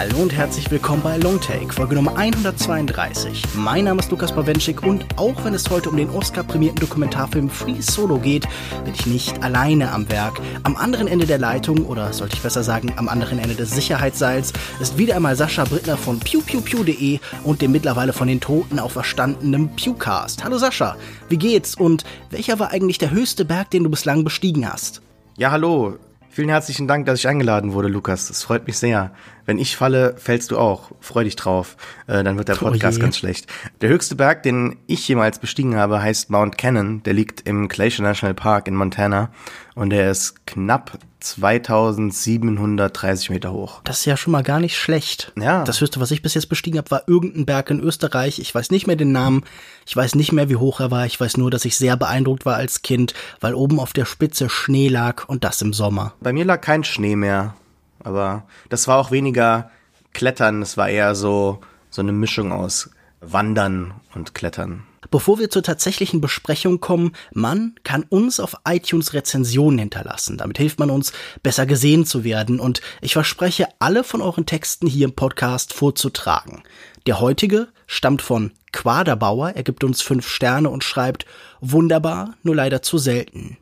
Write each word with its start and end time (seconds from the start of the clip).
Hallo 0.00 0.16
und 0.22 0.32
herzlich 0.32 0.70
willkommen 0.70 1.02
bei 1.02 1.18
Longtake, 1.18 1.74
Folge 1.74 1.94
Nummer 1.94 2.16
132. 2.16 3.42
Mein 3.54 3.84
Name 3.84 4.00
ist 4.00 4.10
Lukas 4.10 4.34
Bawenschik 4.34 4.82
und 4.82 5.04
auch 5.18 5.44
wenn 5.44 5.52
es 5.52 5.68
heute 5.68 5.90
um 5.90 5.98
den 5.98 6.08
Oscar-prämierten 6.08 6.80
Dokumentarfilm 6.80 7.50
Free 7.50 7.82
Solo 7.82 8.16
geht, 8.16 8.48
bin 8.82 8.94
ich 8.94 9.04
nicht 9.04 9.42
alleine 9.42 9.92
am 9.92 10.10
Werk. 10.10 10.40
Am 10.62 10.76
anderen 10.76 11.06
Ende 11.06 11.26
der 11.26 11.36
Leitung, 11.36 11.84
oder 11.84 12.14
sollte 12.14 12.34
ich 12.34 12.40
besser 12.40 12.62
sagen, 12.62 12.94
am 12.96 13.10
anderen 13.10 13.38
Ende 13.38 13.54
des 13.54 13.72
Sicherheitsseils, 13.72 14.54
ist 14.80 14.96
wieder 14.96 15.16
einmal 15.16 15.36
Sascha 15.36 15.64
Brittner 15.64 15.98
von 15.98 16.18
pewpewpew.de 16.18 17.18
und 17.44 17.60
dem 17.60 17.70
mittlerweile 17.70 18.14
von 18.14 18.26
den 18.26 18.40
Toten 18.40 18.78
auferstandenen 18.78 19.76
Pewcast. 19.76 20.42
Hallo 20.42 20.56
Sascha, 20.56 20.96
wie 21.28 21.36
geht's 21.36 21.74
und 21.74 22.04
welcher 22.30 22.58
war 22.58 22.70
eigentlich 22.70 22.96
der 22.96 23.10
höchste 23.10 23.44
Berg, 23.44 23.68
den 23.68 23.84
du 23.84 23.90
bislang 23.90 24.24
bestiegen 24.24 24.66
hast? 24.66 25.02
Ja, 25.36 25.50
hallo. 25.50 25.98
Vielen 26.32 26.48
herzlichen 26.48 26.86
Dank, 26.86 27.06
dass 27.06 27.18
ich 27.18 27.26
eingeladen 27.26 27.72
wurde, 27.72 27.88
Lukas. 27.88 28.30
Es 28.30 28.44
freut 28.44 28.68
mich 28.68 28.78
sehr. 28.78 29.10
Wenn 29.46 29.58
ich 29.58 29.76
falle, 29.76 30.14
fällst 30.16 30.52
du 30.52 30.58
auch. 30.58 30.92
Freu 31.00 31.24
dich 31.24 31.34
drauf. 31.34 31.76
Äh, 32.06 32.22
dann 32.22 32.38
wird 32.38 32.46
der 32.46 32.54
oh 32.62 32.66
Podcast 32.66 32.98
oh 32.98 33.02
ganz 33.02 33.18
schlecht. 33.18 33.48
Der 33.80 33.88
höchste 33.88 34.14
Berg, 34.14 34.44
den 34.44 34.76
ich 34.86 35.08
jemals 35.08 35.40
bestiegen 35.40 35.74
habe, 35.74 36.00
heißt 36.00 36.30
Mount 36.30 36.56
Cannon. 36.56 37.02
Der 37.02 37.14
liegt 37.14 37.48
im 37.48 37.66
Glacier 37.66 38.04
National 38.04 38.34
Park 38.34 38.68
in 38.68 38.76
Montana. 38.76 39.30
Und 39.74 39.90
der 39.90 40.10
ist 40.10 40.46
knapp 40.46 40.98
2730 41.20 43.30
Meter 43.30 43.52
hoch. 43.52 43.80
Das 43.84 44.00
ist 44.00 44.04
ja 44.04 44.16
schon 44.16 44.32
mal 44.32 44.42
gar 44.42 44.58
nicht 44.58 44.76
schlecht. 44.76 45.32
Ja. 45.38 45.64
Das 45.64 45.80
höchste, 45.80 46.00
was 46.00 46.10
ich 46.10 46.22
bis 46.22 46.34
jetzt 46.34 46.48
bestiegen 46.48 46.78
habe, 46.78 46.90
war 46.90 47.02
irgendein 47.06 47.46
Berg 47.46 47.70
in 47.70 47.80
Österreich. 47.80 48.40
Ich 48.40 48.54
weiß 48.54 48.70
nicht 48.70 48.86
mehr 48.86 48.96
den 48.96 49.12
Namen. 49.12 49.44
Ich 49.86 49.96
weiß 49.96 50.14
nicht 50.14 50.32
mehr, 50.32 50.48
wie 50.48 50.56
hoch 50.56 50.80
er 50.80 50.90
war. 50.90 51.06
Ich 51.06 51.20
weiß 51.20 51.36
nur, 51.36 51.50
dass 51.50 51.64
ich 51.64 51.76
sehr 51.76 51.96
beeindruckt 51.96 52.46
war 52.46 52.56
als 52.56 52.82
Kind, 52.82 53.14
weil 53.40 53.54
oben 53.54 53.78
auf 53.78 53.92
der 53.92 54.06
Spitze 54.06 54.48
Schnee 54.48 54.88
lag 54.88 55.28
und 55.28 55.44
das 55.44 55.62
im 55.62 55.72
Sommer. 55.72 56.14
Bei 56.20 56.32
mir 56.32 56.44
lag 56.44 56.60
kein 56.60 56.84
Schnee 56.84 57.16
mehr. 57.16 57.54
Aber 58.02 58.44
das 58.68 58.88
war 58.88 58.98
auch 58.98 59.10
weniger 59.10 59.70
Klettern, 60.12 60.62
es 60.62 60.76
war 60.76 60.88
eher 60.88 61.14
so, 61.14 61.60
so 61.90 62.02
eine 62.02 62.12
Mischung 62.12 62.52
aus 62.52 62.90
Wandern 63.20 63.94
und 64.14 64.34
Klettern. 64.34 64.84
Bevor 65.10 65.40
wir 65.40 65.50
zur 65.50 65.64
tatsächlichen 65.64 66.20
Besprechung 66.20 66.80
kommen, 66.80 67.12
man 67.32 67.74
kann 67.82 68.04
uns 68.08 68.38
auf 68.38 68.56
iTunes 68.64 69.12
Rezensionen 69.12 69.78
hinterlassen. 69.78 70.36
Damit 70.36 70.58
hilft 70.58 70.78
man 70.78 70.90
uns, 70.90 71.12
besser 71.42 71.66
gesehen 71.66 72.06
zu 72.06 72.22
werden. 72.22 72.60
Und 72.60 72.80
ich 73.00 73.14
verspreche, 73.14 73.66
alle 73.80 74.04
von 74.04 74.22
euren 74.22 74.46
Texten 74.46 74.86
hier 74.86 75.06
im 75.06 75.14
Podcast 75.14 75.72
vorzutragen. 75.72 76.62
Der 77.06 77.20
heutige 77.20 77.68
stammt 77.88 78.22
von 78.22 78.52
Quaderbauer. 78.72 79.50
Er 79.56 79.64
gibt 79.64 79.82
uns 79.82 80.00
fünf 80.00 80.28
Sterne 80.28 80.70
und 80.70 80.84
schreibt, 80.84 81.26
wunderbar, 81.60 82.34
nur 82.44 82.54
leider 82.54 82.82
zu 82.82 82.98
selten. 82.98 83.56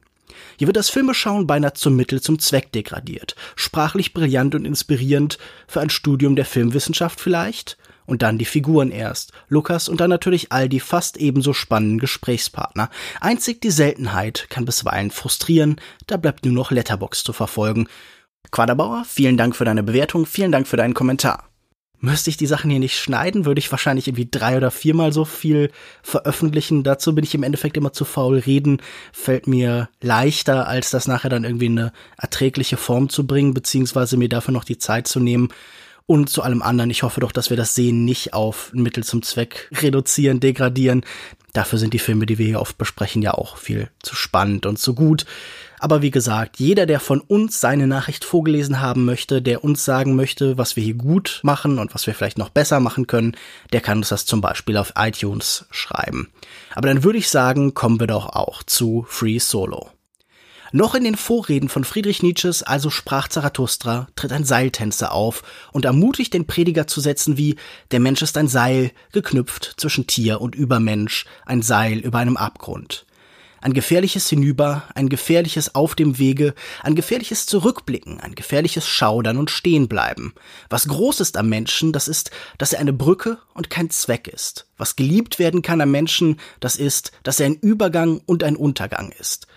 Hier 0.58 0.66
wird 0.66 0.76
das 0.76 0.90
Filmeschauen 0.90 1.46
beinahe 1.46 1.72
zum 1.72 1.96
Mittel 1.96 2.20
zum 2.20 2.40
Zweck 2.40 2.72
degradiert. 2.72 3.36
Sprachlich 3.56 4.12
brillant 4.12 4.54
und 4.54 4.66
inspirierend 4.66 5.38
für 5.66 5.80
ein 5.80 5.88
Studium 5.88 6.36
der 6.36 6.44
Filmwissenschaft 6.44 7.20
vielleicht? 7.20 7.78
Und 8.08 8.22
dann 8.22 8.38
die 8.38 8.46
Figuren 8.46 8.90
erst. 8.90 9.32
Lukas 9.50 9.86
und 9.86 10.00
dann 10.00 10.08
natürlich 10.08 10.50
all 10.50 10.70
die 10.70 10.80
fast 10.80 11.18
ebenso 11.18 11.52
spannenden 11.52 11.98
Gesprächspartner. 11.98 12.88
Einzig 13.20 13.60
die 13.60 13.70
Seltenheit 13.70 14.46
kann 14.48 14.64
bisweilen 14.64 15.10
frustrieren, 15.10 15.76
da 16.06 16.16
bleibt 16.16 16.46
nur 16.46 16.54
noch 16.54 16.70
Letterbox 16.70 17.22
zu 17.22 17.34
verfolgen. 17.34 17.86
Quaderbauer, 18.50 19.04
vielen 19.06 19.36
Dank 19.36 19.54
für 19.54 19.66
deine 19.66 19.82
Bewertung, 19.82 20.24
vielen 20.24 20.52
Dank 20.52 20.66
für 20.66 20.78
deinen 20.78 20.94
Kommentar. 20.94 21.50
Müsste 22.00 22.30
ich 22.30 22.38
die 22.38 22.46
Sachen 22.46 22.70
hier 22.70 22.80
nicht 22.80 22.96
schneiden, 22.96 23.44
würde 23.44 23.58
ich 23.58 23.70
wahrscheinlich 23.70 24.08
irgendwie 24.08 24.28
drei 24.30 24.56
oder 24.56 24.70
viermal 24.70 25.12
so 25.12 25.26
viel 25.26 25.70
veröffentlichen. 26.02 26.84
Dazu 26.84 27.14
bin 27.14 27.24
ich 27.24 27.34
im 27.34 27.42
Endeffekt 27.42 27.76
immer 27.76 27.92
zu 27.92 28.06
faul. 28.06 28.38
Reden 28.38 28.80
fällt 29.12 29.46
mir 29.46 29.90
leichter, 30.00 30.66
als 30.66 30.90
das 30.90 31.08
nachher 31.08 31.28
dann 31.28 31.44
irgendwie 31.44 31.66
in 31.66 31.78
eine 31.78 31.92
erträgliche 32.16 32.78
Form 32.78 33.10
zu 33.10 33.26
bringen, 33.26 33.52
beziehungsweise 33.52 34.16
mir 34.16 34.30
dafür 34.30 34.54
noch 34.54 34.64
die 34.64 34.78
Zeit 34.78 35.08
zu 35.08 35.20
nehmen. 35.20 35.50
Und 36.10 36.30
zu 36.30 36.40
allem 36.40 36.62
anderen, 36.62 36.88
ich 36.88 37.02
hoffe 37.02 37.20
doch, 37.20 37.32
dass 37.32 37.50
wir 37.50 37.58
das 37.58 37.74
Sehen 37.74 38.06
nicht 38.06 38.32
auf 38.32 38.72
Mittel 38.72 39.04
zum 39.04 39.20
Zweck 39.20 39.68
reduzieren, 39.74 40.40
degradieren. 40.40 41.04
Dafür 41.52 41.78
sind 41.78 41.92
die 41.92 41.98
Filme, 41.98 42.24
die 42.24 42.38
wir 42.38 42.46
hier 42.46 42.62
oft 42.62 42.78
besprechen, 42.78 43.20
ja 43.20 43.34
auch 43.34 43.58
viel 43.58 43.90
zu 44.02 44.16
spannend 44.16 44.64
und 44.64 44.78
zu 44.78 44.94
gut. 44.94 45.26
Aber 45.78 46.00
wie 46.00 46.10
gesagt, 46.10 46.58
jeder, 46.58 46.86
der 46.86 46.98
von 46.98 47.20
uns 47.20 47.60
seine 47.60 47.86
Nachricht 47.86 48.24
vorgelesen 48.24 48.80
haben 48.80 49.04
möchte, 49.04 49.42
der 49.42 49.62
uns 49.62 49.84
sagen 49.84 50.16
möchte, 50.16 50.56
was 50.56 50.76
wir 50.76 50.82
hier 50.82 50.94
gut 50.94 51.40
machen 51.42 51.78
und 51.78 51.92
was 51.92 52.06
wir 52.06 52.14
vielleicht 52.14 52.38
noch 52.38 52.48
besser 52.48 52.80
machen 52.80 53.06
können, 53.06 53.36
der 53.74 53.82
kann 53.82 53.98
uns 53.98 54.08
das 54.08 54.24
zum 54.24 54.40
Beispiel 54.40 54.78
auf 54.78 54.94
iTunes 54.96 55.66
schreiben. 55.70 56.30
Aber 56.74 56.88
dann 56.88 57.04
würde 57.04 57.18
ich 57.18 57.28
sagen, 57.28 57.74
kommen 57.74 58.00
wir 58.00 58.06
doch 58.06 58.30
auch 58.30 58.62
zu 58.62 59.04
Free 59.10 59.40
Solo. 59.40 59.90
Noch 60.70 60.94
in 60.94 61.04
den 61.04 61.16
Vorreden 61.16 61.70
von 61.70 61.82
Friedrich 61.82 62.22
Nietzsches, 62.22 62.62
also 62.62 62.90
sprach 62.90 63.28
Zarathustra, 63.28 64.06
tritt 64.16 64.32
ein 64.32 64.44
Seiltänzer 64.44 65.12
auf 65.12 65.42
und 65.72 65.86
ermutigt 65.86 66.34
den 66.34 66.46
Prediger 66.46 66.86
zu 66.86 67.00
setzen 67.00 67.38
wie 67.38 67.56
Der 67.90 68.00
Mensch 68.00 68.20
ist 68.20 68.36
ein 68.36 68.48
Seil, 68.48 68.90
geknüpft 69.12 69.74
zwischen 69.78 70.06
Tier 70.06 70.42
und 70.42 70.54
Übermensch, 70.54 71.24
ein 71.46 71.62
Seil 71.62 71.98
über 72.00 72.18
einem 72.18 72.36
Abgrund. 72.36 73.06
Ein 73.62 73.72
gefährliches 73.72 74.28
Hinüber, 74.28 74.84
ein 74.94 75.08
gefährliches 75.08 75.74
Auf 75.74 75.94
dem 75.94 76.18
Wege, 76.18 76.54
ein 76.82 76.94
gefährliches 76.94 77.46
Zurückblicken, 77.46 78.20
ein 78.20 78.34
gefährliches 78.34 78.86
Schaudern 78.86 79.38
und 79.38 79.50
Stehenbleiben. 79.50 80.34
Was 80.68 80.86
groß 80.86 81.20
ist 81.20 81.38
am 81.38 81.48
Menschen, 81.48 81.92
das 81.92 82.08
ist, 82.08 82.30
dass 82.58 82.74
er 82.74 82.80
eine 82.80 82.92
Brücke 82.92 83.38
und 83.54 83.70
kein 83.70 83.88
Zweck 83.88 84.28
ist. 84.28 84.66
Was 84.76 84.96
geliebt 84.96 85.38
werden 85.38 85.62
kann 85.62 85.80
am 85.80 85.90
Menschen, 85.90 86.38
das 86.60 86.76
ist, 86.76 87.10
dass 87.22 87.40
er 87.40 87.46
ein 87.46 87.56
Übergang 87.56 88.20
und 88.26 88.44
ein 88.44 88.54
Untergang 88.54 89.12
ist. 89.18 89.48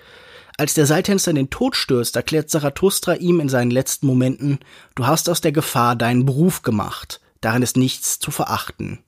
Als 0.62 0.76
der 0.76 0.86
Seiltänzer 0.86 1.32
in 1.32 1.38
den 1.38 1.50
Tod 1.50 1.76
stößt, 1.76 2.16
erklärt 2.16 2.52
Zarathustra 2.52 3.16
ihm 3.16 3.40
in 3.40 3.50
seinen 3.50 3.72
letzten 3.72 4.06
Momenten, 4.06 4.60
du 4.94 5.08
hast 5.08 5.28
aus 5.28 5.42
der 5.42 5.52
Gefahr 5.52 5.96
deinen 5.96 6.24
Beruf 6.24 6.62
gemacht, 6.62 7.20
darin 7.42 7.64
ist 7.64 7.78
nichts 7.78 8.20
zu 8.20 8.30
verachten. 8.30 9.00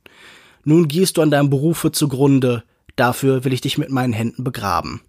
Nun 0.63 0.87
gehst 0.87 1.17
du 1.17 1.21
an 1.21 1.29
deinem 1.29 1.51
Berufe 1.51 1.91
zugrunde, 1.91 2.63
Dafür 2.95 3.43
will 3.43 3.53
ich 3.53 3.61
dich 3.61 3.77
mit 3.77 3.91
meinen 3.91 4.13
Händen 4.13 4.43
begraben. 4.43 5.01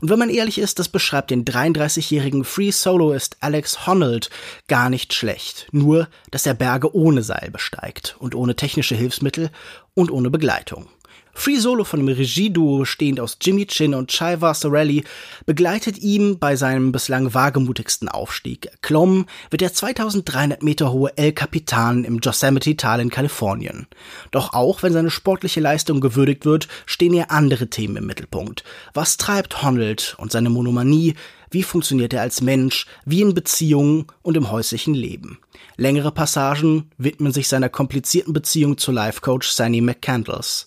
Und 0.00 0.10
wenn 0.10 0.18
man 0.20 0.30
ehrlich 0.30 0.58
ist, 0.58 0.78
das 0.78 0.88
beschreibt 0.88 1.32
den 1.32 1.44
33-jährigen 1.44 2.44
Free 2.44 2.70
Soloist 2.70 3.38
Alex 3.40 3.84
Honnold 3.84 4.30
gar 4.68 4.90
nicht 4.90 5.12
schlecht. 5.12 5.66
Nur, 5.72 6.08
dass 6.30 6.46
er 6.46 6.54
Berge 6.54 6.94
ohne 6.94 7.24
Seil 7.24 7.50
besteigt 7.50 8.14
und 8.20 8.36
ohne 8.36 8.54
technische 8.54 8.94
Hilfsmittel 8.94 9.50
und 9.94 10.12
ohne 10.12 10.30
Begleitung. 10.30 10.88
Free 11.32 11.58
Solo 11.58 11.84
von 11.84 12.00
dem 12.00 12.08
Regieduo 12.08 12.84
stehend 12.84 13.20
aus 13.20 13.38
Jimmy 13.40 13.66
Chin 13.66 13.94
und 13.94 14.10
Chaiva 14.10 14.54
Sorelli 14.54 15.04
begleitet 15.46 15.98
ihm 15.98 16.38
bei 16.38 16.56
seinem 16.56 16.92
bislang 16.92 17.32
wagemutigsten 17.32 18.08
Aufstieg. 18.08 18.70
Klommen 18.82 19.26
wird 19.50 19.62
der 19.62 19.72
2300 19.72 20.62
Meter 20.62 20.92
hohe 20.92 21.16
El 21.16 21.32
Capitan 21.32 22.04
im 22.04 22.18
Yosemite-Tal 22.18 23.00
in 23.00 23.10
Kalifornien. 23.10 23.86
Doch 24.30 24.52
auch 24.52 24.82
wenn 24.82 24.92
seine 24.92 25.10
sportliche 25.10 25.60
Leistung 25.60 26.00
gewürdigt 26.00 26.44
wird, 26.44 26.68
stehen 26.86 27.12
hier 27.12 27.30
andere 27.30 27.68
Themen 27.68 27.96
im 27.96 28.06
Mittelpunkt. 28.06 28.64
Was 28.92 29.16
treibt 29.16 29.62
Honnold 29.62 30.16
und 30.18 30.32
seine 30.32 30.50
Monomanie? 30.50 31.14
Wie 31.50 31.62
funktioniert 31.64 32.12
er 32.12 32.22
als 32.22 32.42
Mensch? 32.42 32.86
Wie 33.04 33.22
in 33.22 33.34
Beziehungen 33.34 34.06
und 34.22 34.36
im 34.36 34.50
häuslichen 34.50 34.94
Leben? 34.94 35.38
Längere 35.76 36.12
Passagen 36.12 36.90
widmen 36.96 37.32
sich 37.32 37.48
seiner 37.48 37.68
komplizierten 37.68 38.32
Beziehung 38.32 38.78
zu 38.78 38.92
Life-Coach 38.92 39.48
Sunny 39.48 39.80
McCandles. 39.80 40.66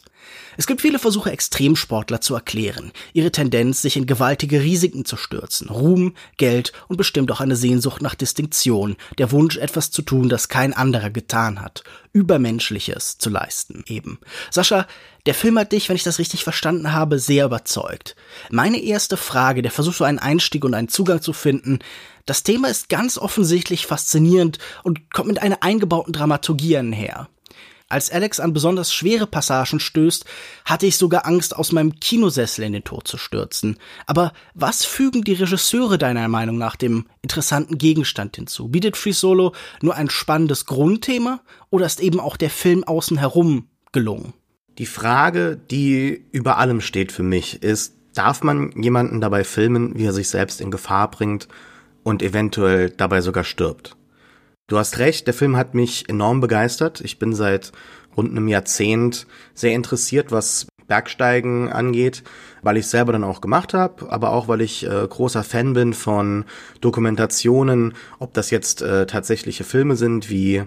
Es 0.57 0.67
gibt 0.67 0.81
viele 0.81 0.99
Versuche, 0.99 1.31
Extremsportler 1.31 2.21
zu 2.21 2.35
erklären, 2.35 2.91
ihre 3.13 3.31
Tendenz, 3.31 3.81
sich 3.81 3.97
in 3.97 4.05
gewaltige 4.05 4.61
Risiken 4.61 5.05
zu 5.05 5.17
stürzen, 5.17 5.69
Ruhm, 5.69 6.13
Geld 6.37 6.73
und 6.87 6.97
bestimmt 6.97 7.31
auch 7.31 7.41
eine 7.41 7.55
Sehnsucht 7.55 8.01
nach 8.01 8.15
Distinktion, 8.15 8.95
der 9.17 9.31
Wunsch, 9.31 9.57
etwas 9.57 9.91
zu 9.91 10.01
tun, 10.01 10.29
das 10.29 10.49
kein 10.49 10.73
anderer 10.73 11.09
getan 11.09 11.61
hat, 11.61 11.83
Übermenschliches 12.11 13.17
zu 13.17 13.29
leisten, 13.29 13.83
eben. 13.87 14.19
Sascha, 14.51 14.87
der 15.25 15.33
Film 15.33 15.57
hat 15.57 15.71
dich, 15.71 15.89
wenn 15.89 15.95
ich 15.95 16.03
das 16.03 16.19
richtig 16.19 16.43
verstanden 16.43 16.91
habe, 16.91 17.17
sehr 17.17 17.45
überzeugt. 17.45 18.15
Meine 18.51 18.79
erste 18.79 19.17
Frage, 19.17 19.61
der 19.61 19.71
Versuch, 19.71 19.93
so 19.93 20.03
einen 20.03 20.19
Einstieg 20.19 20.65
und 20.65 20.73
einen 20.73 20.89
Zugang 20.89 21.21
zu 21.21 21.33
finden, 21.33 21.79
das 22.25 22.43
Thema 22.43 22.69
ist 22.69 22.89
ganz 22.89 23.17
offensichtlich 23.17 23.85
faszinierend 23.85 24.59
und 24.83 25.11
kommt 25.11 25.27
mit 25.27 25.41
einer 25.41 25.61
eingebauten 25.61 26.13
Dramaturgie 26.13 26.77
einher. 26.77 27.27
Als 27.89 28.09
Alex 28.09 28.39
an 28.39 28.53
besonders 28.53 28.93
schwere 28.93 29.27
Passagen 29.27 29.79
stößt, 29.79 30.25
hatte 30.65 30.85
ich 30.85 30.97
sogar 30.97 31.25
Angst, 31.25 31.55
aus 31.55 31.71
meinem 31.71 31.99
Kinosessel 31.99 32.65
in 32.65 32.73
den 32.73 32.83
Tod 32.83 33.07
zu 33.07 33.17
stürzen. 33.17 33.77
Aber 34.07 34.33
was 34.53 34.83
fügen 34.83 35.23
die 35.23 35.33
Regisseure 35.33 35.97
deiner 35.97 36.27
Meinung 36.27 36.57
nach 36.57 36.75
dem 36.75 37.05
interessanten 37.21 37.77
Gegenstand 37.77 38.35
hinzu? 38.35 38.69
Bietet 38.69 38.97
Free 38.97 39.11
Solo 39.11 39.53
nur 39.81 39.95
ein 39.95 40.09
spannendes 40.09 40.65
Grundthema 40.65 41.41
oder 41.69 41.85
ist 41.85 41.99
eben 41.99 42.19
auch 42.19 42.37
der 42.37 42.49
Film 42.49 42.83
außen 42.83 43.17
herum 43.17 43.67
gelungen? 43.91 44.33
Die 44.79 44.87
Frage, 44.87 45.59
die 45.69 46.25
über 46.31 46.57
allem 46.57 46.81
steht 46.81 47.11
für 47.11 47.21
mich, 47.21 47.61
ist, 47.61 47.95
darf 48.15 48.41
man 48.43 48.71
jemanden 48.71 49.21
dabei 49.21 49.43
filmen, 49.43 49.97
wie 49.97 50.05
er 50.05 50.13
sich 50.13 50.29
selbst 50.29 50.61
in 50.61 50.71
Gefahr 50.71 51.11
bringt 51.11 51.47
und 52.01 52.23
eventuell 52.23 52.89
dabei 52.89 53.21
sogar 53.21 53.43
stirbt? 53.43 53.95
Du 54.67 54.77
hast 54.77 54.97
recht, 54.97 55.27
der 55.27 55.33
Film 55.33 55.57
hat 55.57 55.73
mich 55.73 56.07
enorm 56.07 56.39
begeistert. 56.39 57.01
Ich 57.01 57.19
bin 57.19 57.33
seit 57.33 57.73
rund 58.15 58.31
einem 58.31 58.47
Jahrzehnt 58.47 59.27
sehr 59.53 59.73
interessiert, 59.73 60.31
was 60.31 60.67
Bergsteigen 60.87 61.69
angeht, 61.69 62.23
weil 62.61 62.77
ich 62.77 62.87
selber 62.87 63.11
dann 63.11 63.25
auch 63.25 63.41
gemacht 63.41 63.73
habe, 63.73 64.09
aber 64.09 64.31
auch 64.31 64.47
weil 64.47 64.61
ich 64.61 64.85
äh, 64.85 65.07
großer 65.07 65.43
Fan 65.43 65.73
bin 65.73 65.93
von 65.93 66.45
Dokumentationen, 66.79 67.93
ob 68.19 68.33
das 68.33 68.51
jetzt 68.51 68.81
äh, 68.81 69.05
tatsächliche 69.05 69.65
Filme 69.65 69.97
sind 69.97 70.29
wie 70.29 70.63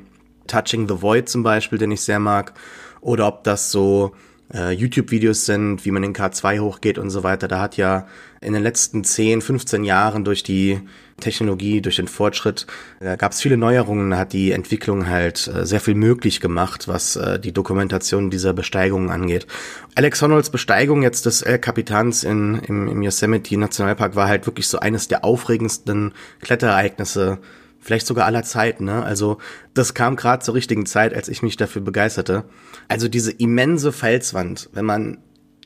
Touching 0.47 0.89
the 0.89 1.01
Void 1.01 1.29
zum 1.29 1.43
Beispiel, 1.43 1.79
den 1.79 1.91
ich 1.91 2.03
sehr 2.03 2.19
mag, 2.19 2.53
oder 3.01 3.27
ob 3.27 3.45
das 3.45 3.71
so 3.71 4.13
äh, 4.53 4.73
YouTube-Videos 4.73 5.47
sind, 5.47 5.85
wie 5.85 5.91
man 5.91 6.03
in 6.03 6.15
K2 6.15 6.61
hochgeht 6.61 6.99
und 6.99 7.11
so 7.11 7.23
weiter. 7.23 7.49
Da 7.49 7.61
hat 7.61 7.77
ja 7.77 8.07
in 8.41 8.53
den 8.53 8.63
letzten 8.63 9.05
10, 9.05 9.41
15 9.41 9.85
Jahren 9.85 10.25
durch 10.25 10.43
die 10.43 10.81
Technologie, 11.21 11.81
durch 11.81 11.97
den 11.97 12.09
Fortschritt, 12.09 12.67
da 13.01 13.17
gab 13.17 13.33
es 13.33 13.41
viele 13.41 13.57
Neuerungen, 13.57 14.17
hat 14.17 14.33
die 14.33 14.53
Entwicklung 14.53 15.09
halt 15.09 15.49
äh, 15.49 15.65
sehr 15.65 15.81
viel 15.81 15.95
möglich 15.95 16.41
gemacht, 16.41 16.89
was 16.89 17.17
äh, 17.17 17.41
die 17.41 17.53
Dokumentation 17.53 18.31
dieser 18.31 18.53
Besteigungen 18.53 19.11
angeht. 19.11 19.47
Alex 19.95 20.21
Honolds 20.21 20.51
Besteigung 20.51 21.03
jetzt 21.03 21.25
des 21.27 21.43
El 21.43 21.59
Capitans 21.59 22.23
in, 22.23 22.57
im, 22.67 22.89
im 22.89 23.03
Yosemite 23.03 23.57
Nationalpark 23.57 24.15
war 24.15 24.29
halt 24.29 24.47
wirklich 24.47 24.69
so 24.69 24.79
eines 24.79 25.09
der 25.09 25.25
aufregendsten 25.25 26.13
Kletterereignisse 26.41 27.39
vielleicht 27.81 28.07
sogar 28.07 28.27
aller 28.27 28.43
Zeiten. 28.43 28.85
Ne? 28.85 29.03
Also 29.03 29.39
das 29.73 29.95
kam 29.95 30.17
gerade 30.17 30.45
zur 30.45 30.55
richtigen 30.55 30.87
Zeit, 30.87 31.15
als 31.15 31.29
ich 31.29 31.43
mich 31.43 31.57
dafür 31.57 31.83
begeisterte. 31.83 32.45
Also 32.89 33.09
diese 33.09 33.31
immense 33.31 33.93
Felswand, 33.93 34.69
wenn 34.73 34.85
man 34.85 35.19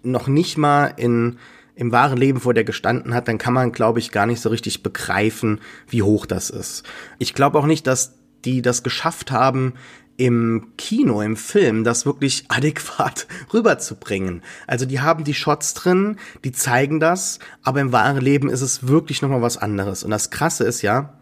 noch 0.03 0.29
nicht 0.29 0.59
mal 0.59 0.93
in 0.97 1.39
im 1.81 1.93
wahren 1.93 2.19
Leben 2.19 2.41
vor 2.41 2.53
der 2.53 2.65
gestanden 2.65 3.15
hat, 3.15 3.27
dann 3.27 3.39
kann 3.39 3.55
man, 3.55 3.73
glaube 3.73 4.01
ich, 4.01 4.13
gar 4.13 4.27
nicht 4.27 4.43
so 4.43 4.51
richtig 4.51 4.83
begreifen, 4.83 5.61
wie 5.89 6.03
hoch 6.03 6.27
das 6.27 6.51
ist. 6.51 6.85
Ich 7.19 7.33
glaube 7.33 7.59
auch 7.59 7.65
nicht, 7.65 7.87
dass 7.87 8.19
die 8.45 8.61
das 8.61 8.83
geschafft 8.83 9.31
haben, 9.31 9.73
im 10.19 10.73
Kino, 10.77 11.23
im 11.23 11.39
Film, 11.39 11.83
das 11.83 12.05
wirklich 12.05 12.45
adäquat 12.49 13.27
rüberzubringen. 13.55 14.43
Also 14.67 14.85
die 14.85 15.01
haben 15.01 15.25
die 15.25 15.33
Shots 15.33 15.73
drin, 15.73 16.19
die 16.45 16.53
zeigen 16.53 17.01
das, 17.01 17.39
aber 17.63 17.81
im 17.81 17.93
wahren 17.93 18.21
Leben 18.21 18.51
ist 18.51 18.61
es 18.61 18.87
wirklich 18.87 19.23
nochmal 19.23 19.41
was 19.41 19.57
anderes. 19.57 20.05
Und 20.05 20.11
das 20.11 20.29
Krasse 20.29 20.65
ist 20.65 20.83
ja, 20.83 21.15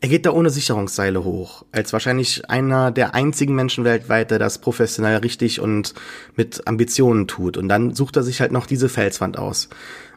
er 0.00 0.08
geht 0.08 0.26
da 0.26 0.30
ohne 0.30 0.50
Sicherungsseile 0.50 1.24
hoch, 1.24 1.64
als 1.72 1.92
wahrscheinlich 1.92 2.50
einer 2.50 2.90
der 2.90 3.14
einzigen 3.14 3.54
Menschen 3.54 3.84
weltweit, 3.84 4.30
der 4.30 4.38
das 4.38 4.58
professionell 4.58 5.16
richtig 5.18 5.60
und 5.60 5.94
mit 6.36 6.66
Ambitionen 6.66 7.26
tut. 7.26 7.56
Und 7.56 7.68
dann 7.68 7.94
sucht 7.94 8.16
er 8.16 8.22
sich 8.22 8.40
halt 8.40 8.52
noch 8.52 8.66
diese 8.66 8.88
Felswand 8.88 9.38
aus. 9.38 9.68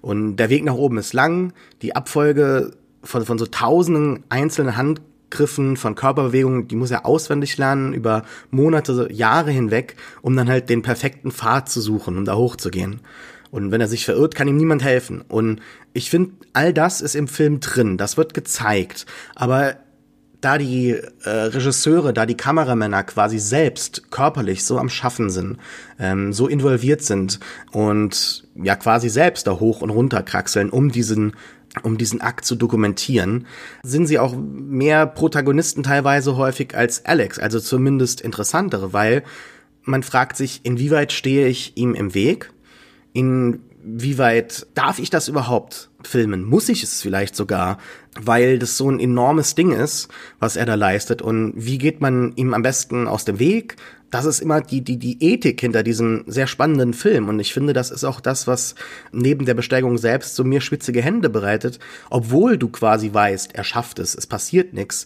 Und 0.01 0.35
der 0.37 0.49
Weg 0.49 0.65
nach 0.65 0.75
oben 0.75 0.97
ist 0.97 1.13
lang, 1.13 1.53
die 1.81 1.95
Abfolge 1.95 2.71
von, 3.03 3.25
von 3.25 3.37
so 3.37 3.45
tausenden 3.45 4.23
einzelnen 4.27 4.75
Handgriffen 4.75 5.77
von 5.77 5.95
Körperbewegungen, 5.95 6.67
die 6.67 6.75
muss 6.75 6.91
er 6.91 7.05
auswendig 7.05 7.57
lernen 7.57 7.93
über 7.93 8.23
Monate, 8.51 9.07
Jahre 9.11 9.51
hinweg, 9.51 9.95
um 10.21 10.35
dann 10.35 10.49
halt 10.49 10.69
den 10.69 10.81
perfekten 10.81 11.31
Pfad 11.31 11.69
zu 11.69 11.79
suchen, 11.79 12.17
um 12.17 12.25
da 12.25 12.35
hochzugehen. 12.35 12.99
Und 13.51 13.71
wenn 13.71 13.81
er 13.81 13.87
sich 13.87 14.05
verirrt, 14.05 14.35
kann 14.35 14.47
ihm 14.47 14.57
niemand 14.57 14.83
helfen. 14.83 15.21
Und 15.27 15.61
ich 15.93 16.09
finde, 16.09 16.33
all 16.53 16.73
das 16.73 17.01
ist 17.01 17.15
im 17.15 17.27
Film 17.27 17.59
drin. 17.59 17.97
Das 17.97 18.17
wird 18.17 18.33
gezeigt. 18.33 19.05
Aber 19.35 19.77
da 20.41 20.57
die 20.57 20.91
äh, 20.91 21.29
Regisseure, 21.29 22.13
da 22.13 22.25
die 22.25 22.37
Kameramänner 22.37 23.03
quasi 23.03 23.39
selbst 23.39 24.09
körperlich 24.11 24.63
so 24.63 24.77
am 24.77 24.89
Schaffen 24.89 25.29
sind, 25.29 25.57
ähm, 25.99 26.31
so 26.31 26.47
involviert 26.47 27.01
sind 27.01 27.39
und 27.71 28.47
ja 28.55 28.75
quasi 28.75 29.09
selbst 29.09 29.47
da 29.47 29.59
hoch 29.59 29.81
und 29.81 29.89
runter 29.89 30.23
kraxeln, 30.23 30.69
um 30.69 30.91
diesen 30.91 31.33
um 31.83 31.99
diesen 31.99 32.19
Akt 32.19 32.45
zu 32.45 32.55
dokumentieren, 32.55 33.45
sind 33.83 34.07
sie 34.07 34.17
auch 34.17 34.35
mehr 34.35 35.05
Protagonisten 35.05 35.83
teilweise 35.83 36.35
häufig 36.35 36.75
als 36.75 37.05
Alex, 37.05 37.37
also 37.37 37.59
zumindest 37.59 38.21
interessantere, 38.21 38.91
weil 38.91 39.23
man 39.83 40.01
fragt 40.01 40.35
sich, 40.35 40.61
inwieweit 40.63 41.11
stehe 41.11 41.47
ich 41.47 41.77
ihm 41.77 41.93
im 41.93 42.15
Weg? 42.15 42.51
Inwieweit 43.13 44.67
darf 44.75 44.99
ich 44.99 45.09
das 45.09 45.27
überhaupt 45.27 45.89
filmen? 46.03 46.43
Muss 46.43 46.69
ich 46.69 46.83
es 46.83 47.01
vielleicht 47.01 47.35
sogar, 47.35 47.77
weil 48.19 48.59
das 48.59 48.77
so 48.77 48.89
ein 48.89 48.99
enormes 48.99 49.55
Ding 49.55 49.71
ist, 49.71 50.09
was 50.39 50.55
er 50.55 50.65
da 50.65 50.75
leistet 50.75 51.21
und 51.21 51.53
wie 51.55 51.77
geht 51.77 52.01
man 52.01 52.33
ihm 52.35 52.53
am 52.53 52.61
besten 52.61 53.07
aus 53.07 53.25
dem 53.25 53.39
Weg? 53.39 53.75
Das 54.11 54.25
ist 54.25 54.39
immer 54.39 54.61
die, 54.61 54.81
die, 54.81 54.97
die 54.97 55.23
Ethik 55.23 55.61
hinter 55.61 55.83
diesem 55.83 56.23
sehr 56.25 56.47
spannenden 56.47 56.93
Film. 56.93 57.29
Und 57.29 57.39
ich 57.39 57.53
finde, 57.53 57.73
das 57.73 57.91
ist 57.91 58.03
auch 58.03 58.19
das, 58.19 58.47
was 58.47 58.73
neben 59.11 59.45
der 59.45 59.53
Besteigung 59.53 59.99
selbst 59.99 60.35
so 60.35 60.43
mir 60.43 60.61
schwitzige 60.61 61.03
Hände 61.03 61.29
bereitet. 61.29 61.77
Obwohl 62.09 62.57
du 62.57 62.69
quasi 62.69 63.13
weißt, 63.13 63.53
er 63.53 63.63
schafft 63.63 63.99
es, 63.99 64.15
es 64.15 64.25
passiert 64.25 64.73
nichts, 64.73 65.05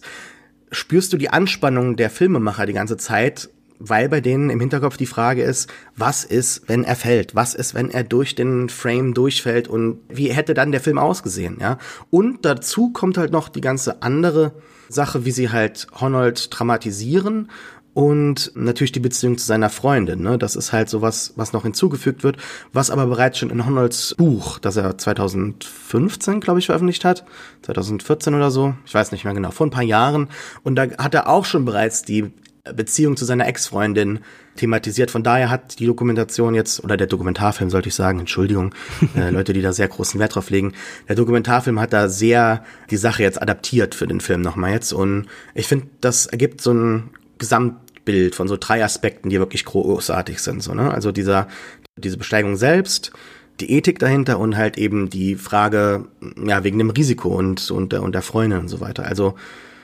spürst 0.70 1.12
du 1.12 1.18
die 1.18 1.28
Anspannung 1.28 1.96
der 1.96 2.08
Filmemacher 2.08 2.64
die 2.66 2.72
ganze 2.72 2.96
Zeit 2.96 3.50
weil 3.78 4.08
bei 4.08 4.20
denen 4.20 4.50
im 4.50 4.60
Hinterkopf 4.60 4.96
die 4.96 5.06
Frage 5.06 5.42
ist, 5.42 5.70
was 5.96 6.24
ist, 6.24 6.68
wenn 6.68 6.84
er 6.84 6.96
fällt? 6.96 7.34
Was 7.34 7.54
ist, 7.54 7.74
wenn 7.74 7.90
er 7.90 8.04
durch 8.04 8.34
den 8.34 8.68
Frame 8.68 9.14
durchfällt 9.14 9.68
und 9.68 9.98
wie 10.08 10.32
hätte 10.32 10.54
dann 10.54 10.72
der 10.72 10.80
Film 10.80 10.98
ausgesehen, 10.98 11.58
ja? 11.60 11.78
Und 12.10 12.44
dazu 12.44 12.90
kommt 12.92 13.18
halt 13.18 13.32
noch 13.32 13.48
die 13.48 13.60
ganze 13.60 14.02
andere 14.02 14.52
Sache, 14.88 15.24
wie 15.24 15.30
sie 15.30 15.50
halt 15.50 15.86
Honold 16.00 16.48
dramatisieren 16.50 17.48
und 17.94 18.50
natürlich 18.56 18.92
die 18.92 19.00
Beziehung 19.00 19.38
zu 19.38 19.46
seiner 19.46 19.70
Freundin. 19.70 20.20
Ne? 20.20 20.36
Das 20.36 20.56
ist 20.56 20.72
halt 20.72 20.88
sowas, 20.88 21.32
was 21.36 21.52
noch 21.52 21.62
hinzugefügt 21.62 22.24
wird, 22.24 22.36
was 22.72 22.90
aber 22.90 23.06
bereits 23.06 23.38
schon 23.38 23.50
in 23.50 23.64
Honolds 23.64 24.14
Buch, 24.16 24.58
das 24.58 24.76
er 24.76 24.98
2015, 24.98 26.40
glaube 26.40 26.58
ich, 26.58 26.66
veröffentlicht 26.66 27.04
hat, 27.04 27.24
2014 27.62 28.34
oder 28.34 28.50
so, 28.50 28.74
ich 28.84 28.92
weiß 28.92 29.12
nicht 29.12 29.24
mehr 29.24 29.34
genau, 29.34 29.52
vor 29.52 29.66
ein 29.66 29.70
paar 29.70 29.84
Jahren. 29.84 30.28
Und 30.64 30.74
da 30.74 30.88
hat 30.98 31.14
er 31.14 31.28
auch 31.28 31.44
schon 31.44 31.64
bereits 31.64 32.02
die 32.02 32.32
Beziehung 32.72 33.16
zu 33.16 33.26
seiner 33.26 33.46
Ex-Freundin 33.46 34.20
thematisiert. 34.56 35.10
Von 35.10 35.22
daher 35.22 35.50
hat 35.50 35.78
die 35.78 35.86
Dokumentation 35.86 36.54
jetzt, 36.54 36.82
oder 36.82 36.96
der 36.96 37.06
Dokumentarfilm 37.06 37.68
sollte 37.68 37.88
ich 37.88 37.94
sagen, 37.94 38.20
Entschuldigung, 38.20 38.74
äh, 39.16 39.30
Leute, 39.30 39.52
die 39.52 39.60
da 39.60 39.72
sehr 39.72 39.88
großen 39.88 40.18
Wert 40.18 40.34
drauf 40.34 40.48
legen, 40.48 40.72
der 41.08 41.16
Dokumentarfilm 41.16 41.78
hat 41.78 41.92
da 41.92 42.08
sehr 42.08 42.64
die 42.90 42.96
Sache 42.96 43.22
jetzt 43.22 43.40
adaptiert 43.40 43.94
für 43.94 44.06
den 44.06 44.20
Film 44.20 44.40
nochmal 44.40 44.72
jetzt. 44.72 44.92
Und 44.92 45.26
ich 45.54 45.66
finde, 45.66 45.88
das 46.00 46.26
ergibt 46.26 46.62
so 46.62 46.72
ein 46.72 47.10
Gesamtbild 47.38 48.34
von 48.34 48.48
so 48.48 48.56
drei 48.58 48.82
Aspekten, 48.82 49.28
die 49.28 49.38
wirklich 49.38 49.66
großartig 49.66 50.40
sind. 50.40 50.62
So, 50.62 50.72
ne? 50.72 50.90
Also 50.90 51.12
dieser, 51.12 51.48
diese 51.96 52.16
Besteigung 52.16 52.56
selbst, 52.56 53.12
die 53.60 53.70
Ethik 53.72 53.98
dahinter 53.98 54.38
und 54.38 54.56
halt 54.56 54.78
eben 54.78 55.10
die 55.10 55.36
Frage, 55.36 56.06
ja, 56.42 56.64
wegen 56.64 56.78
dem 56.78 56.90
Risiko 56.90 57.28
und, 57.36 57.70
und, 57.70 57.92
und 57.92 58.14
der 58.14 58.22
Freundin 58.22 58.60
und 58.60 58.68
so 58.68 58.80
weiter. 58.80 59.04
Also 59.04 59.34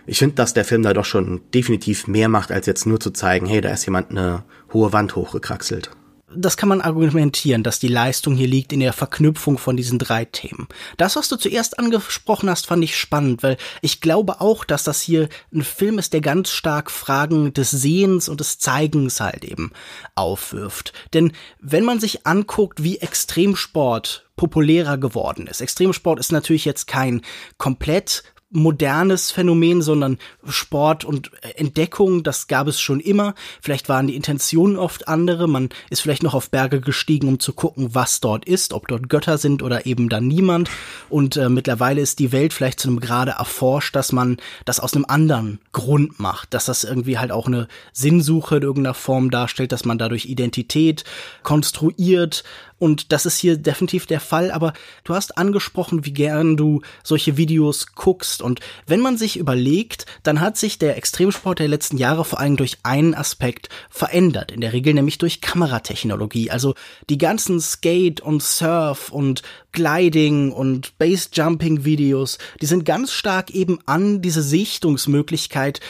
ich 0.07 0.19
finde, 0.19 0.37
dass 0.37 0.55
der 0.55 0.65
Film 0.65 0.83
da 0.83 0.93
doch 0.93 1.05
schon 1.05 1.41
definitiv 1.55 2.07
mehr 2.07 2.29
macht, 2.29 2.51
als 2.53 2.67
jetzt 2.67 2.87
nur 2.87 3.01
zu 3.01 3.11
zeigen, 3.11 3.47
hey, 3.47 3.61
da 3.61 3.71
ist 3.71 3.87
jemand 3.87 4.11
eine 4.11 4.45
hohe 4.73 4.93
Wand 4.93 5.17
hochgekraxelt. 5.17 5.91
Das 6.33 6.57
kann 6.57 6.69
man 6.69 6.81
argumentieren, 6.81 7.65
dass 7.65 7.81
die 7.81 7.89
Leistung 7.89 8.37
hier 8.37 8.47
liegt 8.47 8.73
in 8.73 8.79
der 8.79 8.93
Verknüpfung 8.93 9.59
von 9.59 9.77
diesen 9.77 9.99
drei 9.99 10.25
Themen. 10.25 10.69
Das, 10.97 11.17
was 11.17 11.29
du 11.29 11.35
zuerst 11.35 11.81
angesprochen 11.81 12.49
hast, 12.49 12.69
fand 12.69 12.85
ich 12.85 12.97
spannend, 12.97 13.43
weil 13.43 13.57
ich 13.83 14.01
glaube 14.01 14.41
auch, 14.41 14.65
dass 14.65 14.85
das 14.85 15.01
hier 15.01 15.29
ein 15.53 15.63
Film 15.63 15.99
ist, 15.99 16.13
der 16.13 16.21
ganz 16.21 16.51
stark 16.51 16.93
Fragen 16.93 17.53
des 17.53 17.73
Sehens 17.73 18.29
und 18.29 18.39
des 18.39 18.61
Zeigens 18.61 19.21
halt 19.21 19.45
eben 19.45 19.73
aufwirft. 20.15 20.93
Denn 21.15 21.33
wenn 21.61 21.85
man 21.85 21.99
sich 21.99 22.29
anguckt, 22.29 22.85
wie 22.85 22.99
Extremsport 22.99 24.29
populärer 24.37 24.97
geworden 24.97 25.47
ist. 25.47 25.61
Extremsport 25.61 26.19
ist 26.19 26.33
natürlich 26.33 26.65
jetzt 26.65 26.87
kein 26.87 27.21
komplett 27.59 28.23
modernes 28.51 29.31
Phänomen, 29.31 29.81
sondern 29.81 30.19
Sport 30.47 31.05
und 31.05 31.31
Entdeckung, 31.57 32.23
das 32.23 32.49
gab 32.49 32.67
es 32.67 32.81
schon 32.81 32.99
immer. 32.99 33.35
Vielleicht 33.63 33.89
waren 33.89 34.09
die 34.09 34.17
Intentionen 34.17 34.77
oft 34.77 35.07
andere. 35.09 35.49
Man 35.49 35.69
ist 35.89 36.01
vielleicht 36.01 36.25
noch 36.25 36.35
auf 36.35 36.51
Berge 36.51 36.81
gestiegen, 36.81 37.29
um 37.29 37.39
zu 37.39 37.53
gucken, 37.53 37.95
was 37.95 38.21
dort 38.21 38.45
ist, 38.45 38.73
ob 38.73 38.89
dort 38.89 39.09
Götter 39.09 39.39
sind 39.39 39.63
oder 39.63 39.87
eben 39.87 40.09
dann 40.09 40.27
niemand. 40.27 40.69
Und 41.09 41.37
äh, 41.37 41.49
mittlerweile 41.49 42.01
ist 42.01 42.19
die 42.19 42.33
Welt 42.33 42.53
vielleicht 42.53 42.81
zu 42.81 42.89
einem 42.89 43.01
Grade 43.01 43.33
erforscht, 43.33 43.95
dass 43.95 44.11
man 44.11 44.39
das 44.65 44.81
aus 44.81 44.95
einem 44.95 45.07
anderen 45.07 45.61
Grund 45.73 46.19
macht, 46.19 46.53
dass 46.53 46.65
das 46.65 46.83
irgendwie 46.83 47.19
halt 47.19 47.31
auch 47.31 47.47
eine 47.47 47.69
Sinnsuche 47.93 48.57
in 48.57 48.63
irgendeiner 48.63 48.95
Form 48.95 49.31
darstellt, 49.31 49.71
dass 49.71 49.85
man 49.85 49.99
dadurch 49.99 50.27
Identität 50.27 51.05
konstruiert, 51.45 52.43
und 52.81 53.13
das 53.13 53.27
ist 53.27 53.39
hier 53.39 53.59
definitiv 53.59 54.07
der 54.07 54.21
Fall, 54.21 54.51
aber 54.51 54.73
du 55.05 55.15
hast 55.15 55.37
angesprochen, 55.37 56.07
wie 56.07 56.15
gern 56.15 56.57
du 56.57 56.81
solche 57.05 57.37
Videos 57.37 57.95
guckst. 57.95 58.41
Und 58.41 58.61
wenn 58.87 59.01
man 59.01 59.19
sich 59.19 59.37
überlegt, 59.37 60.07
dann 60.23 60.41
hat 60.41 60.57
sich 60.57 60.79
der 60.79 60.97
Extremsport 60.97 61.59
der 61.59 61.69
letzten 61.69 61.99
Jahre 61.99 62.25
vor 62.25 62.41
allem 62.41 62.57
durch 62.57 62.79
einen 62.83 63.15
Aspekt 63.15 63.69
verändert. 63.91 64.51
In 64.51 64.63
der 64.63 64.73
Regel 64.73 64.95
nämlich 64.95 65.19
durch 65.19 65.43
Kameratechnologie. 65.43 66.51
Also 66.51 66.75
die 67.11 67.19
ganzen 67.19 67.61
Skate 67.61 68.23
und 68.23 68.43
Surf 68.43 69.11
und 69.11 69.43
Gliding 69.73 70.51
und 70.51 70.97
Base-Jumping 70.97 71.85
Videos, 71.85 72.39
die 72.63 72.67
sind 72.67 72.87
ganz 72.87 73.13
stark 73.13 73.51
eben 73.51 73.79
an 73.85 74.23
diese 74.23 74.43
Sichtungsmöglichkeit 74.43 75.81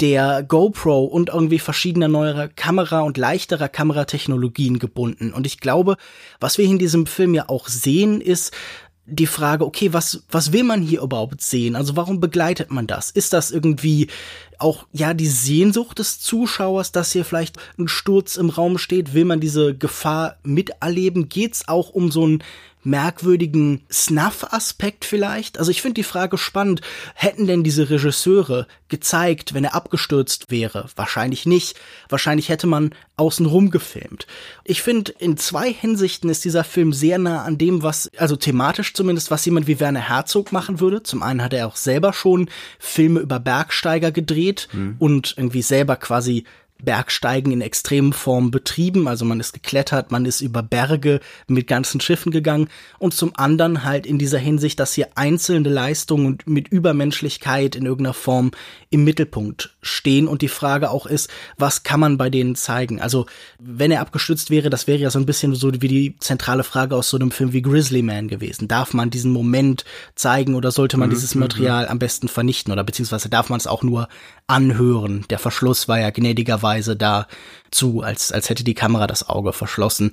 der 0.00 0.42
GoPro 0.42 1.04
und 1.04 1.28
irgendwie 1.28 1.58
verschiedener 1.58 2.08
neuerer 2.08 2.48
Kamera 2.48 3.00
und 3.00 3.16
leichterer 3.16 3.68
Kameratechnologien 3.68 4.78
gebunden. 4.78 5.32
Und 5.32 5.46
ich 5.46 5.60
glaube, 5.60 5.96
was 6.40 6.58
wir 6.58 6.64
in 6.64 6.78
diesem 6.78 7.06
Film 7.06 7.34
ja 7.34 7.48
auch 7.48 7.68
sehen, 7.68 8.20
ist, 8.20 8.52
die 9.06 9.26
Frage, 9.26 9.66
okay, 9.66 9.92
was, 9.92 10.24
was 10.30 10.52
will 10.52 10.64
man 10.64 10.80
hier 10.80 11.02
überhaupt 11.02 11.42
sehen? 11.42 11.76
Also 11.76 11.94
warum 11.94 12.20
begleitet 12.20 12.70
man 12.70 12.86
das? 12.86 13.10
Ist 13.10 13.34
das 13.34 13.50
irgendwie 13.50 14.08
auch 14.60 14.86
ja 14.92 15.14
die 15.14 15.26
Sehnsucht 15.26 15.98
des 15.98 16.20
Zuschauers, 16.20 16.92
dass 16.92 17.12
hier 17.12 17.24
vielleicht 17.24 17.58
ein 17.78 17.88
Sturz 17.88 18.36
im 18.36 18.50
Raum 18.50 18.78
steht? 18.78 19.14
Will 19.14 19.24
man 19.24 19.40
diese 19.40 19.74
Gefahr 19.74 20.36
miterleben? 20.42 21.28
Geht's 21.28 21.68
auch 21.68 21.90
um 21.90 22.10
so 22.10 22.26
ein 22.26 22.44
merkwürdigen 22.84 23.82
Snuff-Aspekt 23.90 25.04
vielleicht? 25.04 25.58
Also 25.58 25.70
ich 25.70 25.82
finde 25.82 25.94
die 25.94 26.04
Frage 26.04 26.38
spannend. 26.38 26.82
Hätten 27.14 27.46
denn 27.46 27.64
diese 27.64 27.90
Regisseure 27.90 28.66
gezeigt, 28.88 29.54
wenn 29.54 29.64
er 29.64 29.74
abgestürzt 29.74 30.50
wäre? 30.50 30.88
Wahrscheinlich 30.94 31.46
nicht. 31.46 31.76
Wahrscheinlich 32.08 32.48
hätte 32.48 32.66
man 32.66 32.94
außenrum 33.16 33.70
gefilmt. 33.70 34.26
Ich 34.64 34.82
finde, 34.82 35.12
in 35.12 35.36
zwei 35.36 35.72
Hinsichten 35.72 36.28
ist 36.28 36.44
dieser 36.44 36.64
Film 36.64 36.92
sehr 36.92 37.18
nah 37.18 37.44
an 37.44 37.58
dem, 37.58 37.82
was, 37.82 38.10
also 38.16 38.36
thematisch 38.36 38.92
zumindest, 38.92 39.30
was 39.30 39.44
jemand 39.44 39.66
wie 39.66 39.80
Werner 39.80 40.08
Herzog 40.08 40.52
machen 40.52 40.80
würde. 40.80 41.02
Zum 41.02 41.22
einen 41.22 41.42
hat 41.42 41.54
er 41.54 41.66
auch 41.66 41.76
selber 41.76 42.12
schon 42.12 42.50
Filme 42.78 43.20
über 43.20 43.40
Bergsteiger 43.40 44.12
gedreht 44.12 44.53
mhm. 44.72 44.96
und 44.98 45.34
irgendwie 45.36 45.62
selber 45.62 45.96
quasi 45.96 46.44
Bergsteigen 46.84 47.52
in 47.52 47.60
extremen 47.60 48.12
Formen 48.12 48.50
betrieben. 48.50 49.08
Also 49.08 49.24
man 49.24 49.40
ist 49.40 49.52
geklettert, 49.52 50.10
man 50.10 50.26
ist 50.26 50.40
über 50.40 50.62
Berge 50.62 51.20
mit 51.46 51.66
ganzen 51.66 52.00
Schiffen 52.00 52.30
gegangen 52.32 52.68
und 52.98 53.14
zum 53.14 53.32
anderen 53.36 53.84
halt 53.84 54.06
in 54.06 54.18
dieser 54.18 54.38
Hinsicht, 54.38 54.78
dass 54.80 54.92
hier 54.92 55.08
einzelne 55.14 55.68
Leistungen 55.68 56.38
mit 56.46 56.68
Übermenschlichkeit 56.68 57.76
in 57.76 57.86
irgendeiner 57.86 58.14
Form 58.14 58.50
im 58.90 59.04
Mittelpunkt 59.04 59.76
stehen 59.82 60.28
und 60.28 60.42
die 60.42 60.48
Frage 60.48 60.90
auch 60.90 61.06
ist, 61.06 61.30
was 61.56 61.84
kann 61.84 62.00
man 62.00 62.18
bei 62.18 62.28
denen 62.28 62.54
zeigen? 62.54 63.00
Also 63.00 63.26
wenn 63.58 63.90
er 63.90 64.00
abgestützt 64.00 64.50
wäre, 64.50 64.68
das 64.68 64.86
wäre 64.86 64.98
ja 64.98 65.10
so 65.10 65.18
ein 65.18 65.26
bisschen 65.26 65.54
so 65.54 65.72
wie 65.72 65.88
die 65.88 66.16
zentrale 66.18 66.64
Frage 66.64 66.96
aus 66.96 67.08
so 67.08 67.16
einem 67.16 67.30
Film 67.30 67.52
wie 67.52 67.62
Grizzly 67.62 68.02
Man 68.02 68.28
gewesen. 68.28 68.68
Darf 68.68 68.94
man 68.94 69.10
diesen 69.10 69.32
Moment 69.32 69.84
zeigen 70.14 70.54
oder 70.54 70.70
sollte 70.70 70.96
man 70.96 71.08
mhm, 71.08 71.14
dieses 71.14 71.34
mhm. 71.34 71.42
Material 71.42 71.88
am 71.88 71.98
besten 71.98 72.28
vernichten 72.28 72.72
oder 72.72 72.84
beziehungsweise 72.84 73.28
darf 73.28 73.48
man 73.48 73.58
es 73.58 73.66
auch 73.66 73.82
nur 73.82 74.08
anhören? 74.46 75.24
Der 75.30 75.38
Verschluss 75.38 75.88
war 75.88 75.98
ja 76.00 76.10
gnädigerweise 76.10 76.62
Weise 76.62 76.96
da 76.96 77.26
zu, 77.74 78.02
als, 78.02 78.32
als 78.32 78.48
hätte 78.48 78.64
die 78.64 78.74
Kamera 78.74 79.06
das 79.06 79.28
Auge 79.28 79.52
verschlossen. 79.52 80.10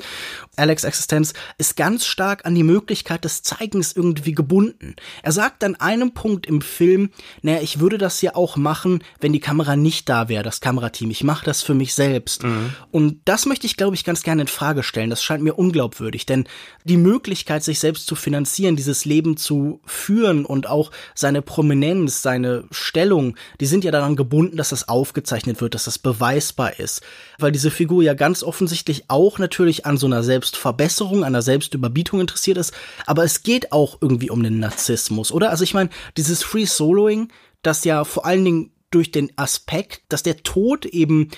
Alex 0.57 0.83
Existenz 0.83 1.33
ist 1.57 1.77
ganz 1.77 2.05
stark 2.05 2.45
an 2.45 2.55
die 2.55 2.63
Möglichkeit 2.63 3.23
des 3.23 3.43
Zeigens 3.43 3.93
irgendwie 3.93 4.33
gebunden. 4.33 4.95
Er 5.23 5.31
sagt 5.31 5.63
an 5.63 5.75
einem 5.75 6.13
Punkt 6.13 6.45
im 6.45 6.61
Film, 6.61 7.11
naja, 7.41 7.61
ich 7.61 7.79
würde 7.79 7.97
das 7.97 8.21
ja 8.21 8.35
auch 8.35 8.57
machen, 8.57 9.03
wenn 9.19 9.33
die 9.33 9.39
Kamera 9.39 9.75
nicht 9.75 10.09
da 10.09 10.27
wäre, 10.27 10.43
das 10.43 10.61
Kamerateam. 10.61 11.11
Ich 11.11 11.23
mache 11.23 11.45
das 11.45 11.61
für 11.61 11.73
mich 11.73 11.93
selbst. 11.93 12.43
Mhm. 12.43 12.73
Und 12.91 13.21
das 13.25 13.45
möchte 13.45 13.67
ich, 13.67 13.77
glaube 13.77 13.95
ich, 13.95 14.03
ganz 14.03 14.23
gerne 14.23 14.43
in 14.43 14.47
Frage 14.47 14.83
stellen. 14.83 15.09
Das 15.09 15.23
scheint 15.23 15.43
mir 15.43 15.53
unglaubwürdig, 15.53 16.25
denn 16.25 16.45
die 16.83 16.97
Möglichkeit, 16.97 17.63
sich 17.63 17.79
selbst 17.79 18.07
zu 18.07 18.15
finanzieren, 18.15 18.75
dieses 18.75 19.05
Leben 19.05 19.37
zu 19.37 19.81
führen 19.85 20.45
und 20.45 20.67
auch 20.67 20.91
seine 21.15 21.41
Prominenz, 21.41 22.21
seine 22.21 22.65
Stellung, 22.71 23.35
die 23.59 23.65
sind 23.65 23.83
ja 23.83 23.91
daran 23.91 24.15
gebunden, 24.15 24.57
dass 24.57 24.69
das 24.69 24.87
aufgezeichnet 24.87 25.61
wird, 25.61 25.75
dass 25.75 25.85
das 25.85 25.99
beweisbar 25.99 26.79
ist. 26.79 27.01
Weil 27.37 27.50
weil 27.51 27.53
diese 27.53 27.69
Figur 27.69 28.01
ja 28.01 28.13
ganz 28.13 28.43
offensichtlich 28.43 29.09
auch 29.09 29.37
natürlich 29.37 29.85
an 29.85 29.97
so 29.97 30.05
einer 30.05 30.23
Selbstverbesserung, 30.23 31.25
an 31.25 31.35
einer 31.35 31.41
Selbstüberbietung 31.41 32.21
interessiert 32.21 32.57
ist, 32.57 32.73
aber 33.05 33.25
es 33.25 33.43
geht 33.43 33.73
auch 33.73 33.97
irgendwie 33.99 34.29
um 34.29 34.41
den 34.41 34.59
Narzissmus, 34.59 35.33
oder? 35.33 35.49
Also 35.49 35.65
ich 35.65 35.73
meine, 35.73 35.89
dieses 36.15 36.43
Free 36.43 36.63
Soloing, 36.63 37.27
das 37.61 37.83
ja 37.83 38.05
vor 38.05 38.25
allen 38.25 38.45
Dingen 38.45 38.71
durch 38.89 39.11
den 39.11 39.37
Aspekt, 39.37 40.03
dass 40.07 40.23
der 40.23 40.43
Tod 40.43 40.85
eben 40.85 41.29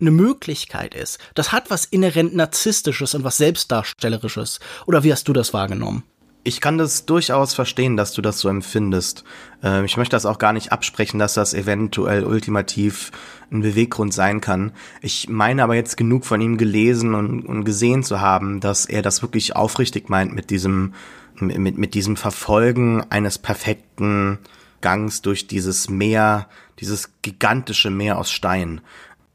eine 0.00 0.10
Möglichkeit 0.10 0.96
ist, 0.96 1.20
das 1.36 1.52
hat 1.52 1.70
was 1.70 1.84
inhärent 1.84 2.34
Narzisstisches 2.34 3.14
und 3.14 3.22
was 3.22 3.36
Selbstdarstellerisches. 3.36 4.58
Oder 4.86 5.04
wie 5.04 5.12
hast 5.12 5.28
du 5.28 5.32
das 5.32 5.54
wahrgenommen? 5.54 6.02
Ich 6.44 6.60
kann 6.60 6.76
das 6.76 7.06
durchaus 7.06 7.54
verstehen, 7.54 7.96
dass 7.96 8.12
du 8.12 8.22
das 8.22 8.40
so 8.40 8.48
empfindest. 8.48 9.22
Ähm, 9.62 9.84
ich 9.84 9.96
möchte 9.96 10.16
das 10.16 10.26
auch 10.26 10.38
gar 10.38 10.52
nicht 10.52 10.72
absprechen, 10.72 11.20
dass 11.20 11.34
das 11.34 11.54
eventuell 11.54 12.24
ultimativ 12.24 13.12
ein 13.52 13.62
Beweggrund 13.62 14.12
sein 14.12 14.40
kann. 14.40 14.72
Ich 15.02 15.28
meine 15.28 15.62
aber 15.62 15.76
jetzt 15.76 15.96
genug 15.96 16.24
von 16.24 16.40
ihm 16.40 16.56
gelesen 16.58 17.14
und, 17.14 17.46
und 17.46 17.64
gesehen 17.64 18.02
zu 18.02 18.20
haben, 18.20 18.58
dass 18.58 18.86
er 18.86 19.02
das 19.02 19.22
wirklich 19.22 19.54
aufrichtig 19.54 20.08
meint 20.08 20.34
mit 20.34 20.50
diesem, 20.50 20.94
mit, 21.38 21.78
mit 21.78 21.94
diesem 21.94 22.16
Verfolgen 22.16 23.04
eines 23.10 23.38
perfekten 23.38 24.38
Gangs 24.80 25.22
durch 25.22 25.46
dieses 25.46 25.88
Meer, 25.88 26.48
dieses 26.80 27.10
gigantische 27.22 27.90
Meer 27.90 28.18
aus 28.18 28.32
Stein. 28.32 28.80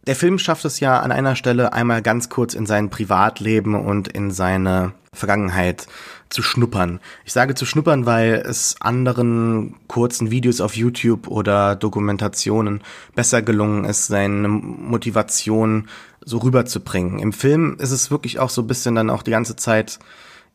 Der 0.07 0.15
Film 0.15 0.39
schafft 0.39 0.65
es 0.65 0.79
ja 0.79 0.99
an 0.99 1.11
einer 1.11 1.35
Stelle 1.35 1.73
einmal 1.73 2.01
ganz 2.01 2.29
kurz 2.29 2.53
in 2.53 2.65
sein 2.65 2.89
Privatleben 2.89 3.75
und 3.75 4.07
in 4.07 4.31
seine 4.31 4.93
Vergangenheit 5.13 5.87
zu 6.29 6.41
schnuppern. 6.41 6.99
Ich 7.25 7.33
sage 7.33 7.55
zu 7.55 7.65
schnuppern, 7.65 8.05
weil 8.05 8.43
es 8.47 8.75
anderen 8.79 9.75
kurzen 9.87 10.31
Videos 10.31 10.61
auf 10.61 10.75
YouTube 10.75 11.27
oder 11.27 11.75
Dokumentationen 11.75 12.81
besser 13.15 13.41
gelungen 13.41 13.85
ist, 13.85 14.07
seine 14.07 14.47
Motivation 14.47 15.87
so 16.23 16.39
rüberzubringen. 16.39 17.19
Im 17.19 17.33
Film 17.33 17.77
ist 17.79 17.91
es 17.91 18.11
wirklich 18.11 18.39
auch 18.39 18.49
so 18.49 18.61
ein 18.61 18.67
bisschen 18.67 18.95
dann 18.95 19.09
auch 19.09 19.23
die 19.23 19.31
ganze 19.31 19.55
Zeit 19.55 19.99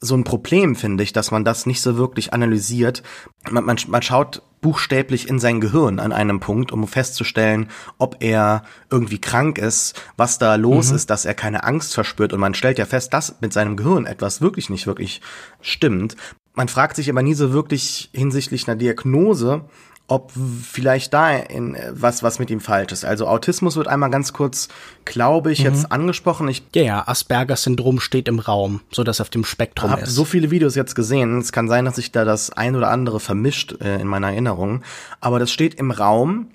so 0.02 0.16
ein 0.16 0.25
Problem, 0.25 0.75
finde 0.75 1.04
ich, 1.04 1.12
dass 1.12 1.30
man 1.30 1.44
das 1.44 1.64
nicht 1.64 1.80
so 1.80 1.97
wirklich 1.97 2.32
analysiert. 2.32 3.04
Man, 3.50 3.64
man, 3.64 3.78
man 3.87 4.02
schaut 4.02 4.42
buchstäblich 4.61 5.28
in 5.28 5.38
sein 5.38 5.61
Gehirn 5.61 6.00
an 6.00 6.12
einem 6.12 6.40
Punkt, 6.40 6.73
um 6.73 6.87
festzustellen, 6.88 7.68
ob 7.99 8.16
er 8.21 8.64
irgendwie 8.90 9.21
krank 9.21 9.59
ist, 9.59 10.00
was 10.16 10.38
da 10.38 10.56
los 10.56 10.90
mhm. 10.90 10.97
ist, 10.97 11.11
dass 11.11 11.25
er 11.25 11.35
keine 11.35 11.62
Angst 11.62 11.94
verspürt. 11.94 12.32
Und 12.32 12.40
man 12.40 12.54
stellt 12.54 12.78
ja 12.78 12.85
fest, 12.85 13.14
dass 13.14 13.40
mit 13.40 13.52
seinem 13.52 13.76
Gehirn 13.76 14.06
etwas 14.06 14.40
wirklich 14.40 14.71
nicht 14.71 14.88
wirklich 14.88 15.21
stimmt. 15.61 16.16
Man 16.54 16.68
fragt 16.68 16.97
sich 16.97 17.09
aber 17.09 17.23
nie 17.23 17.35
so 17.35 17.52
wirklich 17.52 18.11
hinsichtlich 18.12 18.68
einer 18.68 18.76
Diagnose, 18.76 19.64
ob 20.12 20.31
vielleicht 20.62 21.14
da 21.14 21.31
in, 21.31 21.75
was, 21.90 22.23
was 22.23 22.38
mit 22.38 22.50
ihm 22.50 22.61
falsch 22.61 22.92
ist. 22.92 23.07
Also 23.07 23.26
Autismus 23.26 23.76
wird 23.76 23.88
einmal 23.88 24.11
ganz 24.11 24.35
kurz, 24.35 24.69
glaube 25.07 25.50
ich, 25.52 25.61
mhm. 25.61 25.64
jetzt 25.64 25.90
angesprochen. 25.90 26.49
Ich 26.49 26.62
ja, 26.75 26.83
ja, 26.83 27.09
Asperger-Syndrom 27.09 27.99
steht 27.99 28.28
im 28.28 28.38
Raum, 28.38 28.83
so 28.90 29.04
dass 29.04 29.23
auf 29.23 29.31
dem 29.31 29.42
Spektrum 29.42 29.90
hab 29.90 30.02
ist. 30.02 30.14
so 30.14 30.26
viele 30.26 30.50
Videos 30.50 30.75
jetzt 30.75 30.95
gesehen. 30.95 31.38
Es 31.38 31.50
kann 31.50 31.66
sein, 31.66 31.87
dass 31.87 31.97
sich 31.97 32.12
da 32.12 32.26
das 32.26 32.50
ein 32.50 32.76
oder 32.76 32.90
andere 32.90 33.21
vermischt 33.21 33.81
äh, 33.81 34.00
in 34.02 34.07
meiner 34.07 34.28
Erinnerung. 34.28 34.83
Aber 35.21 35.38
das 35.38 35.50
steht 35.50 35.76
im 35.76 35.90
Raum. 35.90 36.49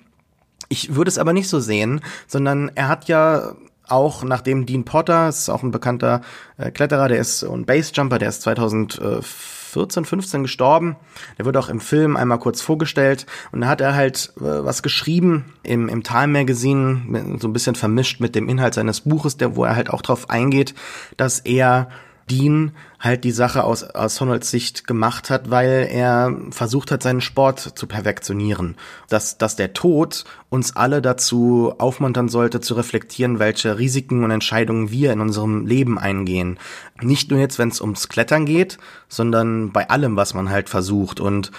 Ich 0.68 0.94
würde 0.94 1.08
es 1.08 1.18
aber 1.18 1.32
nicht 1.32 1.48
so 1.48 1.58
sehen, 1.58 2.00
sondern 2.28 2.70
er 2.76 2.86
hat 2.86 3.08
ja 3.08 3.56
auch 3.88 4.22
nachdem 4.22 4.66
Dean 4.66 4.84
Potter, 4.84 5.28
ist 5.28 5.48
auch 5.48 5.64
ein 5.64 5.72
bekannter 5.72 6.20
äh, 6.58 6.70
Kletterer, 6.70 7.08
der 7.08 7.18
ist 7.18 7.42
und 7.42 7.66
Basejumper, 7.66 8.18
der 8.18 8.28
ist 8.28 8.42
2004 8.42 9.22
14, 9.68 10.04
15 10.04 10.42
gestorben. 10.42 10.96
Der 11.38 11.44
wird 11.44 11.56
auch 11.56 11.68
im 11.68 11.80
Film 11.80 12.16
einmal 12.16 12.38
kurz 12.38 12.60
vorgestellt 12.60 13.26
und 13.52 13.60
da 13.60 13.68
hat 13.68 13.80
er 13.80 13.94
halt 13.94 14.32
äh, 14.36 14.42
was 14.42 14.82
geschrieben 14.82 15.44
im, 15.62 15.88
im 15.88 16.02
Time 16.02 16.28
Magazine, 16.28 17.38
so 17.40 17.48
ein 17.48 17.52
bisschen 17.52 17.74
vermischt 17.74 18.20
mit 18.20 18.34
dem 18.34 18.48
Inhalt 18.48 18.74
seines 18.74 19.02
Buches, 19.02 19.36
der, 19.36 19.56
wo 19.56 19.64
er 19.64 19.76
halt 19.76 19.90
auch 19.90 20.02
drauf 20.02 20.30
eingeht, 20.30 20.74
dass 21.16 21.40
er 21.40 21.88
Dean 22.30 22.72
halt 23.00 23.24
die 23.24 23.30
Sache 23.30 23.64
aus, 23.64 23.82
aus 23.82 24.20
Honolds 24.20 24.50
Sicht 24.50 24.86
gemacht 24.86 25.30
hat, 25.30 25.50
weil 25.50 25.88
er 25.90 26.36
versucht 26.50 26.90
hat, 26.90 27.02
seinen 27.02 27.20
Sport 27.20 27.60
zu 27.60 27.86
perfektionieren. 27.86 28.76
Dass, 29.08 29.38
dass 29.38 29.56
der 29.56 29.72
Tod 29.72 30.24
uns 30.50 30.76
alle 30.76 31.00
dazu 31.02 31.74
aufmuntern 31.78 32.28
sollte, 32.28 32.60
zu 32.60 32.74
reflektieren, 32.74 33.38
welche 33.38 33.78
Risiken 33.78 34.24
und 34.24 34.30
Entscheidungen 34.30 34.90
wir 34.90 35.12
in 35.12 35.20
unserem 35.20 35.66
Leben 35.66 35.98
eingehen. 35.98 36.58
Nicht 37.00 37.30
nur 37.30 37.40
jetzt, 37.40 37.58
wenn 37.58 37.68
es 37.68 37.80
ums 37.80 38.08
Klettern 38.08 38.46
geht, 38.46 38.78
sondern 39.08 39.72
bei 39.72 39.88
allem, 39.88 40.16
was 40.16 40.34
man 40.34 40.50
halt 40.50 40.68
versucht. 40.68 41.20
Und 41.20 41.50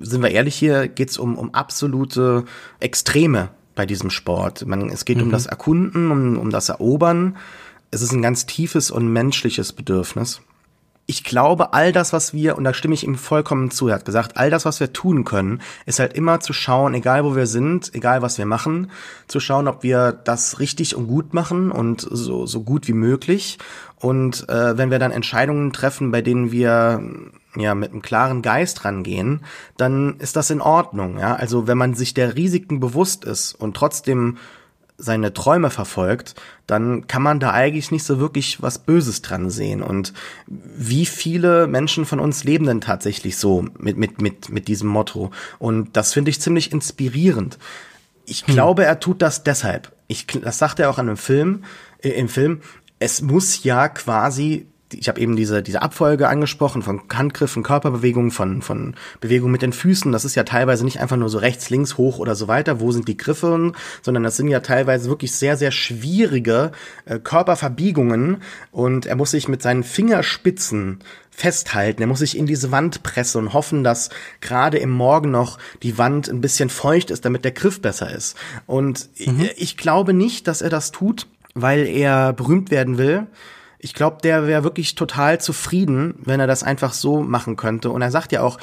sind 0.00 0.22
wir 0.22 0.30
ehrlich, 0.30 0.56
hier 0.56 0.88
geht's 0.88 1.18
um, 1.18 1.36
um 1.36 1.54
absolute 1.54 2.44
Extreme 2.80 3.50
bei 3.76 3.86
diesem 3.86 4.10
Sport. 4.10 4.66
Man, 4.66 4.88
es 4.88 5.04
geht 5.04 5.18
mhm. 5.18 5.24
um 5.24 5.30
das 5.30 5.46
Erkunden, 5.46 6.10
um, 6.10 6.38
um 6.38 6.50
das 6.50 6.68
Erobern 6.68 7.36
es 7.90 8.02
ist 8.02 8.12
ein 8.12 8.22
ganz 8.22 8.46
tiefes 8.46 8.90
und 8.90 9.12
menschliches 9.12 9.72
Bedürfnis. 9.72 10.42
Ich 11.08 11.22
glaube, 11.22 11.72
all 11.72 11.92
das, 11.92 12.12
was 12.12 12.34
wir, 12.34 12.58
und 12.58 12.64
da 12.64 12.74
stimme 12.74 12.94
ich 12.94 13.04
ihm 13.04 13.14
vollkommen 13.14 13.70
zu, 13.70 13.86
er 13.86 13.94
hat 13.94 14.04
gesagt, 14.04 14.36
all 14.36 14.50
das, 14.50 14.64
was 14.64 14.80
wir 14.80 14.92
tun 14.92 15.24
können, 15.24 15.62
ist 15.84 16.00
halt 16.00 16.14
immer 16.14 16.40
zu 16.40 16.52
schauen, 16.52 16.94
egal 16.94 17.24
wo 17.24 17.36
wir 17.36 17.46
sind, 17.46 17.94
egal 17.94 18.22
was 18.22 18.38
wir 18.38 18.46
machen, 18.46 18.90
zu 19.28 19.38
schauen, 19.38 19.68
ob 19.68 19.84
wir 19.84 20.10
das 20.10 20.58
richtig 20.58 20.96
und 20.96 21.06
gut 21.06 21.32
machen 21.32 21.70
und 21.70 22.00
so, 22.10 22.46
so 22.46 22.62
gut 22.62 22.88
wie 22.88 22.92
möglich. 22.92 23.58
Und 24.00 24.48
äh, 24.48 24.76
wenn 24.76 24.90
wir 24.90 24.98
dann 24.98 25.12
Entscheidungen 25.12 25.72
treffen, 25.72 26.10
bei 26.10 26.22
denen 26.22 26.50
wir 26.50 27.00
ja 27.56 27.74
mit 27.74 27.92
einem 27.92 28.02
klaren 28.02 28.42
Geist 28.42 28.84
rangehen, 28.84 29.42
dann 29.76 30.16
ist 30.18 30.34
das 30.34 30.50
in 30.50 30.60
Ordnung. 30.60 31.18
Ja, 31.18 31.36
also 31.36 31.68
wenn 31.68 31.78
man 31.78 31.94
sich 31.94 32.14
der 32.14 32.34
Risiken 32.34 32.80
bewusst 32.80 33.24
ist 33.24 33.54
und 33.54 33.76
trotzdem 33.76 34.38
seine 34.98 35.32
Träume 35.32 35.70
verfolgt, 35.70 36.34
dann 36.66 37.06
kann 37.06 37.22
man 37.22 37.38
da 37.38 37.52
eigentlich 37.52 37.90
nicht 37.90 38.04
so 38.04 38.18
wirklich 38.18 38.62
was 38.62 38.78
Böses 38.78 39.22
dran 39.22 39.50
sehen. 39.50 39.82
Und 39.82 40.12
wie 40.46 41.06
viele 41.06 41.66
Menschen 41.66 42.06
von 42.06 42.20
uns 42.20 42.44
leben 42.44 42.66
denn 42.66 42.80
tatsächlich 42.80 43.36
so 43.36 43.66
mit, 43.78 43.96
mit, 43.96 44.20
mit, 44.20 44.48
mit 44.48 44.68
diesem 44.68 44.88
Motto? 44.88 45.30
Und 45.58 45.96
das 45.96 46.12
finde 46.12 46.30
ich 46.30 46.40
ziemlich 46.40 46.72
inspirierend. 46.72 47.58
Ich 48.24 48.46
hm. 48.46 48.54
glaube, 48.54 48.84
er 48.84 49.00
tut 49.00 49.22
das 49.22 49.44
deshalb. 49.44 49.92
Ich, 50.08 50.26
das 50.26 50.58
sagt 50.58 50.80
er 50.80 50.90
auch 50.90 50.98
an 50.98 51.08
einem 51.08 51.16
Film, 51.16 51.64
äh, 51.98 52.10
im 52.10 52.28
Film. 52.28 52.60
Es 52.98 53.20
muss 53.20 53.62
ja 53.64 53.88
quasi 53.88 54.66
ich 54.92 55.08
habe 55.08 55.20
eben 55.20 55.34
diese, 55.34 55.62
diese 55.62 55.82
Abfolge 55.82 56.28
angesprochen 56.28 56.82
von 56.82 57.02
Handgriffen, 57.12 57.62
Körperbewegungen, 57.62 58.30
von, 58.30 58.62
von 58.62 58.94
Bewegungen 59.20 59.52
mit 59.52 59.62
den 59.62 59.72
Füßen. 59.72 60.12
Das 60.12 60.24
ist 60.24 60.36
ja 60.36 60.44
teilweise 60.44 60.84
nicht 60.84 61.00
einfach 61.00 61.16
nur 61.16 61.28
so 61.28 61.38
rechts, 61.38 61.70
links, 61.70 61.96
hoch 61.96 62.18
oder 62.18 62.34
so 62.34 62.46
weiter. 62.46 62.80
Wo 62.80 62.92
sind 62.92 63.08
die 63.08 63.16
Griffe? 63.16 63.72
Sondern 64.02 64.22
das 64.22 64.36
sind 64.36 64.48
ja 64.48 64.60
teilweise 64.60 65.08
wirklich 65.08 65.32
sehr, 65.32 65.56
sehr 65.56 65.72
schwierige 65.72 66.72
äh, 67.04 67.18
Körperverbiegungen. 67.18 68.38
Und 68.70 69.06
er 69.06 69.16
muss 69.16 69.32
sich 69.32 69.48
mit 69.48 69.60
seinen 69.60 69.82
Fingerspitzen 69.82 71.00
festhalten. 71.30 72.02
Er 72.02 72.08
muss 72.08 72.20
sich 72.20 72.36
in 72.36 72.46
diese 72.46 72.70
Wand 72.70 73.02
pressen 73.02 73.42
und 73.42 73.52
hoffen, 73.52 73.82
dass 73.82 74.10
gerade 74.40 74.78
im 74.78 74.90
Morgen 74.90 75.30
noch 75.30 75.58
die 75.82 75.98
Wand 75.98 76.28
ein 76.28 76.40
bisschen 76.40 76.70
feucht 76.70 77.10
ist, 77.10 77.24
damit 77.24 77.44
der 77.44 77.52
Griff 77.52 77.82
besser 77.82 78.10
ist. 78.10 78.36
Und 78.66 79.08
mhm. 79.18 79.40
ich, 79.40 79.62
ich 79.62 79.76
glaube 79.76 80.14
nicht, 80.14 80.46
dass 80.46 80.62
er 80.62 80.70
das 80.70 80.92
tut, 80.92 81.26
weil 81.54 81.86
er 81.86 82.32
berühmt 82.32 82.70
werden 82.70 82.98
will 82.98 83.26
ich 83.86 83.94
glaube, 83.94 84.16
der 84.20 84.48
wäre 84.48 84.64
wirklich 84.64 84.96
total 84.96 85.40
zufrieden, 85.40 86.16
wenn 86.18 86.40
er 86.40 86.48
das 86.48 86.64
einfach 86.64 86.92
so 86.92 87.22
machen 87.22 87.54
könnte. 87.54 87.90
Und 87.90 88.02
er 88.02 88.10
sagt 88.10 88.32
ja 88.32 88.42
auch, 88.42 88.58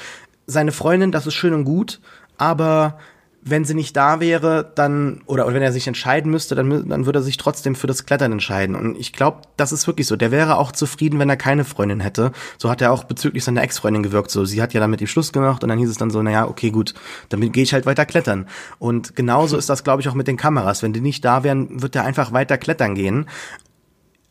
seine 0.47 0.73
Freundin, 0.73 1.13
das 1.13 1.25
ist 1.25 1.33
schön 1.33 1.53
und 1.53 1.63
gut, 1.63 2.01
aber 2.37 2.97
wenn 3.41 3.63
sie 3.63 3.73
nicht 3.73 3.95
da 3.95 4.19
wäre, 4.19 4.69
dann, 4.75 5.21
oder, 5.25 5.45
oder 5.45 5.55
wenn 5.55 5.61
er 5.61 5.71
sich 5.71 5.87
entscheiden 5.87 6.29
müsste, 6.29 6.55
dann, 6.55 6.89
dann 6.89 7.05
würde 7.05 7.19
er 7.19 7.23
sich 7.23 7.37
trotzdem 7.37 7.75
für 7.75 7.87
das 7.87 8.05
Klettern 8.05 8.33
entscheiden. 8.33 8.75
Und 8.75 8.97
ich 8.97 9.13
glaube, 9.13 9.41
das 9.55 9.71
ist 9.71 9.87
wirklich 9.87 10.07
so. 10.07 10.17
Der 10.17 10.31
wäre 10.31 10.57
auch 10.57 10.73
zufrieden, 10.73 11.19
wenn 11.19 11.29
er 11.29 11.37
keine 11.37 11.63
Freundin 11.63 12.01
hätte. 12.01 12.33
So 12.57 12.69
hat 12.69 12.81
er 12.81 12.91
auch 12.91 13.05
bezüglich 13.05 13.45
seiner 13.45 13.63
Ex-Freundin 13.63 14.03
gewirkt. 14.03 14.29
So, 14.29 14.43
sie 14.43 14.61
hat 14.61 14.73
ja 14.73 14.81
dann 14.81 14.91
mit 14.91 14.99
ihm 14.99 15.07
Schluss 15.07 15.31
gemacht 15.31 15.63
und 15.63 15.69
dann 15.69 15.79
hieß 15.79 15.89
es 15.89 15.97
dann 15.97 16.09
so, 16.09 16.21
naja, 16.21 16.47
okay, 16.49 16.69
gut, 16.69 16.93
dann 17.29 17.39
gehe 17.53 17.63
ich 17.63 17.73
halt 17.73 17.85
weiter 17.85 18.05
klettern. 18.05 18.47
Und 18.77 19.15
genauso 19.15 19.55
ist 19.55 19.69
das, 19.69 19.85
glaube 19.85 20.01
ich, 20.01 20.09
auch 20.09 20.15
mit 20.15 20.27
den 20.27 20.37
Kameras. 20.37 20.83
Wenn 20.83 20.91
die 20.91 21.01
nicht 21.01 21.23
da 21.23 21.45
wären, 21.45 21.81
wird 21.81 21.95
er 21.95 22.03
einfach 22.03 22.33
weiter 22.33 22.57
klettern 22.57 22.95
gehen. 22.95 23.25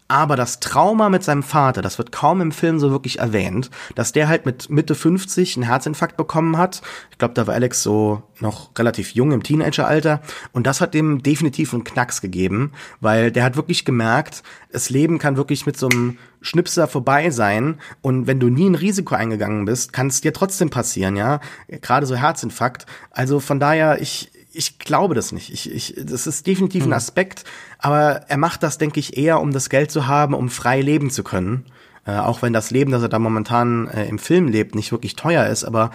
Aber 0.09 0.37
das 0.37 0.61
Trauma 0.61 1.09
mit 1.09 1.25
seinem 1.25 1.43
Vater, 1.43 1.81
das 1.81 1.97
wird 1.97 2.13
kaum 2.13 2.41
im 2.41 2.53
Film 2.53 2.79
so 2.79 2.91
wirklich 2.91 3.21
erwähnt, 3.21 3.71
dass 3.95 4.13
der 4.13 4.29
halt 4.29 4.45
mit 4.45 4.69
Mitte 4.69 4.95
50 4.95 5.57
einen 5.57 5.65
Herzinfarkt 5.65 6.17
bekommen 6.17 6.59
hat. 6.59 6.83
Ich 7.11 7.19
glaube, 7.19 7.35
da 7.35 7.47
war 7.47 7.55
Alex 7.55 7.83
so 7.83 8.23
noch 8.41 8.71
relativ 8.79 9.15
jung 9.15 9.33
im 9.33 9.43
Teenageralter. 9.43 10.21
Und 10.53 10.67
das 10.67 10.83
hat 10.83 10.93
dem 10.93 11.23
definitiv 11.23 11.73
einen 11.73 11.85
Knacks 11.85 12.21
gegeben, 12.21 12.73
weil 13.01 13.31
der 13.31 13.45
hat 13.45 13.57
wirklich 13.57 13.85
gemerkt, 13.85 14.43
das 14.71 14.91
Leben 14.91 15.19
kann 15.19 15.37
wirklich 15.37 15.65
mit 15.65 15.79
so 15.79 15.89
einem 15.89 16.19
Schnipser 16.43 16.89
vorbei 16.89 17.31
sein. 17.31 17.81
Und 18.03 18.27
wenn 18.27 18.41
du 18.41 18.49
nie 18.49 18.69
ein 18.69 18.75
Risiko 18.75 19.15
eingegangen 19.15 19.65
bist, 19.65 19.93
kann 19.93 20.09
es 20.09 20.21
dir 20.21 20.35
trotzdem 20.35 20.69
passieren, 20.69 21.17
ja. 21.17 21.41
Gerade 21.69 22.07
so 22.07 22.17
Herzinfarkt. 22.17 22.85
Also 23.11 23.41
von 23.41 23.61
daher, 23.61 24.03
ich, 24.03 24.31
ich 24.53 24.79
glaube 24.79 25.15
das 25.15 25.33
nicht. 25.33 25.53
Ich, 25.53 25.71
ich, 25.71 25.95
das 25.97 26.27
ist 26.27 26.47
definitiv 26.47 26.83
ein 26.83 26.87
hm. 26.87 26.93
Aspekt, 26.93 27.45
aber 27.79 28.23
er 28.29 28.37
macht 28.37 28.63
das, 28.63 28.79
denke 28.79 29.01
ich, 29.01 29.17
eher, 29.17 29.41
um 29.41 29.53
das 29.53 29.71
Geld 29.71 29.91
zu 29.91 30.07
haben, 30.07 30.35
um 30.35 30.49
frei 30.49 30.81
leben 30.81 31.11
zu 31.11 31.23
können. 31.23 31.67
Äh, 32.05 32.19
auch 32.19 32.43
wenn 32.43 32.53
das 32.53 32.71
Leben, 32.71 32.91
das 32.91 33.03
er 33.03 33.09
da 33.09 33.19
momentan 33.19 33.89
äh, 33.89 34.07
im 34.07 34.19
Film 34.19 34.49
lebt, 34.49 34.75
nicht 34.75 34.93
wirklich 34.93 35.17
teuer 35.17 35.47
ist, 35.47 35.65
aber 35.65 35.91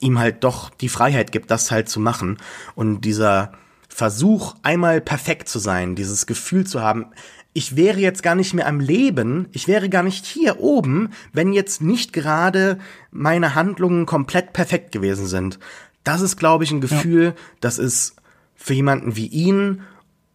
ihm 0.00 0.18
halt 0.18 0.44
doch 0.44 0.70
die 0.70 0.88
Freiheit 0.90 1.32
gibt, 1.32 1.50
das 1.50 1.70
halt 1.70 1.88
zu 1.88 2.00
machen. 2.00 2.36
Und 2.74 3.02
dieser 3.02 3.52
Versuch, 3.88 4.54
einmal 4.62 5.00
perfekt 5.00 5.48
zu 5.48 5.58
sein, 5.58 5.94
dieses 5.94 6.26
Gefühl 6.26 6.66
zu 6.66 6.82
haben, 6.82 7.06
ich 7.54 7.74
wäre 7.74 7.98
jetzt 7.98 8.22
gar 8.22 8.34
nicht 8.34 8.52
mehr 8.52 8.66
am 8.66 8.80
Leben, 8.80 9.48
ich 9.52 9.66
wäre 9.66 9.88
gar 9.88 10.02
nicht 10.02 10.26
hier 10.26 10.60
oben, 10.60 11.08
wenn 11.32 11.54
jetzt 11.54 11.80
nicht 11.80 12.12
gerade 12.12 12.78
meine 13.10 13.54
Handlungen 13.54 14.04
komplett 14.04 14.52
perfekt 14.52 14.92
gewesen 14.92 15.26
sind. 15.26 15.58
Das 16.06 16.20
ist, 16.20 16.36
glaube 16.36 16.62
ich, 16.62 16.70
ein 16.70 16.80
Gefühl, 16.80 17.24
ja. 17.24 17.34
das 17.60 17.78
ist 17.78 18.14
für 18.54 18.74
jemanden 18.74 19.16
wie 19.16 19.26
ihn 19.26 19.82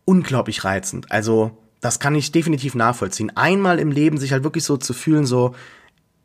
unglaublich 0.03 0.65
reizend. 0.65 1.09
Also, 1.13 1.57
das 1.79 2.01
kann 2.01 2.13
ich 2.13 2.33
definitiv 2.33 2.75
nachvollziehen. 2.75 3.31
Einmal 3.37 3.79
im 3.79 3.89
Leben 3.89 4.17
sich 4.17 4.33
halt 4.33 4.43
wirklich 4.43 4.65
so 4.65 4.75
zu 4.75 4.93
fühlen, 4.93 5.25
so, 5.25 5.55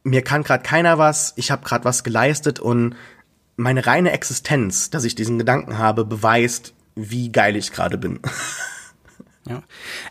mir 0.02 0.22
kann 0.22 0.42
gerade 0.42 0.64
keiner 0.64 0.98
was, 0.98 1.32
ich 1.36 1.52
habe 1.52 1.64
gerade 1.64 1.84
was 1.84 2.02
geleistet 2.02 2.58
und 2.58 2.96
meine 3.56 3.86
reine 3.86 4.10
Existenz, 4.10 4.90
dass 4.90 5.04
ich 5.04 5.14
diesen 5.14 5.38
Gedanken 5.38 5.78
habe, 5.78 6.04
beweist, 6.04 6.74
wie 6.96 7.30
geil 7.30 7.54
ich 7.54 7.70
gerade 7.70 7.98
bin. 7.98 8.18
Ja. 9.48 9.62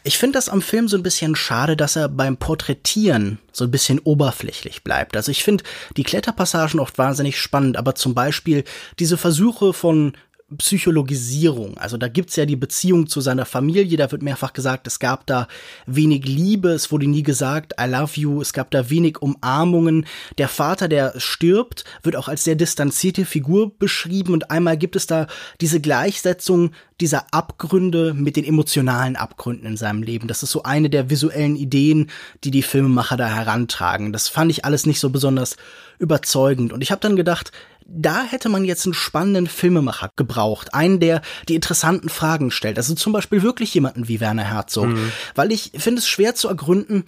Ich 0.04 0.18
finde 0.18 0.38
das 0.38 0.50
am 0.50 0.62
Film 0.62 0.88
so 0.88 0.98
ein 0.98 1.04
bisschen 1.04 1.36
schade, 1.36 1.76
dass 1.76 1.96
er 1.96 2.10
beim 2.10 2.38
Porträtieren 2.38 3.40
so 3.52 3.66
ein 3.66 3.72
bisschen 3.72 4.00
oberflächlich 4.00 4.84
bleibt. 4.84 5.16
Also 5.18 5.32
ich 5.32 5.44
finde 5.44 5.64
die 5.98 6.04
Kletterpassagen 6.04 6.80
oft 6.80 6.98
wahnsinnig 6.98 7.40
spannend, 7.40 7.78
aber 7.78 7.96
zum 7.96 8.14
Beispiel 8.14 8.64
diese 9.00 9.18
Versuche 9.18 9.74
von 9.74 10.14
Psychologisierung. 10.58 11.80
Also 11.80 11.98
da 11.98 12.08
gibt's 12.08 12.36
ja 12.36 12.46
die 12.46 12.56
Beziehung 12.56 13.08
zu 13.08 13.20
seiner 13.20 13.46
Familie, 13.46 13.98
da 13.98 14.12
wird 14.12 14.22
mehrfach 14.22 14.54
gesagt, 14.54 14.86
es 14.86 15.00
gab 15.00 15.26
da 15.26 15.48
wenig 15.88 16.26
Liebe, 16.26 16.70
es 16.70 16.92
wurde 16.92 17.08
nie 17.08 17.24
gesagt, 17.24 17.74
I 17.82 17.86
love 17.86 18.12
you, 18.20 18.42
es 18.42 18.54
gab 18.54 18.70
da 18.70 18.92
wenig 18.92 19.24
Umarmungen. 19.24 20.06
Der 20.38 20.48
Vater, 20.48 20.88
der 20.88 21.20
stirbt, 21.20 21.84
wird 22.04 22.16
auch 22.16 22.28
als 22.28 22.44
sehr 22.44 22.54
distanzierte 22.54 23.26
Figur 23.26 23.76
beschrieben 23.76 24.34
und 24.34 24.52
einmal 24.52 24.78
gibt 24.78 24.96
es 24.96 25.08
da 25.08 25.26
diese 25.62 25.82
Gleichsetzung 25.82 26.72
dieser 27.02 27.34
Abgründe 27.34 28.14
mit 28.14 28.36
den 28.36 28.46
emotionalen 28.46 29.16
Abgründen 29.16 29.66
in 29.66 29.78
seinem 29.78 30.04
Leben. 30.04 30.28
Das 30.28 30.44
ist 30.44 30.52
so 30.52 30.62
eine 30.62 30.92
der 30.92 31.10
visuellen 31.10 31.56
Ideen, 31.56 32.12
die 32.44 32.52
die 32.52 32.62
Filmemacher 32.62 33.18
da 33.18 33.28
herantragen. 33.28 34.14
Das 34.14 34.30
fand 34.30 34.52
ich 34.52 34.64
alles 34.64 34.86
nicht 34.86 35.00
so 35.00 35.10
besonders 35.10 35.58
überzeugend 35.98 36.72
und 36.72 36.82
ich 36.82 36.92
habe 36.92 37.02
dann 37.02 37.16
gedacht, 37.16 37.52
da 37.86 38.24
hätte 38.24 38.50
man 38.50 38.66
jetzt 38.66 38.86
einen 38.86 38.94
spannenden 38.94 39.48
Filmemacher 39.48 40.10
gebraucht. 40.16 40.74
Einen, 40.74 41.00
der 41.00 41.22
die 41.48 41.56
interessanten 41.56 42.10
Fragen 42.10 42.52
stellt. 42.52 42.78
Also 42.78 42.96
zum 42.96 43.14
Beispiel 43.14 43.44
wirklich 43.44 43.74
jemanden 43.74 44.08
wie 44.08 44.20
Werner 44.20 44.44
Herzog. 44.44 44.88
Mhm. 44.88 45.12
Weil 45.36 45.52
ich 45.52 45.72
finde 45.76 46.00
es 46.00 46.08
schwer 46.08 46.36
zu 46.36 46.48
ergründen, 46.48 47.06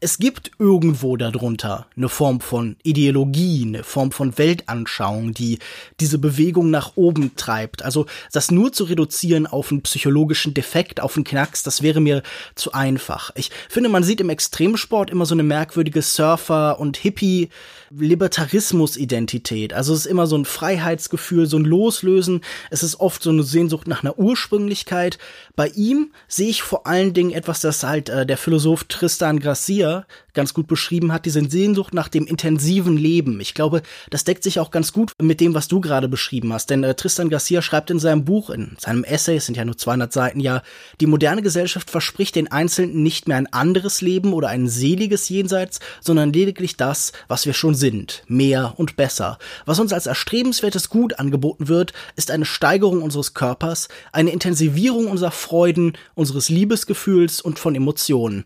es 0.00 0.18
gibt 0.18 0.52
irgendwo 0.60 1.16
darunter 1.16 1.86
eine 1.96 2.08
Form 2.08 2.40
von 2.40 2.76
Ideologie, 2.84 3.64
eine 3.66 3.82
Form 3.82 4.12
von 4.12 4.38
Weltanschauung, 4.38 5.34
die 5.34 5.58
diese 5.98 6.18
Bewegung 6.18 6.70
nach 6.70 6.92
oben 6.94 7.34
treibt. 7.34 7.82
Also 7.82 8.06
das 8.32 8.52
nur 8.52 8.72
zu 8.72 8.84
reduzieren 8.84 9.48
auf 9.48 9.72
einen 9.72 9.82
psychologischen 9.82 10.54
Defekt, 10.54 11.00
auf 11.00 11.16
einen 11.16 11.24
Knacks, 11.24 11.64
das 11.64 11.82
wäre 11.82 12.00
mir 12.00 12.22
zu 12.54 12.72
einfach. 12.72 13.32
Ich 13.34 13.50
finde, 13.68 13.88
man 13.88 14.04
sieht 14.04 14.20
im 14.20 14.30
Extremsport 14.30 15.10
immer 15.10 15.26
so 15.26 15.34
eine 15.34 15.42
merkwürdige 15.42 16.02
Surfer- 16.02 16.78
und 16.78 16.96
Hippie- 16.96 17.48
Libertarismus-Identität. 17.90 19.72
Also 19.72 19.92
es 19.94 20.00
ist 20.00 20.06
immer 20.06 20.26
so 20.26 20.36
ein 20.36 20.44
Freiheitsgefühl, 20.44 21.46
so 21.46 21.58
ein 21.58 21.64
Loslösen. 21.64 22.42
Es 22.70 22.82
ist 22.82 23.00
oft 23.00 23.22
so 23.22 23.30
eine 23.30 23.42
Sehnsucht 23.42 23.88
nach 23.88 24.02
einer 24.02 24.18
Ursprünglichkeit. 24.18 25.18
Bei 25.56 25.68
ihm 25.68 26.12
sehe 26.26 26.48
ich 26.48 26.62
vor 26.62 26.86
allen 26.86 27.14
Dingen 27.14 27.30
etwas, 27.32 27.60
das 27.60 27.82
halt 27.82 28.08
äh, 28.08 28.26
der 28.26 28.36
Philosoph 28.36 28.84
Tristan 28.84 29.40
Garcia 29.88 30.06
ganz 30.34 30.54
gut 30.54 30.68
beschrieben 30.68 31.12
hat, 31.12 31.24
diese 31.26 31.44
Sehnsucht 31.50 31.94
nach 31.94 32.06
dem 32.06 32.24
intensiven 32.24 32.96
Leben. 32.96 33.40
Ich 33.40 33.54
glaube, 33.54 33.82
das 34.08 34.22
deckt 34.22 34.44
sich 34.44 34.60
auch 34.60 34.70
ganz 34.70 34.92
gut 34.92 35.10
mit 35.20 35.40
dem, 35.40 35.52
was 35.52 35.66
du 35.66 35.80
gerade 35.80 36.08
beschrieben 36.08 36.52
hast. 36.52 36.70
Denn 36.70 36.84
äh, 36.84 36.94
Tristan 36.94 37.28
Garcia 37.28 37.60
schreibt 37.60 37.90
in 37.90 37.98
seinem 37.98 38.24
Buch, 38.24 38.50
in 38.50 38.76
seinem 38.78 39.02
Essay, 39.02 39.36
es 39.36 39.46
sind 39.46 39.56
ja 39.56 39.64
nur 39.64 39.76
200 39.76 40.12
Seiten, 40.12 40.38
ja, 40.38 40.62
die 41.00 41.06
moderne 41.06 41.42
Gesellschaft 41.42 41.90
verspricht 41.90 42.36
den 42.36 42.52
Einzelnen 42.52 43.02
nicht 43.02 43.26
mehr 43.26 43.36
ein 43.36 43.52
anderes 43.52 44.00
Leben 44.00 44.32
oder 44.32 44.48
ein 44.48 44.68
seliges 44.68 45.28
Jenseits, 45.28 45.80
sondern 46.00 46.32
lediglich 46.32 46.76
das, 46.76 47.12
was 47.26 47.44
wir 47.44 47.52
schon 47.52 47.74
sind, 47.74 48.22
mehr 48.28 48.74
und 48.76 48.94
besser. 48.94 49.38
Was 49.66 49.80
uns 49.80 49.92
als 49.92 50.06
erstrebenswertes 50.06 50.88
Gut 50.88 51.18
angeboten 51.18 51.66
wird, 51.66 51.92
ist 52.14 52.30
eine 52.30 52.44
Steigerung 52.44 53.02
unseres 53.02 53.34
Körpers, 53.34 53.88
eine 54.12 54.30
Intensivierung 54.30 55.08
unserer 55.08 55.32
Freuden, 55.32 55.94
unseres 56.14 56.48
Liebesgefühls 56.48 57.40
und 57.40 57.58
von 57.58 57.74
Emotionen. 57.74 58.44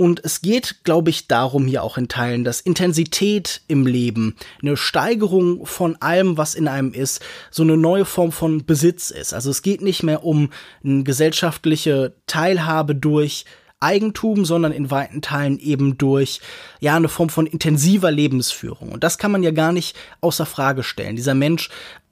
Und 0.00 0.24
es 0.24 0.40
geht, 0.40 0.82
glaube 0.82 1.10
ich, 1.10 1.28
darum 1.28 1.66
hier 1.66 1.82
auch 1.82 1.98
in 1.98 2.08
Teilen, 2.08 2.42
dass 2.42 2.62
Intensität 2.62 3.60
im 3.68 3.86
Leben, 3.86 4.34
eine 4.62 4.78
Steigerung 4.78 5.66
von 5.66 5.94
allem, 6.00 6.38
was 6.38 6.54
in 6.54 6.68
einem 6.68 6.94
ist, 6.94 7.20
so 7.50 7.64
eine 7.64 7.76
neue 7.76 8.06
Form 8.06 8.32
von 8.32 8.64
Besitz 8.64 9.10
ist. 9.10 9.34
Also 9.34 9.50
es 9.50 9.60
geht 9.60 9.82
nicht 9.82 10.02
mehr 10.02 10.24
um 10.24 10.52
eine 10.82 11.02
gesellschaftliche 11.02 12.14
Teilhabe 12.26 12.94
durch 12.94 13.44
Eigentum, 13.78 14.46
sondern 14.46 14.72
in 14.72 14.90
weiten 14.90 15.20
Teilen 15.20 15.58
eben 15.58 15.98
durch, 15.98 16.40
ja, 16.80 16.96
eine 16.96 17.10
Form 17.10 17.28
von 17.28 17.46
intensiver 17.46 18.10
Lebensführung. 18.10 18.92
Und 18.92 19.04
das 19.04 19.18
kann 19.18 19.32
man 19.32 19.42
ja 19.42 19.50
gar 19.50 19.72
nicht 19.72 19.94
außer 20.22 20.46
Frage 20.46 20.82
stellen. 20.82 21.16
Dieser 21.16 21.34
Mensch 21.34 21.68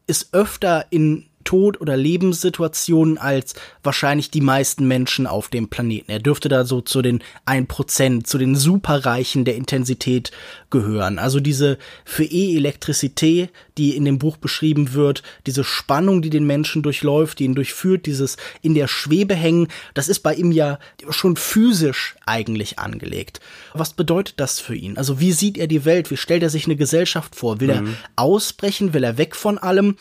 ist 0.07 0.35
öfter 0.35 0.85
in 0.91 1.28
Tod- 1.49 1.81
oder 1.81 1.97
Lebenssituationen 1.97 3.17
als 3.17 3.55
wahrscheinlich 3.83 4.31
die 4.31 4.43
meisten 4.43 4.87
Menschen 4.87 5.27
auf 5.27 5.49
dem 5.49 5.69
Planeten. 5.69 6.11
Er 6.11 6.19
dürfte 6.19 6.51
da 6.51 6.67
so 6.67 6.83
zu 6.83 7.01
den 7.01 7.23
1%, 7.47 8.25
zu 8.25 8.37
den 8.37 8.55
Superreichen 8.55 9.47
der 9.47 9.57
Intensität 9.57 10.31
gehören. 10.69 11.19
Also 11.19 11.41
diese 11.41 11.79
für 12.05 12.25
E-Elektrizität, 12.25 13.49
die 13.79 13.97
in 13.97 14.05
dem 14.05 14.19
Buch 14.19 14.37
beschrieben 14.37 14.93
wird, 14.93 15.23
diese 15.47 15.65
Spannung, 15.65 16.21
die 16.21 16.29
den 16.29 16.45
Menschen 16.45 16.83
durchläuft, 16.83 17.39
die 17.39 17.45
ihn 17.45 17.55
durchführt, 17.55 18.05
dieses 18.05 18.37
in 18.61 18.75
der 18.75 18.87
Schwebe 18.87 19.35
hängen, 19.35 19.69
das 19.95 20.09
ist 20.09 20.21
bei 20.21 20.35
ihm 20.35 20.53
ja 20.53 20.79
schon 21.09 21.37
physisch 21.37 22.17
eigentlich 22.27 22.79
angelegt. 22.79 23.41
Was 23.73 23.95
bedeutet 23.95 24.35
das 24.37 24.61
für 24.61 24.75
ihn? 24.75 24.99
Also 24.99 25.19
wie 25.19 25.33
sieht 25.33 25.57
er 25.57 25.67
die 25.67 25.87
Welt? 25.87 26.11
Wie 26.11 26.19
stellt 26.19 26.43
er 26.43 26.51
sich 26.51 26.67
eine 26.67 26.77
Gesellschaft 26.77 27.35
vor? 27.35 27.59
Will 27.59 27.75
mhm. 27.75 27.87
er 27.87 27.95
ausbrechen? 28.17 28.93
Will 28.93 29.05
er 29.05 29.17
weg 29.17 29.35
von 29.35 29.57
allem? 29.57 29.97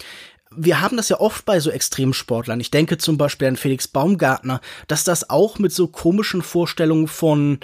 Wir 0.57 0.81
haben 0.81 0.97
das 0.97 1.09
ja 1.09 1.19
oft 1.19 1.45
bei 1.45 1.59
so 1.59 1.69
Extremsportlern. 1.69 2.59
Ich 2.59 2.71
denke 2.71 2.97
zum 2.97 3.17
Beispiel 3.17 3.47
an 3.47 3.57
Felix 3.57 3.87
Baumgartner, 3.87 4.59
dass 4.87 5.03
das 5.03 5.29
auch 5.29 5.59
mit 5.59 5.71
so 5.71 5.87
komischen 5.87 6.41
Vorstellungen 6.41 7.07
von 7.07 7.59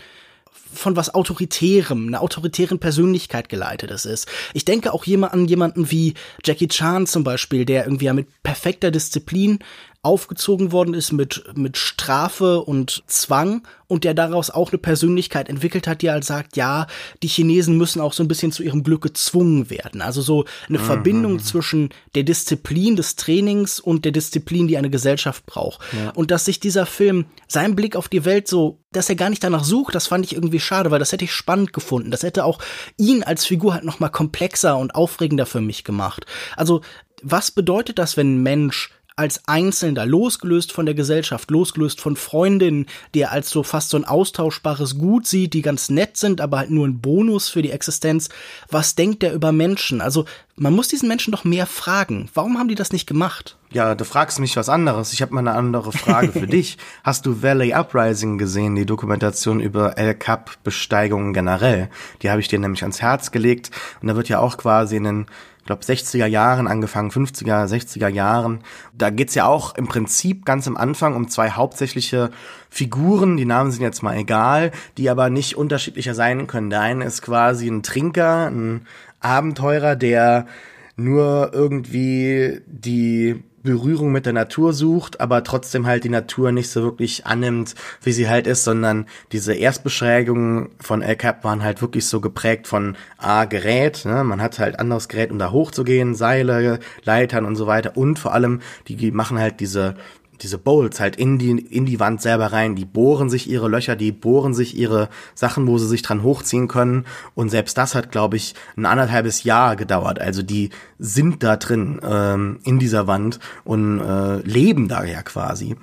von 0.71 0.95
was 0.95 1.13
Autoritärem, 1.13 2.07
einer 2.07 2.21
autoritären 2.21 2.79
Persönlichkeit 2.79 3.47
geleitetes 3.47 4.05
ist. 4.05 4.27
Ich 4.55 4.65
denke 4.65 4.91
auch 4.91 5.05
jemand 5.05 5.33
an 5.33 5.45
jemanden 5.45 5.91
wie 5.91 6.15
Jackie 6.43 6.67
Chan 6.67 7.05
zum 7.05 7.23
Beispiel, 7.23 7.63
der 7.63 7.85
irgendwie 7.85 8.05
ja 8.05 8.13
mit 8.13 8.27
perfekter 8.41 8.89
Disziplin 8.89 9.59
aufgezogen 10.03 10.73
worden 10.73 10.93
ist 10.93 11.13
mit, 11.13 11.45
mit 11.55 11.77
Strafe 11.77 12.61
und 12.61 13.03
Zwang 13.07 13.65
und 13.87 14.03
der 14.03 14.13
daraus 14.13 14.49
auch 14.49 14.71
eine 14.71 14.77
Persönlichkeit 14.77 15.47
entwickelt 15.47 15.87
hat, 15.87 16.01
die 16.01 16.11
halt 16.11 16.25
sagt, 16.25 16.57
ja, 16.57 16.87
die 17.21 17.29
Chinesen 17.29 17.77
müssen 17.77 18.01
auch 18.01 18.11
so 18.11 18.21
ein 18.21 18.27
bisschen 18.27 18.51
zu 18.51 18.63
ihrem 18.63 18.83
Glück 18.83 19.01
gezwungen 19.01 19.69
werden. 19.69 20.01
Also 20.01 20.21
so 20.21 20.43
eine 20.67 20.79
mhm. 20.79 20.83
Verbindung 20.83 21.39
zwischen 21.39 21.89
der 22.15 22.23
Disziplin 22.23 22.97
des 22.97 23.15
Trainings 23.15 23.79
und 23.79 24.03
der 24.03 24.11
Disziplin, 24.11 24.67
die 24.67 24.77
eine 24.77 24.89
Gesellschaft 24.89 25.45
braucht. 25.45 25.79
Ja. 25.93 26.09
Und 26.09 26.31
dass 26.31 26.43
sich 26.43 26.59
dieser 26.59 26.85
Film, 26.85 27.25
sein 27.47 27.73
Blick 27.73 27.95
auf 27.95 28.09
die 28.09 28.25
Welt 28.25 28.49
so, 28.49 28.79
dass 28.91 29.07
er 29.07 29.15
gar 29.15 29.29
nicht 29.29 29.43
danach 29.43 29.63
sucht, 29.63 29.95
das 29.95 30.07
fand 30.07 30.25
ich 30.25 30.33
irgendwie 30.35 30.59
schade, 30.59 30.91
weil 30.91 30.99
das 30.99 31.13
hätte 31.13 31.23
ich 31.23 31.31
spannend 31.31 31.71
gefunden. 31.71 32.11
Das 32.11 32.23
hätte 32.23 32.43
auch 32.43 32.59
ihn 32.97 33.23
als 33.23 33.45
Figur 33.45 33.73
halt 33.73 33.85
noch 33.85 34.01
mal 34.01 34.09
komplexer 34.09 34.77
und 34.77 34.95
aufregender 34.95 35.45
für 35.45 35.61
mich 35.61 35.85
gemacht. 35.85 36.25
Also 36.57 36.81
was 37.23 37.51
bedeutet 37.51 37.99
das, 37.99 38.17
wenn 38.17 38.35
ein 38.35 38.43
Mensch 38.43 38.89
als 39.15 39.41
Einzelner, 39.47 40.05
losgelöst 40.05 40.71
von 40.71 40.85
der 40.85 40.95
Gesellschaft, 40.95 41.51
losgelöst 41.51 42.01
von 42.01 42.15
Freundinnen, 42.15 42.87
die 43.13 43.21
er 43.21 43.31
als 43.31 43.49
so 43.49 43.63
fast 43.63 43.89
so 43.89 43.97
ein 43.97 44.05
austauschbares 44.05 44.97
Gut 44.97 45.27
sieht, 45.27 45.53
die 45.53 45.61
ganz 45.61 45.89
nett 45.89 46.17
sind, 46.17 46.41
aber 46.41 46.59
halt 46.59 46.71
nur 46.71 46.87
ein 46.87 46.99
Bonus 46.99 47.49
für 47.49 47.61
die 47.61 47.71
Existenz. 47.71 48.29
Was 48.69 48.95
denkt 48.95 49.23
er 49.23 49.33
über 49.33 49.51
Menschen? 49.51 50.01
Also 50.01 50.25
man 50.55 50.73
muss 50.73 50.87
diesen 50.87 51.07
Menschen 51.07 51.31
doch 51.31 51.43
mehr 51.43 51.65
fragen. 51.65 52.29
Warum 52.33 52.57
haben 52.57 52.67
die 52.67 52.75
das 52.75 52.91
nicht 52.91 53.07
gemacht? 53.07 53.57
Ja, 53.71 53.95
du 53.95 54.05
fragst 54.05 54.39
mich 54.39 54.55
was 54.55 54.69
anderes. 54.69 55.13
Ich 55.13 55.21
habe 55.23 55.33
mal 55.33 55.39
eine 55.39 55.53
andere 55.53 55.91
Frage 55.91 56.31
für 56.31 56.47
dich. 56.47 56.77
Hast 57.03 57.25
du 57.25 57.41
Valley 57.41 57.73
Uprising 57.73 58.37
gesehen, 58.37 58.75
die 58.75 58.85
Dokumentation 58.85 59.59
über 59.59 59.97
El 59.97 60.13
Cap 60.13 60.51
Besteigungen 60.63 61.33
generell? 61.33 61.89
Die 62.21 62.29
habe 62.29 62.39
ich 62.39 62.47
dir 62.47 62.59
nämlich 62.59 62.83
ans 62.83 63.01
Herz 63.01 63.31
gelegt 63.31 63.71
und 64.01 64.07
da 64.07 64.15
wird 64.15 64.29
ja 64.29 64.39
auch 64.39 64.57
quasi 64.57 64.97
in 64.97 65.03
den 65.03 65.25
ich 65.25 65.52
glaube 65.65 65.83
60er 65.83 66.25
Jahren 66.25 66.67
angefangen, 66.67 67.11
50er, 67.11 67.67
60er 67.67 68.07
Jahren. 68.07 68.63
Da 68.93 69.09
geht's 69.09 69.35
ja 69.35 69.45
auch 69.45 69.75
im 69.75 69.87
Prinzip 69.87 70.45
ganz 70.45 70.67
am 70.67 70.77
Anfang 70.77 71.15
um 71.15 71.29
zwei 71.29 71.51
hauptsächliche 71.51 72.31
Figuren, 72.69 73.37
die 73.37 73.45
Namen 73.45 73.71
sind 73.71 73.81
jetzt 73.81 74.03
mal 74.03 74.17
egal, 74.17 74.71
die 74.97 75.09
aber 75.09 75.29
nicht 75.29 75.55
unterschiedlicher 75.55 76.15
sein 76.15 76.47
können. 76.47 76.69
Der 76.69 76.81
eine 76.81 77.05
ist 77.05 77.21
quasi 77.21 77.67
ein 77.67 77.83
Trinker, 77.83 78.47
ein 78.47 78.85
Abenteurer, 79.19 79.95
der 79.95 80.47
nur 80.95 81.51
irgendwie 81.53 82.61
die 82.67 83.43
Berührung 83.63 84.11
mit 84.11 84.25
der 84.25 84.33
Natur 84.33 84.73
sucht, 84.73 85.21
aber 85.21 85.43
trotzdem 85.43 85.87
halt 85.87 86.03
die 86.03 86.09
Natur 86.09 86.51
nicht 86.51 86.69
so 86.69 86.83
wirklich 86.83 87.25
annimmt, 87.25 87.75
wie 88.01 88.11
sie 88.11 88.29
halt 88.29 88.45
ist, 88.45 88.65
sondern 88.65 89.05
diese 89.31 89.53
Erstbeschrägungen 89.53 90.69
von 90.79 91.01
El 91.01 91.15
Cap 91.15 91.43
waren 91.43 91.63
halt 91.63 91.81
wirklich 91.81 92.05
so 92.05 92.19
geprägt 92.21 92.67
von 92.67 92.95
A, 93.17 93.45
Gerät, 93.45 94.05
ne? 94.05 94.23
man 94.23 94.41
hat 94.41 94.59
halt 94.59 94.79
anderes 94.79 95.07
Gerät, 95.07 95.31
um 95.31 95.39
da 95.39 95.51
hochzugehen, 95.51 96.13
Seile, 96.13 96.79
Leitern 97.03 97.45
und 97.45 97.55
so 97.55 97.65
weiter 97.65 97.95
und 97.95 98.19
vor 98.19 98.33
allem, 98.33 98.61
die 98.87 99.11
machen 99.11 99.39
halt 99.39 99.59
diese 99.59 99.95
diese 100.43 100.57
Bowls 100.57 100.99
halt 100.99 101.15
in 101.15 101.39
die, 101.39 101.51
in 101.51 101.85
die 101.85 101.99
Wand 101.99 102.21
selber 102.21 102.47
rein. 102.47 102.75
Die 102.75 102.85
bohren 102.85 103.29
sich 103.29 103.49
ihre 103.49 103.69
Löcher, 103.69 103.95
die 103.95 104.11
bohren 104.11 104.53
sich 104.53 104.77
ihre 104.77 105.09
Sachen, 105.33 105.67
wo 105.67 105.77
sie 105.77 105.87
sich 105.87 106.01
dran 106.01 106.23
hochziehen 106.23 106.67
können. 106.67 107.05
Und 107.33 107.49
selbst 107.49 107.77
das 107.77 107.95
hat, 107.95 108.11
glaube 108.11 108.35
ich, 108.35 108.53
ein 108.77 108.85
anderthalbes 108.85 109.43
Jahr 109.43 109.75
gedauert. 109.75 110.19
Also 110.19 110.43
die 110.43 110.69
sind 110.99 111.43
da 111.43 111.55
drin 111.57 111.99
ähm, 112.03 112.59
in 112.63 112.79
dieser 112.79 113.07
Wand 113.07 113.39
und 113.63 113.99
äh, 113.99 114.37
leben 114.41 114.87
da 114.87 115.03
ja 115.03 115.21
quasi. 115.23 115.75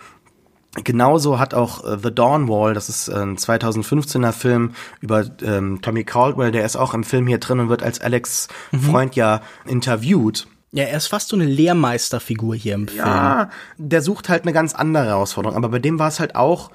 Genauso 0.84 1.40
hat 1.40 1.52
auch 1.52 1.84
äh, 1.84 1.98
The 2.00 2.14
Dawn 2.14 2.48
Wall, 2.48 2.74
das 2.74 2.88
ist 2.88 3.08
ein 3.08 3.36
2015er 3.36 4.30
Film 4.30 4.70
über 5.00 5.24
ähm, 5.42 5.80
Tommy 5.82 6.04
Caldwell, 6.04 6.52
der 6.52 6.64
ist 6.64 6.76
auch 6.76 6.94
im 6.94 7.02
Film 7.02 7.26
hier 7.26 7.38
drin 7.38 7.58
und 7.58 7.68
wird 7.68 7.82
als 7.82 8.00
Alex 8.00 8.46
mhm. 8.70 8.80
Freund 8.80 9.16
ja 9.16 9.40
interviewt. 9.66 10.46
Ja, 10.72 10.84
er 10.84 10.96
ist 10.96 11.08
fast 11.08 11.28
so 11.28 11.36
eine 11.36 11.46
Lehrmeisterfigur 11.46 12.54
hier 12.54 12.74
im 12.74 12.86
Film. 12.86 13.00
Ja, 13.00 13.50
der 13.76 14.02
sucht 14.02 14.28
halt 14.28 14.42
eine 14.42 14.52
ganz 14.52 14.74
andere 14.74 15.06
Herausforderung. 15.06 15.56
Aber 15.56 15.68
bei 15.68 15.80
dem 15.80 15.98
war 15.98 16.08
es 16.08 16.20
halt 16.20 16.36
auch, 16.36 16.70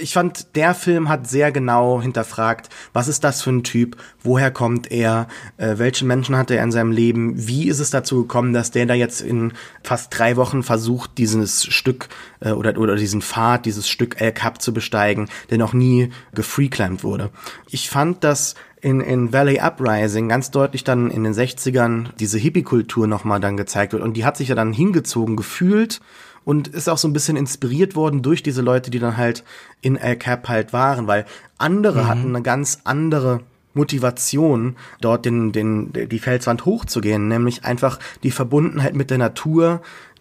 ich 0.00 0.12
fand, 0.12 0.56
der 0.56 0.74
Film 0.74 1.08
hat 1.08 1.28
sehr 1.28 1.52
genau 1.52 2.02
hinterfragt, 2.02 2.68
was 2.92 3.08
ist 3.08 3.24
das 3.24 3.42
für 3.42 3.50
ein 3.50 3.64
Typ, 3.64 3.96
woher 4.22 4.50
kommt 4.50 4.90
er, 4.90 5.26
äh, 5.56 5.78
welche 5.78 6.04
Menschen 6.04 6.36
hat 6.36 6.50
er 6.50 6.62
in 6.62 6.72
seinem 6.72 6.92
Leben, 6.92 7.46
wie 7.48 7.68
ist 7.68 7.80
es 7.80 7.90
dazu 7.90 8.22
gekommen, 8.22 8.52
dass 8.52 8.70
der 8.70 8.86
da 8.86 8.94
jetzt 8.94 9.20
in 9.20 9.52
fast 9.82 10.16
drei 10.16 10.36
Wochen 10.36 10.62
versucht, 10.62 11.18
dieses 11.18 11.64
Stück 11.64 12.08
äh, 12.40 12.52
oder, 12.52 12.78
oder 12.78 12.96
diesen 12.96 13.22
Pfad, 13.22 13.66
dieses 13.66 13.88
Stück 13.88 14.20
El 14.20 14.32
Cap 14.32 14.60
zu 14.60 14.74
besteigen, 14.74 15.28
der 15.48 15.58
noch 15.58 15.72
nie 15.72 16.10
gefreeclimbed 16.34 17.02
wurde. 17.02 17.30
Ich 17.70 17.88
fand, 17.88 18.22
dass 18.22 18.54
in, 18.82 19.00
in 19.00 19.32
Valley 19.32 19.60
Uprising 19.60 20.28
ganz 20.28 20.50
deutlich 20.50 20.84
dann 20.84 21.10
in 21.10 21.24
den 21.24 21.34
60ern 21.34 22.08
diese 22.18 22.38
Hippie-Kultur 22.38 23.06
nochmal 23.06 23.40
dann 23.40 23.56
gezeigt 23.56 23.92
wird. 23.92 24.02
Und 24.02 24.16
die 24.16 24.24
hat 24.24 24.36
sich 24.36 24.48
ja 24.48 24.54
dann 24.54 24.72
hingezogen 24.72 25.36
gefühlt 25.36 26.00
und 26.44 26.68
ist 26.68 26.88
auch 26.88 26.98
so 26.98 27.08
ein 27.08 27.12
bisschen 27.12 27.36
inspiriert 27.36 27.94
worden 27.94 28.22
durch 28.22 28.42
diese 28.42 28.62
Leute, 28.62 28.90
die 28.90 28.98
dann 28.98 29.16
halt 29.16 29.44
in 29.80 29.96
El 29.96 30.16
Cap 30.16 30.48
halt 30.48 30.72
waren, 30.72 31.06
weil 31.06 31.26
andere 31.58 32.02
mhm. 32.02 32.08
hatten 32.08 32.28
eine 32.28 32.42
ganz 32.42 32.80
andere 32.84 33.40
Motivation, 33.72 34.76
dort 35.00 35.24
den, 35.24 35.52
den, 35.52 35.92
die 35.92 36.18
Felswand 36.18 36.64
hochzugehen, 36.64 37.28
nämlich 37.28 37.64
einfach 37.64 38.00
die 38.24 38.32
Verbundenheit 38.32 38.94
mit 38.94 39.10
der 39.10 39.18
Natur, 39.18 39.80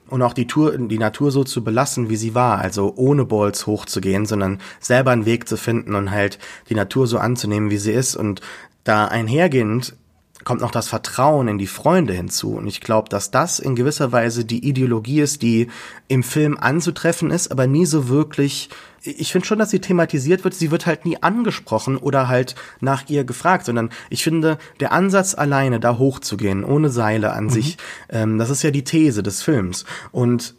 und 0.09 0.21
auch 0.21 0.33
die, 0.33 0.47
Tour, 0.47 0.77
die 0.77 0.97
Natur 0.97 1.31
so 1.31 1.43
zu 1.43 1.63
belassen, 1.63 2.09
wie 2.09 2.15
sie 2.15 2.35
war, 2.35 2.59
also 2.59 2.93
ohne 2.95 3.25
Balls 3.25 3.67
hochzugehen, 3.67 4.25
sondern 4.25 4.59
selber 4.79 5.11
einen 5.11 5.25
Weg 5.25 5.47
zu 5.47 5.55
finden 5.55 5.95
und 5.95 6.11
halt 6.11 6.39
die 6.69 6.75
Natur 6.75 7.07
so 7.07 7.19
anzunehmen, 7.19 7.69
wie 7.69 7.77
sie 7.77 7.91
ist 7.91 8.15
und 8.15 8.41
da 8.83 9.05
einhergehend 9.05 9.95
kommt 10.43 10.61
noch 10.61 10.71
das 10.71 10.87
Vertrauen 10.87 11.47
in 11.47 11.57
die 11.57 11.67
Freunde 11.67 12.13
hinzu. 12.13 12.55
Und 12.55 12.67
ich 12.67 12.81
glaube, 12.81 13.09
dass 13.09 13.31
das 13.31 13.59
in 13.59 13.75
gewisser 13.75 14.11
Weise 14.11 14.45
die 14.45 14.67
Ideologie 14.67 15.21
ist, 15.21 15.41
die 15.41 15.67
im 16.07 16.23
Film 16.23 16.57
anzutreffen 16.57 17.31
ist, 17.31 17.51
aber 17.51 17.67
nie 17.67 17.85
so 17.85 18.07
wirklich. 18.07 18.69
Ich 19.01 19.31
finde 19.31 19.47
schon, 19.47 19.59
dass 19.59 19.69
sie 19.69 19.79
thematisiert 19.79 20.43
wird. 20.43 20.53
Sie 20.53 20.71
wird 20.71 20.85
halt 20.85 21.05
nie 21.05 21.21
angesprochen 21.21 21.97
oder 21.97 22.27
halt 22.27 22.55
nach 22.79 23.09
ihr 23.09 23.23
gefragt, 23.23 23.65
sondern 23.65 23.89
ich 24.09 24.23
finde, 24.23 24.57
der 24.79 24.91
Ansatz 24.91 25.35
alleine 25.35 25.79
da 25.79 25.97
hochzugehen, 25.97 26.63
ohne 26.63 26.89
Seile 26.89 27.33
an 27.33 27.45
mhm. 27.45 27.49
sich, 27.49 27.77
ähm, 28.09 28.37
das 28.37 28.49
ist 28.49 28.63
ja 28.63 28.71
die 28.71 28.83
These 28.83 29.23
des 29.23 29.41
Films. 29.41 29.85
Und 30.11 30.55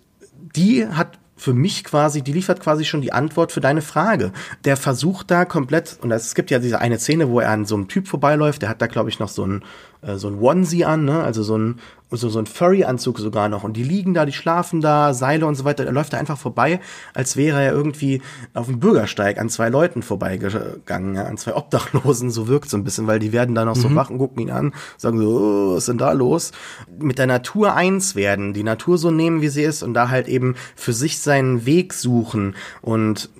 die 0.56 0.86
hat 0.86 1.19
für 1.40 1.54
mich 1.54 1.84
quasi, 1.84 2.20
die 2.20 2.32
liefert 2.32 2.60
quasi 2.60 2.84
schon 2.84 3.00
die 3.00 3.14
Antwort 3.14 3.50
für 3.50 3.62
deine 3.62 3.80
Frage. 3.80 4.30
Der 4.66 4.76
versucht 4.76 5.30
da 5.30 5.46
komplett, 5.46 5.98
und 6.02 6.10
es 6.10 6.34
gibt 6.34 6.50
ja 6.50 6.58
diese 6.58 6.80
eine 6.80 6.98
Szene, 6.98 7.30
wo 7.30 7.40
er 7.40 7.50
an 7.50 7.64
so 7.64 7.76
einem 7.76 7.88
Typ 7.88 8.08
vorbeiläuft, 8.08 8.60
der 8.60 8.68
hat 8.68 8.82
da, 8.82 8.86
glaube 8.86 9.08
ich, 9.08 9.18
noch 9.18 9.28
so 9.28 9.46
ein, 9.46 9.64
äh, 10.02 10.16
so 10.16 10.28
ein 10.28 10.38
Onesie 10.40 10.84
an, 10.84 11.04
ne? 11.04 11.22
also 11.22 11.42
so 11.42 11.56
ein, 11.56 11.80
so, 12.10 12.28
so 12.28 12.38
ein 12.38 12.46
Furry-Anzug 12.46 13.18
sogar 13.18 13.48
noch. 13.48 13.62
Und 13.62 13.76
die 13.76 13.84
liegen 13.84 14.14
da, 14.14 14.26
die 14.26 14.32
schlafen 14.32 14.80
da, 14.80 15.14
Seile 15.14 15.46
und 15.46 15.54
so 15.54 15.64
weiter. 15.64 15.84
Er 15.84 15.92
läuft 15.92 16.12
da 16.12 16.18
einfach 16.18 16.38
vorbei, 16.38 16.80
als 17.14 17.36
wäre 17.36 17.62
er 17.62 17.72
irgendwie 17.72 18.20
auf 18.54 18.66
dem 18.66 18.80
Bürgersteig 18.80 19.38
an 19.38 19.48
zwei 19.48 19.68
Leuten 19.68 20.02
vorbeigegangen, 20.02 21.14
ja, 21.14 21.24
an 21.24 21.36
zwei 21.36 21.54
Obdachlosen. 21.54 22.30
So 22.30 22.48
wirkt 22.48 22.68
so 22.68 22.76
ein 22.76 22.84
bisschen, 22.84 23.06
weil 23.06 23.18
die 23.18 23.32
werden 23.32 23.54
da 23.54 23.64
noch 23.64 23.76
mhm. 23.76 23.80
so 23.80 23.94
wach 23.94 24.10
und 24.10 24.18
gucken 24.18 24.42
ihn 24.42 24.50
an, 24.50 24.72
sagen 24.96 25.18
so, 25.18 25.28
oh, 25.28 25.74
was 25.74 25.78
ist 25.84 25.88
denn 25.88 25.98
da 25.98 26.12
los? 26.12 26.52
Mit 26.98 27.18
der 27.18 27.26
Natur 27.26 27.74
eins 27.74 28.14
werden, 28.14 28.52
die 28.52 28.64
Natur 28.64 28.98
so 28.98 29.10
nehmen, 29.10 29.42
wie 29.42 29.48
sie 29.48 29.62
ist 29.62 29.82
und 29.82 29.94
da 29.94 30.08
halt 30.08 30.28
eben 30.28 30.56
für 30.74 30.92
sich 30.92 31.18
seinen 31.20 31.66
Weg 31.66 31.92
suchen 31.92 32.56
und 32.82 33.30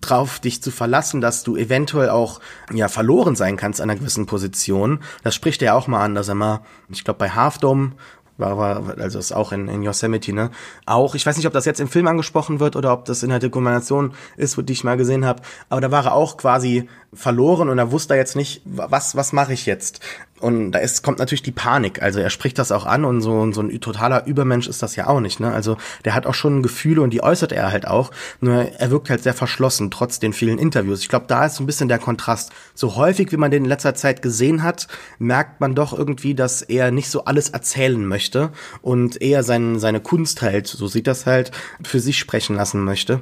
drauf 0.00 0.40
dich 0.40 0.62
zu 0.62 0.70
verlassen, 0.70 1.20
dass 1.20 1.42
du 1.42 1.56
eventuell 1.56 2.10
auch 2.10 2.40
ja 2.72 2.88
verloren 2.88 3.36
sein 3.36 3.56
kannst 3.56 3.80
an 3.80 3.90
einer 3.90 3.98
gewissen 3.98 4.26
Position. 4.26 5.00
Das 5.22 5.34
spricht 5.34 5.62
er 5.62 5.74
auch 5.74 5.86
mal 5.86 6.02
an, 6.02 6.14
dass 6.14 6.28
er 6.28 6.34
mal, 6.34 6.60
ich 6.88 7.04
glaube 7.04 7.18
bei 7.18 7.30
Half 7.30 7.58
Dome 7.58 7.92
war, 8.40 8.56
war 8.58 8.98
also 8.98 9.18
ist 9.18 9.32
auch 9.32 9.52
in, 9.52 9.68
in 9.68 9.82
Yosemite, 9.82 10.32
ne? 10.32 10.50
Auch, 10.86 11.14
ich 11.14 11.24
weiß 11.24 11.36
nicht, 11.36 11.46
ob 11.46 11.52
das 11.52 11.66
jetzt 11.66 11.80
im 11.80 11.88
Film 11.88 12.08
angesprochen 12.08 12.58
wird 12.58 12.74
oder 12.74 12.92
ob 12.92 13.04
das 13.04 13.22
in 13.22 13.30
der 13.30 13.38
Dokumentation 13.38 14.14
ist, 14.36 14.56
die 14.58 14.72
ich 14.72 14.82
mal 14.82 14.96
gesehen 14.96 15.24
habe, 15.24 15.42
aber 15.68 15.80
da 15.80 15.90
war 15.90 16.06
er 16.06 16.14
auch 16.14 16.36
quasi 16.36 16.88
verloren 17.12 17.68
und 17.68 17.78
er 17.78 17.92
wusste 17.92 18.14
jetzt 18.14 18.36
nicht, 18.36 18.62
was, 18.64 19.14
was 19.14 19.32
mache 19.32 19.52
ich 19.52 19.66
jetzt? 19.66 20.00
Und 20.40 20.72
da 20.72 20.78
ist, 20.78 21.02
kommt 21.02 21.18
natürlich 21.18 21.42
die 21.42 21.52
Panik. 21.52 22.02
Also 22.02 22.18
er 22.18 22.30
spricht 22.30 22.58
das 22.58 22.72
auch 22.72 22.86
an 22.86 23.04
und 23.04 23.20
so, 23.20 23.52
so 23.52 23.60
ein 23.60 23.80
totaler 23.80 24.26
Übermensch 24.26 24.68
ist 24.68 24.82
das 24.82 24.96
ja 24.96 25.06
auch 25.06 25.20
nicht. 25.20 25.38
Ne? 25.38 25.52
Also 25.52 25.76
der 26.06 26.14
hat 26.14 26.26
auch 26.26 26.34
schon 26.34 26.62
Gefühle 26.62 27.02
und 27.02 27.10
die 27.10 27.22
äußert 27.22 27.52
er 27.52 27.70
halt 27.70 27.86
auch. 27.86 28.10
Nur 28.40 28.54
er 28.54 28.90
wirkt 28.90 29.10
halt 29.10 29.22
sehr 29.22 29.34
verschlossen, 29.34 29.90
trotz 29.90 30.18
den 30.18 30.32
vielen 30.32 30.58
Interviews. 30.58 31.02
Ich 31.02 31.08
glaube, 31.08 31.26
da 31.28 31.44
ist 31.44 31.56
so 31.56 31.62
ein 31.62 31.66
bisschen 31.66 31.88
der 31.88 31.98
Kontrast. 31.98 32.52
So 32.74 32.96
häufig, 32.96 33.32
wie 33.32 33.36
man 33.36 33.50
den 33.50 33.64
in 33.64 33.68
letzter 33.68 33.94
Zeit 33.94 34.22
gesehen 34.22 34.62
hat, 34.62 34.88
merkt 35.18 35.60
man 35.60 35.74
doch 35.74 35.96
irgendwie, 35.96 36.34
dass 36.34 36.62
er 36.62 36.90
nicht 36.90 37.10
so 37.10 37.24
alles 37.24 37.50
erzählen 37.50 38.04
möchte 38.06 38.50
und 38.80 39.20
eher 39.20 39.42
sein, 39.42 39.78
seine 39.78 40.00
Kunst 40.00 40.40
halt, 40.40 40.66
so 40.66 40.86
sieht 40.86 41.06
das 41.06 41.26
halt, 41.26 41.50
für 41.82 42.00
sich 42.00 42.18
sprechen 42.18 42.56
lassen 42.56 42.82
möchte. 42.82 43.20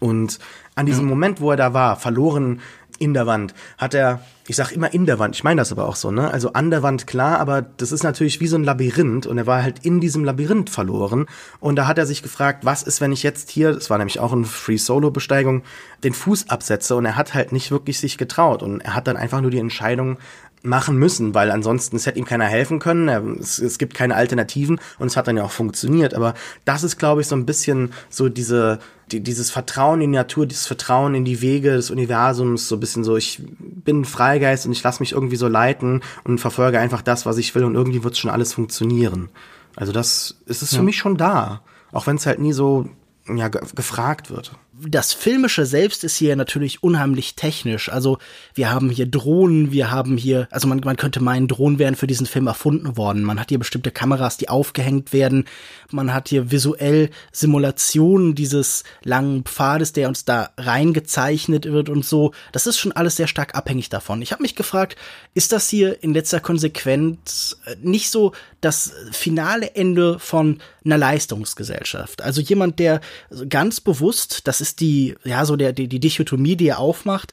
Und 0.00 0.38
an 0.74 0.86
diesem 0.86 1.04
ja. 1.04 1.10
Moment, 1.10 1.40
wo 1.40 1.50
er 1.50 1.56
da 1.56 1.74
war, 1.74 1.96
verloren 1.96 2.60
in 3.02 3.14
der 3.14 3.26
Wand. 3.26 3.52
Hat 3.78 3.94
er, 3.94 4.20
ich 4.46 4.54
sag 4.54 4.70
immer 4.70 4.94
in 4.94 5.06
der 5.06 5.18
Wand, 5.18 5.34
ich 5.34 5.42
meine 5.42 5.60
das 5.60 5.72
aber 5.72 5.88
auch 5.88 5.96
so, 5.96 6.12
ne? 6.12 6.30
Also 6.30 6.52
an 6.52 6.70
der 6.70 6.84
Wand 6.84 7.08
klar, 7.08 7.40
aber 7.40 7.60
das 7.60 7.90
ist 7.90 8.04
natürlich 8.04 8.40
wie 8.40 8.46
so 8.46 8.56
ein 8.56 8.62
Labyrinth 8.62 9.26
und 9.26 9.38
er 9.38 9.46
war 9.48 9.62
halt 9.62 9.84
in 9.84 10.00
diesem 10.00 10.24
Labyrinth 10.24 10.70
verloren. 10.70 11.26
Und 11.58 11.76
da 11.76 11.88
hat 11.88 11.98
er 11.98 12.06
sich 12.06 12.22
gefragt, 12.22 12.64
was 12.64 12.84
ist, 12.84 13.00
wenn 13.00 13.10
ich 13.10 13.24
jetzt 13.24 13.50
hier, 13.50 13.72
das 13.72 13.90
war 13.90 13.98
nämlich 13.98 14.20
auch 14.20 14.32
eine 14.32 14.44
Free 14.44 14.76
Solo 14.76 15.10
Besteigung, 15.10 15.62
den 16.04 16.14
Fuß 16.14 16.48
absetze? 16.48 16.94
Und 16.94 17.04
er 17.04 17.16
hat 17.16 17.34
halt 17.34 17.50
nicht 17.50 17.72
wirklich 17.72 17.98
sich 17.98 18.18
getraut. 18.18 18.62
Und 18.62 18.80
er 18.80 18.94
hat 18.94 19.08
dann 19.08 19.16
einfach 19.16 19.40
nur 19.40 19.50
die 19.50 19.58
Entscheidung 19.58 20.18
machen 20.62 20.96
müssen, 20.96 21.34
weil 21.34 21.50
ansonsten 21.50 21.96
es 21.96 22.06
hätte 22.06 22.18
ihm 22.18 22.24
keiner 22.24 22.46
helfen 22.46 22.78
können, 22.78 23.08
es, 23.40 23.58
es 23.58 23.78
gibt 23.78 23.94
keine 23.94 24.14
Alternativen 24.14 24.80
und 24.98 25.06
es 25.08 25.16
hat 25.16 25.26
dann 25.26 25.36
ja 25.36 25.42
auch 25.42 25.50
funktioniert, 25.50 26.14
aber 26.14 26.34
das 26.64 26.84
ist 26.84 26.98
glaube 26.98 27.20
ich 27.20 27.26
so 27.26 27.34
ein 27.34 27.46
bisschen 27.46 27.92
so 28.08 28.28
diese 28.28 28.78
die, 29.10 29.20
dieses 29.20 29.50
Vertrauen 29.50 30.00
in 30.00 30.12
die 30.12 30.18
Natur, 30.18 30.46
dieses 30.46 30.66
Vertrauen 30.66 31.14
in 31.14 31.24
die 31.24 31.42
Wege 31.42 31.72
des 31.72 31.90
Universums, 31.90 32.68
so 32.68 32.76
ein 32.76 32.80
bisschen 32.80 33.04
so, 33.04 33.16
ich 33.16 33.42
bin 33.58 34.04
Freigeist 34.04 34.66
und 34.66 34.72
ich 34.72 34.82
lasse 34.82 35.00
mich 35.00 35.12
irgendwie 35.12 35.36
so 35.36 35.48
leiten 35.48 36.02
und 36.24 36.38
verfolge 36.38 36.78
einfach 36.78 37.02
das, 37.02 37.26
was 37.26 37.38
ich 37.38 37.54
will 37.54 37.64
und 37.64 37.74
irgendwie 37.74 38.04
wird 38.04 38.16
schon 38.16 38.30
alles 38.30 38.54
funktionieren. 38.54 39.28
Also 39.76 39.92
das 39.92 40.36
ist 40.46 40.62
es 40.62 40.72
ja. 40.72 40.78
für 40.78 40.84
mich 40.84 40.96
schon 40.96 41.16
da, 41.16 41.62
auch 41.92 42.06
wenn 42.06 42.16
es 42.16 42.26
halt 42.26 42.38
nie 42.38 42.52
so 42.52 42.88
ja, 43.28 43.48
gefragt 43.48 44.30
wird 44.30 44.52
das 44.88 45.12
Filmische 45.12 45.66
selbst 45.66 46.04
ist 46.04 46.16
hier 46.16 46.36
natürlich 46.36 46.82
unheimlich 46.82 47.34
technisch. 47.34 47.88
Also 47.88 48.18
wir 48.54 48.70
haben 48.70 48.90
hier 48.90 49.06
Drohnen, 49.06 49.72
wir 49.72 49.90
haben 49.90 50.16
hier, 50.16 50.48
also 50.50 50.66
man, 50.68 50.80
man 50.84 50.96
könnte 50.96 51.20
meinen, 51.20 51.48
Drohnen 51.48 51.78
wären 51.78 51.94
für 51.94 52.06
diesen 52.06 52.26
Film 52.26 52.46
erfunden 52.46 52.96
worden. 52.96 53.22
Man 53.22 53.38
hat 53.38 53.50
hier 53.50 53.58
bestimmte 53.58 53.90
Kameras, 53.90 54.36
die 54.36 54.48
aufgehängt 54.48 55.12
werden. 55.12 55.44
Man 55.90 56.12
hat 56.12 56.28
hier 56.28 56.50
visuell 56.50 57.10
Simulationen 57.32 58.34
dieses 58.34 58.84
langen 59.04 59.44
Pfades, 59.44 59.92
der 59.92 60.08
uns 60.08 60.24
da 60.24 60.50
reingezeichnet 60.56 61.66
wird 61.66 61.88
und 61.88 62.04
so. 62.04 62.32
Das 62.52 62.66
ist 62.66 62.78
schon 62.78 62.92
alles 62.92 63.16
sehr 63.16 63.28
stark 63.28 63.54
abhängig 63.54 63.88
davon. 63.88 64.22
Ich 64.22 64.32
habe 64.32 64.42
mich 64.42 64.56
gefragt, 64.56 64.96
ist 65.34 65.52
das 65.52 65.68
hier 65.68 66.02
in 66.02 66.14
letzter 66.14 66.40
Konsequenz 66.40 67.56
äh, 67.66 67.76
nicht 67.82 68.10
so 68.10 68.32
das 68.60 68.92
finale 69.10 69.74
Ende 69.74 70.18
von 70.18 70.58
einer 70.84 70.98
Leistungsgesellschaft? 70.98 72.22
Also 72.22 72.40
jemand, 72.40 72.78
der 72.78 73.00
ganz 73.48 73.80
bewusst, 73.80 74.46
das 74.46 74.60
ist 74.60 74.71
die, 74.80 75.14
ja, 75.24 75.44
so 75.44 75.56
der, 75.56 75.72
die, 75.72 75.88
die 75.88 76.00
Dichotomie, 76.00 76.56
die 76.56 76.68
er 76.68 76.78
aufmacht. 76.78 77.32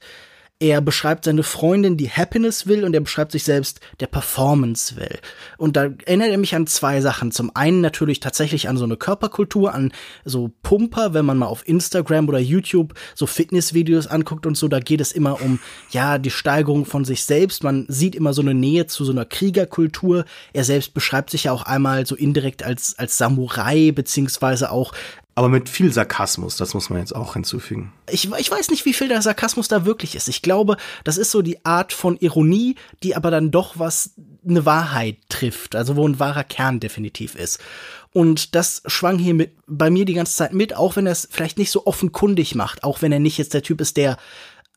Er 0.62 0.82
beschreibt 0.82 1.24
seine 1.24 1.44
Freundin, 1.44 1.96
die 1.96 2.10
Happiness 2.10 2.68
will, 2.68 2.84
und 2.84 2.94
er 2.94 3.00
beschreibt 3.00 3.32
sich 3.32 3.46
selbst, 3.46 3.80
der 4.02 4.08
Performance 4.08 4.98
will. 4.98 5.18
Und 5.58 5.78
da 5.78 5.84
erinnert 6.06 6.32
er 6.32 6.38
mich 6.38 6.54
an 6.54 6.68
zwei 6.68 7.00
Sachen. 7.00 7.32
Zum 7.32 7.56
einen 7.56 7.80
natürlich 7.80 8.20
tatsächlich 8.20 8.68
an 8.68 8.76
so 8.76 8.84
eine 8.84 8.98
Körperkultur, 8.98 9.74
an 9.74 9.94
so 10.26 10.52
Pumper, 10.62 11.14
wenn 11.14 11.26
man 11.26 11.38
mal 11.38 11.46
auf 11.46 11.66
Instagram 11.66 12.28
oder 12.28 12.40
YouTube 12.40 12.94
so 13.16 13.26
Fitnessvideos 13.26 14.08
anguckt 14.08 14.46
und 14.46 14.58
so, 14.58 14.68
da 14.68 14.82
geht 14.82 15.00
es 15.00 15.14
immer 15.14 15.42
um, 15.42 15.60
ja, 15.92 16.18
die 16.18 16.30
Steigerung 16.30 16.84
von 16.84 17.06
sich 17.06 17.24
selbst. 17.24 17.64
Man 17.64 17.86
sieht 17.88 18.14
immer 18.14 18.34
so 18.34 18.42
eine 18.42 18.54
Nähe 18.54 18.86
zu 18.86 19.06
so 19.06 19.14
einer 19.14 19.24
Kriegerkultur. 19.24 20.26
Er 20.52 20.66
selbst 20.66 20.94
beschreibt 20.94 21.30
sich 21.30 21.46
ja 21.46 21.54
auch 21.54 21.64
einmal 21.64 22.06
so 22.06 22.16
indirekt 22.16 22.64
als, 22.64 23.00
als 23.00 23.18
Samurai, 23.18 23.94
beziehungsweise 23.94 24.74
auch 24.74 24.92
aber 25.40 25.48
mit 25.48 25.70
viel 25.70 25.94
Sarkasmus, 25.94 26.58
das 26.58 26.74
muss 26.74 26.90
man 26.90 27.00
jetzt 27.00 27.16
auch 27.16 27.32
hinzufügen. 27.32 27.94
Ich, 28.12 28.30
ich 28.30 28.52
weiß 28.52 28.72
nicht, 28.72 28.84
wie 28.84 28.92
viel 28.92 29.08
der 29.08 29.22
Sarkasmus 29.22 29.70
da 29.70 29.86
wirklich 29.86 30.16
ist. 30.16 30.28
Ich 30.28 30.42
glaube, 30.42 30.76
das 31.06 31.18
ist 31.18 31.32
so 31.32 31.42
die 31.42 31.64
Art 31.66 31.94
von 31.94 32.18
Ironie, 32.18 32.76
die 33.04 33.16
aber 33.16 33.32
dann 33.32 33.50
doch 33.50 33.80
was 33.80 34.16
eine 34.46 34.66
Wahrheit 34.66 35.16
trifft, 35.30 35.78
also 35.78 35.96
wo 35.96 36.06
ein 36.06 36.20
wahrer 36.20 36.44
Kern 36.44 36.82
definitiv 36.82 37.36
ist. 37.36 37.62
Und 38.12 38.54
das 38.54 38.82
schwang 38.88 39.18
hier 39.18 39.34
mit, 39.34 39.54
bei 39.66 39.90
mir 39.90 40.04
die 40.04 40.16
ganze 40.16 40.36
Zeit 40.36 40.54
mit, 40.54 40.76
auch 40.76 40.98
wenn 40.98 41.06
er 41.06 41.14
es 41.14 41.30
vielleicht 41.32 41.58
nicht 41.58 41.72
so 41.72 41.86
offenkundig 41.86 42.54
macht, 42.54 42.84
auch 42.84 43.02
wenn 43.02 43.14
er 43.14 43.20
nicht 43.20 43.38
jetzt 43.38 43.54
der 43.54 43.64
Typ 43.64 43.80
ist, 43.80 43.96
der 43.96 44.18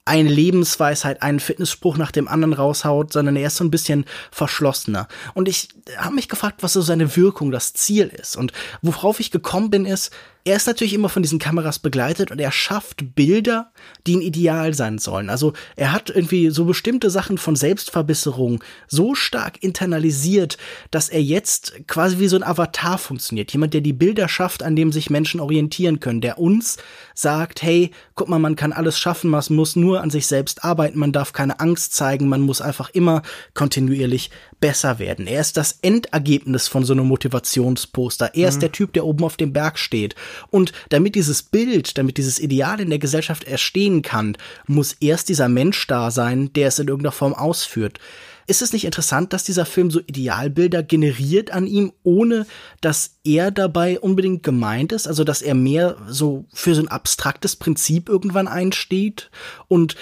eine 0.04 0.28
Lebensweisheit, 0.28 1.22
einen 1.22 1.38
Fitnessspruch 1.38 1.96
nach 1.96 2.10
dem 2.10 2.26
anderen 2.26 2.54
raushaut, 2.54 3.12
sondern 3.12 3.36
er 3.36 3.46
ist 3.46 3.56
so 3.56 3.64
ein 3.64 3.70
bisschen 3.70 4.04
verschlossener. 4.32 5.06
Und 5.34 5.48
ich 5.48 5.68
habe 5.96 6.16
mich 6.16 6.28
gefragt, 6.28 6.62
was 6.62 6.72
so 6.72 6.80
seine 6.80 7.16
Wirkung, 7.16 7.52
das 7.52 7.72
Ziel 7.72 8.08
ist. 8.08 8.36
Und 8.36 8.52
worauf 8.82 9.20
ich 9.20 9.30
gekommen 9.30 9.70
bin, 9.70 9.86
ist, 9.86 10.10
er 10.44 10.56
ist 10.56 10.66
natürlich 10.66 10.94
immer 10.94 11.08
von 11.08 11.22
diesen 11.22 11.38
Kameras 11.38 11.78
begleitet 11.78 12.30
und 12.30 12.40
er 12.40 12.50
schafft 12.50 13.14
Bilder, 13.14 13.70
die 14.06 14.16
ein 14.16 14.22
Ideal 14.22 14.74
sein 14.74 14.98
sollen. 14.98 15.30
Also 15.30 15.52
er 15.76 15.92
hat 15.92 16.10
irgendwie 16.10 16.50
so 16.50 16.64
bestimmte 16.64 17.10
Sachen 17.10 17.38
von 17.38 17.54
Selbstverbesserung 17.54 18.62
so 18.88 19.14
stark 19.14 19.62
internalisiert, 19.62 20.58
dass 20.90 21.08
er 21.08 21.22
jetzt 21.22 21.86
quasi 21.86 22.18
wie 22.18 22.26
so 22.26 22.36
ein 22.36 22.42
Avatar 22.42 22.98
funktioniert. 22.98 23.52
Jemand, 23.52 23.72
der 23.74 23.82
die 23.82 23.92
Bilder 23.92 24.28
schafft, 24.28 24.62
an 24.62 24.74
dem 24.74 24.90
sich 24.90 25.10
Menschen 25.10 25.38
orientieren 25.38 26.00
können, 26.00 26.20
der 26.20 26.38
uns 26.38 26.78
sagt, 27.14 27.62
hey, 27.62 27.92
guck 28.14 28.28
mal, 28.28 28.38
man 28.38 28.56
kann 28.56 28.72
alles 28.72 28.98
schaffen, 28.98 29.30
man 29.30 29.44
muss 29.50 29.76
nur 29.76 30.00
an 30.00 30.10
sich 30.10 30.26
selbst 30.26 30.64
arbeiten, 30.64 30.98
man 30.98 31.12
darf 31.12 31.32
keine 31.32 31.60
Angst 31.60 31.94
zeigen, 31.94 32.28
man 32.28 32.40
muss 32.40 32.60
einfach 32.60 32.90
immer 32.90 33.22
kontinuierlich 33.54 34.30
besser 34.60 34.98
werden. 34.98 35.26
Er 35.26 35.40
ist 35.40 35.56
das 35.56 35.78
Endergebnis 35.82 36.68
von 36.68 36.84
so 36.84 36.92
einem 36.92 37.06
Motivationsposter. 37.06 38.34
Er 38.34 38.42
mhm. 38.42 38.48
ist 38.48 38.62
der 38.62 38.72
Typ, 38.72 38.92
der 38.92 39.04
oben 39.04 39.24
auf 39.24 39.36
dem 39.36 39.52
Berg 39.52 39.78
steht. 39.78 40.14
Und 40.50 40.72
damit 40.88 41.14
dieses 41.14 41.42
Bild, 41.42 41.98
damit 41.98 42.16
dieses 42.16 42.38
Ideal 42.38 42.80
in 42.80 42.90
der 42.90 42.98
Gesellschaft 42.98 43.44
erstehen 43.44 44.02
kann, 44.02 44.36
muss 44.66 44.94
erst 45.00 45.28
dieser 45.28 45.48
Mensch 45.48 45.86
da 45.86 46.10
sein, 46.10 46.52
der 46.52 46.68
es 46.68 46.78
in 46.78 46.88
irgendeiner 46.88 47.12
Form 47.12 47.34
ausführt. 47.34 47.98
Ist 48.46 48.62
es 48.62 48.72
nicht 48.72 48.84
interessant, 48.84 49.32
dass 49.32 49.44
dieser 49.44 49.64
Film 49.64 49.90
so 49.90 50.00
Idealbilder 50.00 50.82
generiert 50.82 51.52
an 51.52 51.66
ihm, 51.66 51.92
ohne 52.02 52.46
dass 52.80 53.18
er 53.24 53.50
dabei 53.50 54.00
unbedingt 54.00 54.42
gemeint 54.42 54.92
ist? 54.92 55.06
Also, 55.06 55.24
dass 55.24 55.42
er 55.42 55.54
mehr 55.54 55.96
so 56.08 56.44
für 56.52 56.74
so 56.74 56.82
ein 56.82 56.88
abstraktes 56.88 57.56
Prinzip 57.56 58.08
irgendwann 58.08 58.48
einsteht? 58.48 59.30
Und 59.68 59.94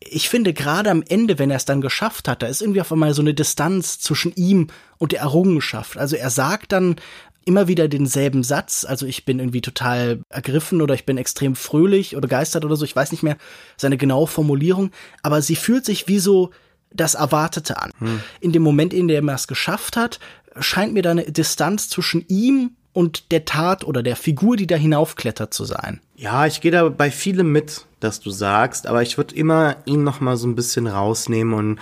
ich 0.00 0.28
finde 0.28 0.52
gerade 0.52 0.90
am 0.90 1.02
Ende, 1.06 1.38
wenn 1.38 1.50
er 1.50 1.56
es 1.56 1.64
dann 1.64 1.80
geschafft 1.80 2.28
hat, 2.28 2.42
da 2.42 2.46
ist 2.46 2.62
irgendwie 2.62 2.80
auf 2.80 2.92
einmal 2.92 3.14
so 3.14 3.22
eine 3.22 3.34
Distanz 3.34 4.00
zwischen 4.00 4.34
ihm 4.34 4.68
und 4.98 5.12
der 5.12 5.20
Errungenschaft. 5.20 5.96
Also 5.96 6.16
er 6.16 6.30
sagt 6.30 6.72
dann 6.72 6.96
immer 7.44 7.68
wieder 7.68 7.88
denselben 7.88 8.42
Satz, 8.42 8.84
also 8.84 9.06
ich 9.06 9.24
bin 9.24 9.38
irgendwie 9.38 9.60
total 9.60 10.20
ergriffen 10.28 10.80
oder 10.80 10.94
ich 10.94 11.06
bin 11.06 11.18
extrem 11.18 11.54
fröhlich 11.56 12.16
oder 12.16 12.22
begeistert 12.22 12.64
oder 12.64 12.76
so, 12.76 12.84
ich 12.84 12.96
weiß 12.96 13.12
nicht 13.12 13.22
mehr 13.22 13.36
seine 13.76 13.96
genaue 13.96 14.26
Formulierung, 14.26 14.90
aber 15.22 15.42
sie 15.42 15.56
fühlt 15.56 15.84
sich 15.84 16.08
wie 16.08 16.18
so 16.18 16.50
das 16.94 17.14
Erwartete 17.14 17.80
an. 17.80 17.90
Hm. 17.98 18.20
In 18.40 18.52
dem 18.52 18.62
Moment, 18.62 18.92
in 18.92 19.08
dem 19.08 19.28
er 19.28 19.34
es 19.34 19.46
geschafft 19.48 19.96
hat, 19.96 20.18
scheint 20.60 20.92
mir 20.92 21.02
da 21.02 21.12
eine 21.12 21.24
Distanz 21.24 21.88
zwischen 21.88 22.24
ihm 22.28 22.72
und 22.92 23.32
der 23.32 23.44
Tat 23.44 23.84
oder 23.84 24.02
der 24.02 24.16
Figur, 24.16 24.56
die 24.56 24.66
da 24.66 24.76
hinaufklettert 24.76 25.54
zu 25.54 25.64
sein. 25.64 26.00
Ja, 26.16 26.46
ich 26.46 26.60
gehe 26.60 26.70
da 26.70 26.88
bei 26.88 27.10
vielem 27.10 27.50
mit, 27.50 27.86
dass 28.00 28.20
du 28.20 28.30
sagst, 28.30 28.86
aber 28.86 29.02
ich 29.02 29.16
würde 29.16 29.34
immer 29.34 29.76
ihn 29.86 30.04
noch 30.04 30.20
mal 30.20 30.36
so 30.36 30.46
ein 30.46 30.54
bisschen 30.54 30.86
rausnehmen 30.86 31.54
und 31.54 31.80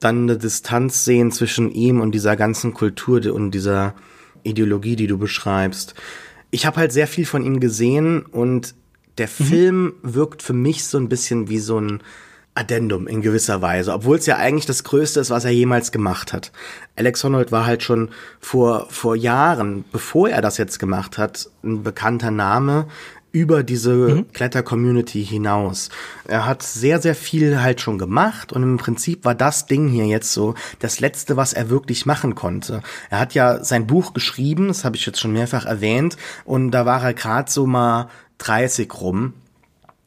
dann 0.00 0.22
eine 0.22 0.38
Distanz 0.38 1.04
sehen 1.04 1.30
zwischen 1.30 1.70
ihm 1.70 2.00
und 2.00 2.12
dieser 2.12 2.36
ganzen 2.36 2.74
Kultur 2.74 3.20
und 3.32 3.50
dieser 3.52 3.94
Ideologie, 4.46 4.96
die 4.96 5.06
du 5.06 5.18
beschreibst. 5.18 5.94
Ich 6.50 6.66
habe 6.66 6.78
halt 6.78 6.92
sehr 6.92 7.06
viel 7.06 7.26
von 7.26 7.44
ihm 7.44 7.60
gesehen 7.60 8.22
und 8.22 8.74
der 9.18 9.28
mhm. 9.38 9.44
Film 9.44 9.94
wirkt 10.02 10.42
für 10.42 10.52
mich 10.52 10.84
so 10.84 10.98
ein 10.98 11.08
bisschen 11.08 11.48
wie 11.48 11.58
so 11.58 11.78
ein 11.78 12.02
Addendum 12.56 13.06
in 13.06 13.20
gewisser 13.20 13.60
Weise, 13.60 13.92
obwohl 13.92 14.16
es 14.16 14.24
ja 14.24 14.36
eigentlich 14.36 14.64
das 14.64 14.82
Größte 14.82 15.20
ist, 15.20 15.30
was 15.30 15.44
er 15.44 15.50
jemals 15.50 15.92
gemacht 15.92 16.32
hat. 16.32 16.52
Alex 16.96 17.22
Honnold 17.22 17.52
war 17.52 17.66
halt 17.66 17.82
schon 17.82 18.08
vor, 18.40 18.86
vor 18.88 19.14
Jahren, 19.14 19.84
bevor 19.92 20.30
er 20.30 20.40
das 20.40 20.56
jetzt 20.56 20.78
gemacht 20.78 21.18
hat, 21.18 21.50
ein 21.62 21.82
bekannter 21.82 22.30
Name 22.30 22.86
über 23.36 23.62
diese 23.62 23.92
mhm. 23.92 24.32
Kletter-Community 24.32 25.22
hinaus. 25.22 25.90
Er 26.26 26.46
hat 26.46 26.62
sehr, 26.62 27.02
sehr 27.02 27.14
viel 27.14 27.60
halt 27.60 27.82
schon 27.82 27.98
gemacht 27.98 28.50
und 28.50 28.62
im 28.62 28.78
Prinzip 28.78 29.26
war 29.26 29.34
das 29.34 29.66
Ding 29.66 29.88
hier 29.88 30.06
jetzt 30.06 30.32
so 30.32 30.54
das 30.78 31.00
Letzte, 31.00 31.36
was 31.36 31.52
er 31.52 31.68
wirklich 31.68 32.06
machen 32.06 32.34
konnte. 32.34 32.80
Er 33.10 33.18
hat 33.18 33.34
ja 33.34 33.62
sein 33.62 33.86
Buch 33.86 34.14
geschrieben, 34.14 34.68
das 34.68 34.86
habe 34.86 34.96
ich 34.96 35.04
jetzt 35.04 35.20
schon 35.20 35.34
mehrfach 35.34 35.66
erwähnt, 35.66 36.16
und 36.46 36.70
da 36.70 36.86
war 36.86 37.02
er 37.02 37.12
gerade 37.12 37.50
so 37.50 37.66
mal 37.66 38.08
30 38.38 38.90
rum. 39.02 39.34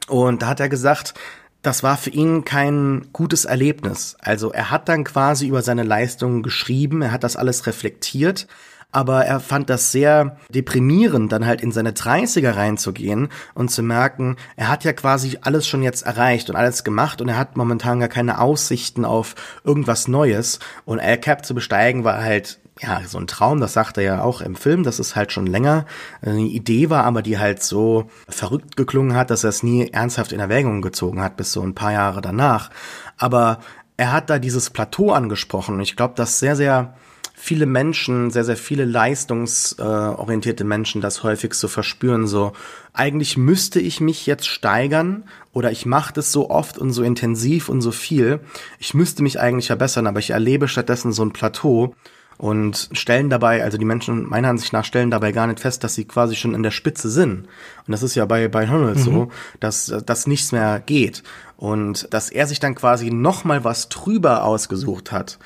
Und 0.07 0.41
da 0.41 0.47
hat 0.47 0.59
er 0.59 0.69
gesagt, 0.69 1.13
das 1.61 1.83
war 1.83 1.97
für 1.97 2.09
ihn 2.09 2.45
kein 2.45 3.09
gutes 3.13 3.45
Erlebnis. 3.45 4.17
Also 4.21 4.51
er 4.51 4.71
hat 4.71 4.89
dann 4.89 5.03
quasi 5.03 5.45
über 5.45 5.61
seine 5.61 5.83
Leistungen 5.83 6.41
geschrieben, 6.41 7.03
er 7.03 7.11
hat 7.11 7.23
das 7.23 7.35
alles 7.35 7.67
reflektiert, 7.67 8.47
aber 8.91 9.25
er 9.25 9.39
fand 9.39 9.69
das 9.69 9.91
sehr 9.91 10.37
deprimierend, 10.49 11.31
dann 11.31 11.45
halt 11.45 11.61
in 11.61 11.71
seine 11.71 11.91
30er 11.91 12.55
reinzugehen 12.55 13.29
und 13.53 13.69
zu 13.69 13.83
merken, 13.83 14.35
er 14.55 14.67
hat 14.67 14.83
ja 14.83 14.93
quasi 14.93 15.37
alles 15.41 15.67
schon 15.67 15.83
jetzt 15.83 16.03
erreicht 16.03 16.49
und 16.49 16.55
alles 16.55 16.83
gemacht 16.83 17.21
und 17.21 17.29
er 17.29 17.37
hat 17.37 17.55
momentan 17.55 17.99
gar 17.99 18.09
keine 18.09 18.39
Aussichten 18.39 19.05
auf 19.05 19.35
irgendwas 19.63 20.07
Neues 20.07 20.59
und 20.85 20.99
El 20.99 21.17
Cap 21.17 21.45
zu 21.45 21.53
besteigen 21.53 22.03
war 22.03 22.23
halt 22.23 22.59
ja, 22.81 23.01
so 23.05 23.17
ein 23.17 23.27
Traum, 23.27 23.59
das 23.59 23.73
sagt 23.73 23.97
er 23.97 24.03
ja 24.03 24.21
auch 24.23 24.41
im 24.41 24.55
Film, 24.55 24.83
dass 24.83 24.99
es 24.99 25.15
halt 25.15 25.33
schon 25.33 25.45
länger 25.45 25.85
eine 26.21 26.39
Idee 26.39 26.89
war, 26.89 27.03
aber 27.03 27.21
die 27.21 27.37
halt 27.37 27.61
so 27.61 28.09
verrückt 28.29 28.77
geklungen 28.77 29.15
hat, 29.15 29.29
dass 29.31 29.43
er 29.43 29.49
es 29.49 29.63
nie 29.63 29.89
ernsthaft 29.89 30.31
in 30.31 30.39
Erwägung 30.39 30.81
gezogen 30.81 31.21
hat, 31.21 31.35
bis 31.35 31.51
so 31.51 31.61
ein 31.61 31.75
paar 31.75 31.91
Jahre 31.91 32.21
danach. 32.21 32.69
Aber 33.17 33.59
er 33.97 34.13
hat 34.13 34.29
da 34.29 34.39
dieses 34.39 34.69
Plateau 34.69 35.11
angesprochen 35.11 35.75
und 35.75 35.81
ich 35.81 35.97
glaube, 35.97 36.13
das 36.15 36.39
sehr, 36.39 36.55
sehr 36.55 36.93
viele 37.41 37.65
Menschen, 37.65 38.31
sehr, 38.31 38.43
sehr 38.43 38.57
viele 38.57 38.83
leistungsorientierte 38.83 40.65
Menschen 40.65 40.99
das 40.99 41.23
häufig 41.23 41.53
so 41.53 41.69
verspüren, 41.69 42.27
so 42.27 42.51
eigentlich 42.91 43.37
müsste 43.37 43.79
ich 43.79 44.01
mich 44.01 44.25
jetzt 44.25 44.45
steigern 44.45 45.23
oder 45.53 45.71
ich 45.71 45.85
mache 45.85 46.13
das 46.13 46.33
so 46.33 46.49
oft 46.49 46.77
und 46.77 46.91
so 46.91 47.01
intensiv 47.01 47.69
und 47.69 47.79
so 47.79 47.91
viel. 47.91 48.41
Ich 48.77 48.93
müsste 48.93 49.23
mich 49.23 49.39
eigentlich 49.39 49.67
verbessern, 49.67 50.05
aber 50.05 50.19
ich 50.19 50.31
erlebe 50.31 50.67
stattdessen 50.67 51.13
so 51.13 51.23
ein 51.23 51.31
Plateau 51.31 51.95
und 52.37 52.89
stellen 52.91 53.29
dabei, 53.29 53.63
also 53.63 53.77
die 53.77 53.85
Menschen 53.85 54.27
meiner 54.27 54.49
Ansicht 54.49 54.73
nach 54.73 54.85
stellen 54.85 55.09
dabei 55.09 55.31
gar 55.31 55.47
nicht 55.47 55.61
fest, 55.61 55.83
dass 55.85 55.95
sie 55.95 56.05
quasi 56.05 56.35
schon 56.35 56.53
in 56.53 56.63
der 56.63 56.71
Spitze 56.71 57.09
sind. 57.09 57.47
Und 57.87 57.91
das 57.91 58.03
ist 58.03 58.15
ja 58.15 58.25
bei, 58.25 58.49
bei 58.49 58.65
Donald 58.65 58.97
mhm. 58.97 59.01
so, 59.01 59.31
dass, 59.61 59.93
dass 60.05 60.27
nichts 60.27 60.51
mehr 60.51 60.81
geht. 60.85 61.23
Und 61.55 62.13
dass 62.13 62.29
er 62.29 62.47
sich 62.47 62.59
dann 62.59 62.75
quasi 62.75 63.11
noch 63.11 63.45
mal 63.45 63.63
was 63.63 63.87
drüber 63.87 64.43
ausgesucht 64.43 65.13
hat 65.13 65.39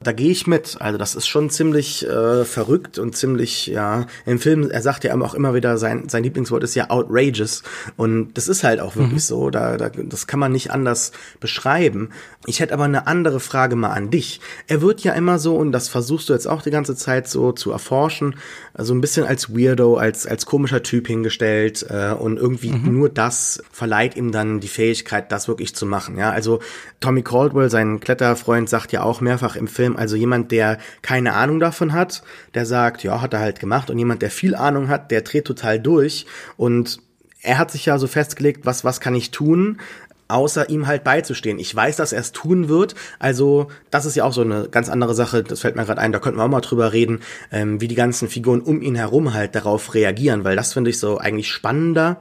da 0.00 0.12
gehe 0.12 0.30
ich 0.30 0.46
mit. 0.46 0.76
Also 0.80 0.98
das 0.98 1.14
ist 1.14 1.26
schon 1.26 1.50
ziemlich 1.50 2.06
äh, 2.06 2.44
verrückt 2.44 2.98
und 2.98 3.16
ziemlich, 3.16 3.66
ja, 3.66 4.06
im 4.26 4.38
Film, 4.38 4.70
er 4.70 4.82
sagt 4.82 5.04
ja 5.04 5.18
auch 5.20 5.34
immer 5.34 5.54
wieder, 5.54 5.78
sein, 5.78 6.08
sein 6.08 6.22
Lieblingswort 6.22 6.62
ist 6.62 6.74
ja 6.74 6.90
outrageous. 6.90 7.62
Und 7.96 8.34
das 8.34 8.48
ist 8.48 8.62
halt 8.62 8.80
auch 8.80 8.96
wirklich 8.96 9.14
mhm. 9.14 9.18
so. 9.18 9.50
Da, 9.50 9.76
da, 9.76 9.88
das 9.88 10.26
kann 10.26 10.40
man 10.40 10.52
nicht 10.52 10.70
anders 10.70 11.12
beschreiben. 11.40 12.10
Ich 12.46 12.60
hätte 12.60 12.74
aber 12.74 12.84
eine 12.84 13.06
andere 13.06 13.40
Frage 13.40 13.74
mal 13.74 13.90
an 13.90 14.10
dich. 14.10 14.40
Er 14.66 14.82
wird 14.82 15.00
ja 15.00 15.12
immer 15.14 15.38
so, 15.38 15.56
und 15.56 15.72
das 15.72 15.88
versuchst 15.88 16.28
du 16.28 16.32
jetzt 16.32 16.46
auch 16.46 16.62
die 16.62 16.70
ganze 16.70 16.94
Zeit 16.94 17.28
so 17.28 17.52
zu 17.52 17.72
erforschen, 17.72 18.32
so 18.74 18.78
also 18.78 18.94
ein 18.94 19.00
bisschen 19.00 19.26
als 19.26 19.54
Weirdo, 19.56 19.96
als, 19.96 20.26
als 20.26 20.46
komischer 20.46 20.82
Typ 20.82 21.06
hingestellt 21.06 21.86
äh, 21.88 22.12
und 22.12 22.36
irgendwie 22.36 22.70
mhm. 22.70 22.92
nur 22.92 23.08
das 23.08 23.62
verleiht 23.72 24.16
ihm 24.16 24.30
dann 24.30 24.60
die 24.60 24.68
Fähigkeit, 24.68 25.32
das 25.32 25.48
wirklich 25.48 25.74
zu 25.74 25.86
machen. 25.86 26.18
Ja, 26.18 26.30
also 26.30 26.60
Tommy 27.00 27.22
Caldwell, 27.22 27.70
sein 27.70 28.00
Kletterfreund, 28.00 28.68
sagt 28.68 28.92
ja 28.92 29.02
auch 29.02 29.20
mehrfach 29.20 29.56
im 29.56 29.68
Film, 29.68 29.85
Film. 29.86 29.96
Also 29.96 30.16
jemand, 30.16 30.52
der 30.52 30.78
keine 31.02 31.34
Ahnung 31.34 31.60
davon 31.60 31.92
hat, 31.92 32.22
der 32.54 32.66
sagt, 32.66 33.02
ja, 33.02 33.20
hat 33.20 33.32
er 33.32 33.40
halt 33.40 33.60
gemacht. 33.60 33.90
Und 33.90 33.98
jemand, 33.98 34.22
der 34.22 34.30
viel 34.30 34.54
Ahnung 34.54 34.88
hat, 34.88 35.10
der 35.10 35.22
dreht 35.22 35.44
total 35.44 35.80
durch. 35.80 36.26
Und 36.56 36.98
er 37.42 37.58
hat 37.58 37.70
sich 37.70 37.86
ja 37.86 37.98
so 37.98 38.06
festgelegt, 38.06 38.66
was, 38.66 38.84
was 38.84 39.00
kann 39.00 39.14
ich 39.14 39.30
tun? 39.30 39.78
Außer 40.28 40.68
ihm 40.70 40.86
halt 40.86 41.04
beizustehen. 41.04 41.58
Ich 41.58 41.74
weiß, 41.74 41.96
dass 41.96 42.12
er 42.12 42.20
es 42.20 42.32
tun 42.32 42.68
wird. 42.68 42.94
Also 43.18 43.68
das 43.90 44.06
ist 44.06 44.16
ja 44.16 44.24
auch 44.24 44.32
so 44.32 44.40
eine 44.40 44.68
ganz 44.68 44.88
andere 44.88 45.14
Sache. 45.14 45.42
Das 45.42 45.60
fällt 45.60 45.76
mir 45.76 45.84
gerade 45.84 46.00
ein. 46.00 46.12
Da 46.12 46.18
könnten 46.18 46.38
wir 46.38 46.44
auch 46.44 46.48
mal 46.48 46.60
drüber 46.60 46.92
reden, 46.92 47.20
ähm, 47.52 47.80
wie 47.80 47.88
die 47.88 47.94
ganzen 47.94 48.28
Figuren 48.28 48.60
um 48.60 48.82
ihn 48.82 48.96
herum 48.96 49.34
halt 49.34 49.54
darauf 49.54 49.94
reagieren, 49.94 50.44
weil 50.44 50.56
das 50.56 50.72
finde 50.72 50.90
ich 50.90 50.98
so 50.98 51.18
eigentlich 51.18 51.48
spannender 51.48 52.20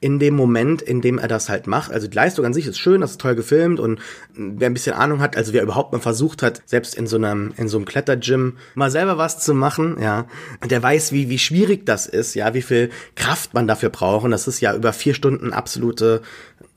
in 0.00 0.18
dem 0.18 0.34
Moment, 0.34 0.82
in 0.82 1.00
dem 1.00 1.18
er 1.18 1.28
das 1.28 1.48
halt 1.48 1.66
macht. 1.66 1.90
Also 1.90 2.06
die 2.06 2.14
Leistung 2.14 2.44
an 2.44 2.52
sich 2.52 2.66
ist 2.66 2.78
schön, 2.78 3.00
das 3.00 3.12
ist 3.12 3.20
toll 3.20 3.34
gefilmt 3.34 3.80
und 3.80 4.00
wer 4.34 4.68
ein 4.68 4.74
bisschen 4.74 4.94
Ahnung 4.94 5.20
hat, 5.20 5.36
also 5.36 5.52
wer 5.52 5.62
überhaupt 5.62 5.92
mal 5.92 6.00
versucht 6.00 6.42
hat, 6.42 6.62
selbst 6.66 6.94
in 6.94 7.06
so 7.06 7.16
einem 7.16 7.54
in 7.56 7.68
so 7.68 7.78
einem 7.78 7.86
Klettergym 7.86 8.58
mal 8.74 8.90
selber 8.90 9.16
was 9.16 9.40
zu 9.40 9.54
machen, 9.54 9.96
ja, 10.00 10.26
der 10.68 10.82
weiß, 10.82 11.12
wie 11.12 11.30
wie 11.30 11.38
schwierig 11.38 11.86
das 11.86 12.06
ist, 12.06 12.34
ja, 12.34 12.52
wie 12.52 12.62
viel 12.62 12.90
Kraft 13.14 13.54
man 13.54 13.66
dafür 13.66 13.88
braucht 13.88 14.24
und 14.24 14.32
das 14.32 14.46
ist 14.46 14.60
ja 14.60 14.74
über 14.74 14.92
vier 14.92 15.14
Stunden 15.14 15.52
absolute 15.52 16.20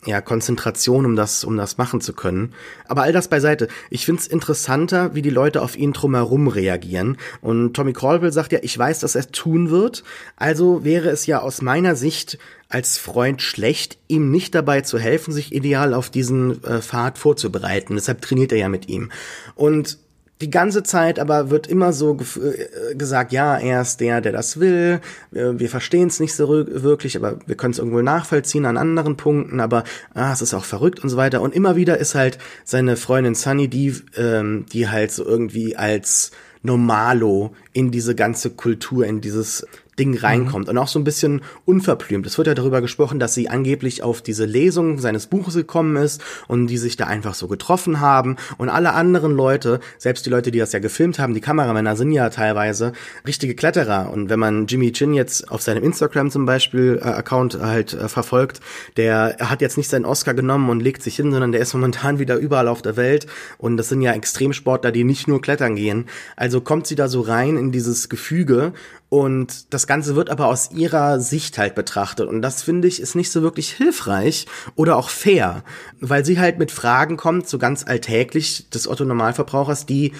ja, 0.05 0.21
Konzentration, 0.21 1.05
um 1.05 1.15
das, 1.15 1.43
um 1.43 1.57
das 1.57 1.77
machen 1.77 1.99
zu 1.99 2.13
können. 2.13 2.53
Aber 2.87 3.03
all 3.03 3.11
das 3.11 3.27
beiseite. 3.27 3.67
Ich 3.89 4.05
find's 4.05 4.27
interessanter, 4.27 5.13
wie 5.13 5.21
die 5.21 5.29
Leute 5.29 5.61
auf 5.61 5.77
ihn 5.77 5.91
drumherum 5.91 6.47
reagieren. 6.47 7.17
Und 7.41 7.73
Tommy 7.73 7.91
Caldwell 7.91 8.31
sagt 8.31 8.53
ja, 8.53 8.59
ich 8.61 8.77
weiß, 8.77 8.99
dass 8.99 9.15
er 9.15 9.29
tun 9.31 9.69
wird. 9.69 10.03
Also 10.37 10.85
wäre 10.85 11.09
es 11.09 11.25
ja 11.25 11.41
aus 11.41 11.61
meiner 11.61 11.95
Sicht 11.95 12.37
als 12.69 12.97
Freund 12.97 13.41
schlecht, 13.41 13.97
ihm 14.07 14.31
nicht 14.31 14.55
dabei 14.55 14.81
zu 14.81 14.99
helfen, 14.99 15.33
sich 15.33 15.53
ideal 15.53 15.93
auf 15.93 16.09
diesen 16.09 16.63
äh, 16.63 16.81
Pfad 16.81 17.17
vorzubereiten. 17.17 17.95
Deshalb 17.95 18.21
trainiert 18.21 18.51
er 18.51 18.59
ja 18.59 18.69
mit 18.69 18.87
ihm. 18.87 19.11
Und 19.55 19.97
die 20.41 20.49
ganze 20.49 20.83
Zeit 20.83 21.19
aber 21.19 21.49
wird 21.49 21.67
immer 21.67 21.91
so 21.91 22.17
äh, 22.17 22.95
gesagt, 22.95 23.31
ja, 23.33 23.57
er 23.57 23.81
ist 23.81 23.99
der, 23.99 24.21
der 24.21 24.31
das 24.31 24.59
will. 24.59 25.01
Wir, 25.31 25.69
verstehen 25.69 26.07
es 26.07 26.19
nicht 26.19 26.33
so 26.33 26.47
wirklich, 26.49 27.17
aber 27.17 27.39
wir 27.45 27.55
können 27.55 27.73
es 27.73 27.79
irgendwo 27.79 28.01
nachvollziehen 28.01 28.65
an 28.65 28.77
anderen 28.77 29.17
Punkten, 29.17 29.59
aber 29.59 29.83
ah, 30.13 30.31
es 30.31 30.41
ist 30.41 30.53
auch 30.53 30.63
verrückt 30.63 30.99
und 31.03 31.09
so 31.09 31.17
weiter. 31.17 31.41
Und 31.41 31.53
immer 31.53 31.75
wieder 31.75 31.97
ist 31.97 32.15
halt 32.15 32.37
seine 32.63 32.95
Freundin 32.95 33.35
Sunny, 33.35 33.67
die, 33.67 33.93
ähm, 34.15 34.65
die 34.71 34.87
halt 34.87 35.11
so 35.11 35.25
irgendwie 35.25 35.75
als 35.75 36.31
Normalo 36.61 37.53
in 37.73 37.91
diese 37.91 38.15
ganze 38.15 38.49
Kultur, 38.49 39.05
in 39.05 39.21
dieses 39.21 39.65
Ding 39.99 40.17
reinkommt 40.17 40.65
mhm. 40.65 40.71
und 40.71 40.77
auch 40.77 40.87
so 40.87 40.97
ein 40.97 41.03
bisschen 41.03 41.41
unverblümt. 41.65 42.25
Es 42.25 42.37
wird 42.37 42.47
ja 42.47 42.53
darüber 42.53 42.81
gesprochen, 42.81 43.19
dass 43.19 43.33
sie 43.33 43.49
angeblich 43.49 44.01
auf 44.01 44.21
diese 44.21 44.45
Lesung 44.45 44.99
seines 44.99 45.27
Buches 45.27 45.55
gekommen 45.55 45.95
ist 45.97 46.21
und 46.47 46.67
die 46.67 46.77
sich 46.77 46.97
da 46.97 47.05
einfach 47.05 47.33
so 47.33 47.47
getroffen 47.47 47.99
haben 47.99 48.37
und 48.57 48.69
alle 48.69 48.93
anderen 48.93 49.33
Leute, 49.33 49.79
selbst 49.97 50.25
die 50.25 50.29
Leute, 50.29 50.51
die 50.51 50.59
das 50.59 50.71
ja 50.71 50.79
gefilmt 50.79 51.19
haben, 51.19 51.33
die 51.33 51.41
Kameramänner 51.41 51.95
sind 51.95 52.11
ja 52.11 52.29
teilweise 52.29 52.93
richtige 53.27 53.55
Kletterer 53.55 54.11
und 54.11 54.29
wenn 54.29 54.39
man 54.39 54.67
Jimmy 54.67 54.91
Chin 54.91 55.13
jetzt 55.13 55.51
auf 55.51 55.61
seinem 55.61 55.83
Instagram 55.83 56.31
zum 56.31 56.45
Beispiel 56.45 56.99
äh, 57.01 57.07
Account 57.07 57.59
halt 57.59 57.93
äh, 57.93 58.07
verfolgt, 58.07 58.61
der 58.97 59.35
er 59.37 59.49
hat 59.49 59.61
jetzt 59.61 59.77
nicht 59.77 59.89
seinen 59.89 60.05
Oscar 60.05 60.33
genommen 60.33 60.69
und 60.69 60.79
legt 60.79 61.03
sich 61.03 61.15
hin, 61.15 61.31
sondern 61.31 61.51
der 61.51 61.61
ist 61.61 61.73
momentan 61.73 62.19
wieder 62.19 62.37
überall 62.37 62.67
auf 62.67 62.81
der 62.81 62.95
Welt 62.95 63.27
und 63.57 63.77
das 63.77 63.89
sind 63.89 64.01
ja 64.01 64.13
Extremsportler, 64.13 64.91
die 64.91 65.03
nicht 65.03 65.27
nur 65.27 65.41
klettern 65.41 65.75
gehen. 65.75 66.05
Also 66.35 66.61
kommt 66.61 66.87
sie 66.87 66.95
da 66.95 67.07
so 67.07 67.21
rein 67.21 67.57
in 67.57 67.71
dieses 67.71 68.09
Gefüge 68.09 68.73
und 69.09 69.73
das 69.73 69.87
Ganze 69.87 70.15
wird 70.15 70.29
aber 70.29 70.45
aus 70.47 70.71
ihrer 70.71 71.19
Sicht 71.19 71.57
halt 71.57 71.73
betrachtet. 71.73 72.29
Und 72.29 72.41
das 72.43 72.61
finde 72.61 72.87
ich 72.87 73.01
ist 73.01 73.15
nicht 73.15 73.31
so 73.31 73.41
wirklich 73.41 73.71
hilfreich 73.71 74.45
oder 74.75 74.95
auch 74.97 75.09
fair, 75.09 75.63
weil 75.99 76.23
sie 76.23 76.39
halt 76.39 76.59
mit 76.59 76.71
Fragen 76.71 77.17
kommt, 77.17 77.49
so 77.49 77.57
ganz 77.57 77.85
alltäglich 77.87 78.69
des 78.69 78.87
Otto 78.87 79.05
Normalverbrauchers, 79.05 79.87
die 79.87 80.13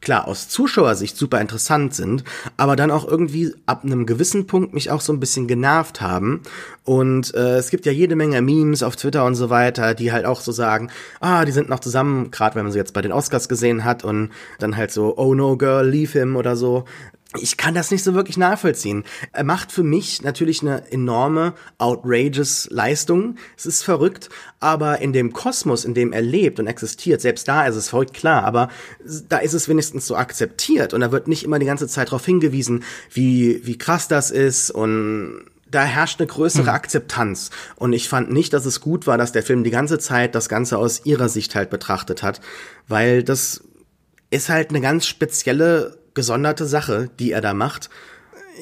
klar 0.00 0.28
aus 0.28 0.48
Zuschauersicht 0.48 1.16
super 1.16 1.40
interessant 1.40 1.94
sind, 1.94 2.22
aber 2.56 2.76
dann 2.76 2.90
auch 2.90 3.08
irgendwie 3.08 3.54
ab 3.64 3.82
einem 3.82 4.06
gewissen 4.06 4.46
Punkt 4.46 4.74
mich 4.74 4.90
auch 4.90 5.00
so 5.00 5.12
ein 5.12 5.20
bisschen 5.20 5.48
genervt 5.48 6.00
haben. 6.00 6.42
Und 6.84 7.34
äh, 7.34 7.56
es 7.56 7.70
gibt 7.70 7.86
ja 7.86 7.92
jede 7.92 8.14
Menge 8.14 8.40
Memes 8.42 8.82
auf 8.82 8.94
Twitter 8.94 9.24
und 9.24 9.34
so 9.34 9.50
weiter, 9.50 9.94
die 9.94 10.12
halt 10.12 10.24
auch 10.24 10.40
so 10.40 10.52
sagen, 10.52 10.90
ah, 11.20 11.44
die 11.44 11.52
sind 11.52 11.68
noch 11.68 11.80
zusammen, 11.80 12.30
gerade 12.30 12.54
wenn 12.54 12.64
man 12.64 12.72
sie 12.72 12.78
jetzt 12.78 12.92
bei 12.92 13.02
den 13.02 13.10
Oscars 13.10 13.48
gesehen 13.48 13.84
hat 13.84 14.04
und 14.04 14.30
dann 14.58 14.76
halt 14.76 14.92
so, 14.92 15.16
oh 15.16 15.34
no 15.34 15.56
girl, 15.56 15.88
leave 15.88 16.18
him 16.18 16.36
oder 16.36 16.56
so 16.56 16.84
ich 17.40 17.56
kann 17.56 17.74
das 17.74 17.90
nicht 17.90 18.04
so 18.04 18.14
wirklich 18.14 18.36
nachvollziehen. 18.36 19.04
Er 19.32 19.44
macht 19.44 19.72
für 19.72 19.82
mich 19.82 20.22
natürlich 20.22 20.62
eine 20.62 20.90
enorme, 20.90 21.54
outrageous 21.78 22.68
Leistung. 22.70 23.36
Es 23.56 23.66
ist 23.66 23.82
verrückt, 23.82 24.28
aber 24.60 25.00
in 25.00 25.12
dem 25.12 25.32
Kosmos, 25.32 25.84
in 25.84 25.94
dem 25.94 26.12
er 26.12 26.22
lebt 26.22 26.60
und 26.60 26.66
existiert, 26.66 27.20
selbst 27.20 27.48
da 27.48 27.66
ist 27.66 27.76
es 27.76 27.88
verrückt 27.88 28.14
klar, 28.14 28.44
aber 28.44 28.68
da 29.28 29.38
ist 29.38 29.54
es 29.54 29.68
wenigstens 29.68 30.06
so 30.06 30.16
akzeptiert 30.16 30.94
und 30.94 31.00
da 31.00 31.12
wird 31.12 31.28
nicht 31.28 31.44
immer 31.44 31.58
die 31.58 31.66
ganze 31.66 31.88
Zeit 31.88 32.08
darauf 32.08 32.24
hingewiesen, 32.24 32.84
wie, 33.12 33.60
wie 33.64 33.78
krass 33.78 34.08
das 34.08 34.30
ist 34.30 34.70
und 34.70 35.44
da 35.68 35.82
herrscht 35.82 36.20
eine 36.20 36.28
größere 36.28 36.68
hm. 36.68 36.74
Akzeptanz. 36.74 37.50
Und 37.74 37.92
ich 37.92 38.08
fand 38.08 38.30
nicht, 38.30 38.52
dass 38.52 38.66
es 38.66 38.80
gut 38.80 39.06
war, 39.06 39.18
dass 39.18 39.32
der 39.32 39.42
Film 39.42 39.64
die 39.64 39.70
ganze 39.70 39.98
Zeit 39.98 40.34
das 40.34 40.48
Ganze 40.48 40.78
aus 40.78 41.04
ihrer 41.04 41.28
Sicht 41.28 41.54
halt 41.54 41.70
betrachtet 41.70 42.22
hat, 42.22 42.40
weil 42.88 43.22
das 43.22 43.64
ist 44.30 44.48
halt 44.48 44.70
eine 44.70 44.80
ganz 44.80 45.06
spezielle 45.06 45.98
gesonderte 46.16 46.66
Sache, 46.66 47.08
die 47.20 47.30
er 47.30 47.40
da 47.40 47.54
macht. 47.54 47.88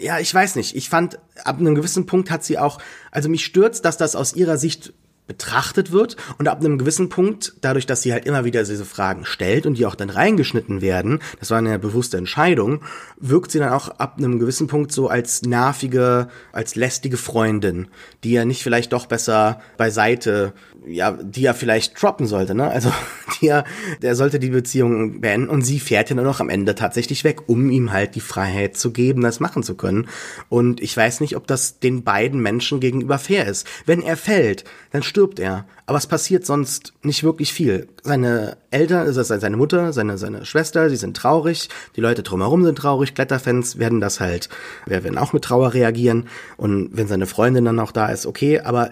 Ja, 0.02 0.18
ich 0.18 0.34
weiß 0.34 0.56
nicht. 0.56 0.76
Ich 0.76 0.90
fand, 0.90 1.18
ab 1.44 1.58
einem 1.58 1.74
gewissen 1.74 2.04
Punkt 2.04 2.30
hat 2.30 2.44
sie 2.44 2.58
auch, 2.58 2.78
also 3.10 3.30
mich 3.30 3.46
stürzt, 3.46 3.86
dass 3.86 3.96
das 3.96 4.16
aus 4.16 4.34
ihrer 4.34 4.58
Sicht 4.58 4.92
betrachtet 5.26 5.90
wird 5.90 6.16
und 6.38 6.48
ab 6.48 6.60
einem 6.60 6.76
gewissen 6.76 7.08
Punkt, 7.08 7.54
dadurch, 7.62 7.86
dass 7.86 8.02
sie 8.02 8.12
halt 8.12 8.26
immer 8.26 8.44
wieder 8.44 8.62
diese 8.62 8.84
Fragen 8.84 9.24
stellt 9.24 9.64
und 9.64 9.78
die 9.78 9.86
auch 9.86 9.94
dann 9.94 10.10
reingeschnitten 10.10 10.82
werden, 10.82 11.20
das 11.40 11.50
war 11.50 11.58
eine 11.58 11.78
bewusste 11.78 12.18
Entscheidung, 12.18 12.82
wirkt 13.18 13.50
sie 13.50 13.58
dann 13.58 13.72
auch 13.72 13.88
ab 13.88 14.16
einem 14.18 14.38
gewissen 14.38 14.66
Punkt 14.66 14.92
so 14.92 15.08
als 15.08 15.42
nervige, 15.42 16.28
als 16.52 16.74
lästige 16.74 17.16
Freundin, 17.16 17.88
die 18.22 18.32
ja 18.32 18.44
nicht 18.44 18.62
vielleicht 18.62 18.92
doch 18.92 19.06
besser 19.06 19.62
beiseite 19.78 20.52
ja, 20.86 21.12
die 21.12 21.44
er 21.44 21.54
vielleicht 21.54 22.00
droppen 22.00 22.26
sollte, 22.26 22.54
ne? 22.54 22.68
Also, 22.68 22.92
die 23.40 23.48
er, 23.48 23.64
der 24.02 24.16
sollte 24.16 24.38
die 24.38 24.50
Beziehung 24.50 25.20
beenden 25.20 25.48
und 25.48 25.62
sie 25.62 25.80
fährt 25.80 26.10
ja 26.10 26.16
nur 26.16 26.24
noch 26.24 26.40
am 26.40 26.48
Ende 26.48 26.74
tatsächlich 26.74 27.24
weg, 27.24 27.48
um 27.48 27.70
ihm 27.70 27.92
halt 27.92 28.14
die 28.14 28.20
Freiheit 28.20 28.76
zu 28.76 28.92
geben, 28.92 29.22
das 29.22 29.40
machen 29.40 29.62
zu 29.62 29.74
können. 29.76 30.08
Und 30.48 30.80
ich 30.80 30.96
weiß 30.96 31.20
nicht, 31.20 31.36
ob 31.36 31.46
das 31.46 31.78
den 31.80 32.04
beiden 32.04 32.40
Menschen 32.40 32.80
gegenüber 32.80 33.18
fair 33.18 33.46
ist. 33.46 33.66
Wenn 33.86 34.02
er 34.02 34.16
fällt, 34.16 34.64
dann 34.90 35.02
stirbt 35.02 35.38
er. 35.38 35.66
Aber 35.86 35.98
es 35.98 36.06
passiert 36.06 36.46
sonst 36.46 36.94
nicht 37.02 37.24
wirklich 37.24 37.52
viel. 37.52 37.88
Seine 38.02 38.56
Eltern, 38.70 39.06
also 39.06 39.22
seine 39.22 39.56
Mutter, 39.56 39.92
seine, 39.92 40.16
seine 40.18 40.46
Schwester, 40.46 40.88
sie 40.88 40.96
sind 40.96 41.16
traurig, 41.16 41.68
die 41.96 42.00
Leute 42.00 42.22
drumherum 42.22 42.64
sind 42.64 42.78
traurig, 42.78 43.14
Kletterfans 43.14 43.78
werden 43.78 44.00
das 44.00 44.20
halt, 44.20 44.48
werden 44.86 45.18
auch 45.18 45.32
mit 45.32 45.44
Trauer 45.44 45.74
reagieren. 45.74 46.28
Und 46.56 46.90
wenn 46.92 47.06
seine 47.06 47.26
Freundin 47.26 47.66
dann 47.66 47.80
auch 47.80 47.92
da 47.92 48.06
ist, 48.06 48.26
okay, 48.26 48.60
aber 48.60 48.90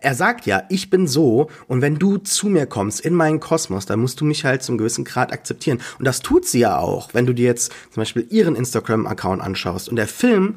er 0.00 0.14
sagt 0.14 0.46
ja, 0.46 0.62
ich 0.68 0.90
bin 0.90 1.06
so 1.06 1.48
und 1.66 1.82
wenn 1.82 1.98
du 1.98 2.18
zu 2.18 2.48
mir 2.48 2.66
kommst 2.66 3.00
in 3.00 3.14
meinen 3.14 3.40
Kosmos, 3.40 3.86
dann 3.86 4.00
musst 4.00 4.20
du 4.20 4.24
mich 4.24 4.44
halt 4.44 4.62
zum 4.62 4.78
gewissen 4.78 5.04
Grad 5.04 5.32
akzeptieren. 5.32 5.80
Und 5.98 6.04
das 6.04 6.20
tut 6.20 6.46
sie 6.46 6.60
ja 6.60 6.78
auch, 6.78 7.14
wenn 7.14 7.26
du 7.26 7.32
dir 7.32 7.46
jetzt 7.46 7.72
zum 7.90 8.00
Beispiel 8.00 8.26
ihren 8.30 8.54
Instagram-Account 8.54 9.42
anschaust. 9.42 9.88
Und 9.88 9.96
der 9.96 10.06
Film 10.06 10.56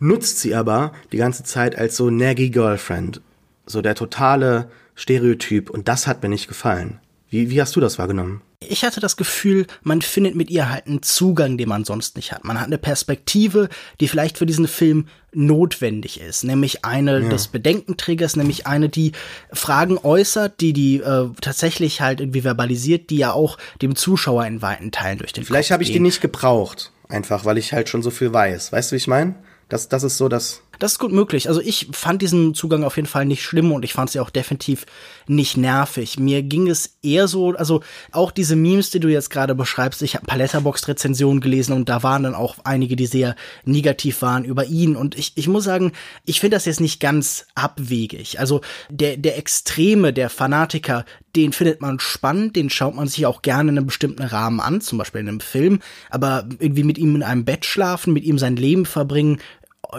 nutzt 0.00 0.40
sie 0.40 0.54
aber 0.54 0.92
die 1.12 1.18
ganze 1.18 1.44
Zeit 1.44 1.78
als 1.78 1.96
so 1.96 2.10
naggy 2.10 2.50
Girlfriend. 2.50 3.20
So 3.66 3.80
der 3.80 3.94
totale 3.94 4.70
Stereotyp. 4.94 5.70
Und 5.70 5.88
das 5.88 6.06
hat 6.06 6.22
mir 6.22 6.28
nicht 6.28 6.48
gefallen. 6.48 7.00
Wie, 7.30 7.50
wie 7.50 7.60
hast 7.60 7.74
du 7.76 7.80
das 7.80 7.98
wahrgenommen? 7.98 8.42
Ich 8.68 8.84
hatte 8.84 9.00
das 9.00 9.16
Gefühl, 9.16 9.66
man 9.82 10.02
findet 10.02 10.34
mit 10.34 10.50
ihr 10.50 10.70
halt 10.70 10.86
einen 10.86 11.02
Zugang, 11.02 11.58
den 11.58 11.68
man 11.68 11.84
sonst 11.84 12.16
nicht 12.16 12.32
hat. 12.32 12.44
Man 12.44 12.58
hat 12.58 12.66
eine 12.66 12.78
Perspektive, 12.78 13.68
die 14.00 14.08
vielleicht 14.08 14.38
für 14.38 14.46
diesen 14.46 14.68
Film 14.68 15.06
notwendig 15.32 16.20
ist, 16.20 16.44
nämlich 16.44 16.84
eine 16.84 17.20
ja. 17.20 17.28
des 17.28 17.48
Bedenkenträgers, 17.48 18.36
nämlich 18.36 18.66
eine, 18.66 18.88
die 18.88 19.12
Fragen 19.52 19.98
äußert, 19.98 20.60
die 20.60 20.72
die 20.72 20.98
äh, 20.98 21.28
tatsächlich 21.40 22.00
halt 22.00 22.20
irgendwie 22.20 22.42
verbalisiert, 22.42 23.10
die 23.10 23.16
ja 23.16 23.32
auch 23.32 23.58
dem 23.82 23.96
Zuschauer 23.96 24.46
in 24.46 24.62
weiten 24.62 24.92
Teilen 24.92 25.18
durch 25.18 25.32
den 25.32 25.44
Vielleicht 25.44 25.70
habe 25.70 25.82
ich 25.82 25.92
die 25.92 26.00
nicht 26.00 26.20
gebraucht, 26.20 26.92
einfach 27.08 27.44
weil 27.44 27.58
ich 27.58 27.72
halt 27.72 27.88
schon 27.88 28.02
so 28.02 28.10
viel 28.10 28.32
weiß. 28.32 28.72
Weißt 28.72 28.90
du, 28.90 28.94
wie 28.94 28.98
ich 28.98 29.06
meine? 29.08 29.34
Das, 29.68 29.88
das 29.88 30.02
ist 30.02 30.18
so 30.18 30.28
das 30.28 30.62
das 30.84 30.92
ist 30.92 30.98
gut 30.98 31.12
möglich. 31.12 31.48
Also 31.48 31.62
ich 31.62 31.88
fand 31.92 32.20
diesen 32.20 32.52
Zugang 32.52 32.84
auf 32.84 32.96
jeden 32.96 33.08
Fall 33.08 33.24
nicht 33.24 33.42
schlimm 33.42 33.72
und 33.72 33.86
ich 33.86 33.94
fand 33.94 34.10
sie 34.10 34.20
auch 34.20 34.28
definitiv 34.28 34.84
nicht 35.26 35.56
nervig. 35.56 36.18
Mir 36.18 36.42
ging 36.42 36.68
es 36.68 36.98
eher 37.02 37.26
so, 37.26 37.54
also 37.54 37.80
auch 38.12 38.30
diese 38.30 38.54
Memes, 38.54 38.90
die 38.90 39.00
du 39.00 39.08
jetzt 39.08 39.30
gerade 39.30 39.54
beschreibst, 39.54 40.02
ich 40.02 40.14
habe 40.14 40.26
Paletterbox-Rezensionen 40.26 41.40
gelesen 41.40 41.72
und 41.72 41.88
da 41.88 42.02
waren 42.02 42.24
dann 42.24 42.34
auch 42.34 42.56
einige, 42.64 42.96
die 42.96 43.06
sehr 43.06 43.34
negativ 43.64 44.20
waren 44.20 44.44
über 44.44 44.66
ihn. 44.66 44.94
Und 44.94 45.16
ich, 45.16 45.32
ich 45.36 45.48
muss 45.48 45.64
sagen, 45.64 45.92
ich 46.26 46.40
finde 46.40 46.58
das 46.58 46.66
jetzt 46.66 46.82
nicht 46.82 47.00
ganz 47.00 47.46
abwegig. 47.54 48.38
Also 48.38 48.60
der, 48.90 49.16
der 49.16 49.38
Extreme, 49.38 50.12
der 50.12 50.28
Fanatiker, 50.28 51.06
den 51.34 51.54
findet 51.54 51.80
man 51.80 51.98
spannend, 51.98 52.56
den 52.56 52.68
schaut 52.68 52.94
man 52.94 53.08
sich 53.08 53.24
auch 53.24 53.40
gerne 53.40 53.70
in 53.70 53.78
einem 53.78 53.86
bestimmten 53.86 54.22
Rahmen 54.22 54.60
an, 54.60 54.82
zum 54.82 54.98
Beispiel 54.98 55.22
in 55.22 55.28
einem 55.28 55.40
Film, 55.40 55.80
aber 56.10 56.46
irgendwie 56.58 56.84
mit 56.84 56.98
ihm 56.98 57.16
in 57.16 57.22
einem 57.22 57.46
Bett 57.46 57.64
schlafen, 57.64 58.12
mit 58.12 58.24
ihm 58.24 58.38
sein 58.38 58.56
Leben 58.56 58.84
verbringen, 58.84 59.40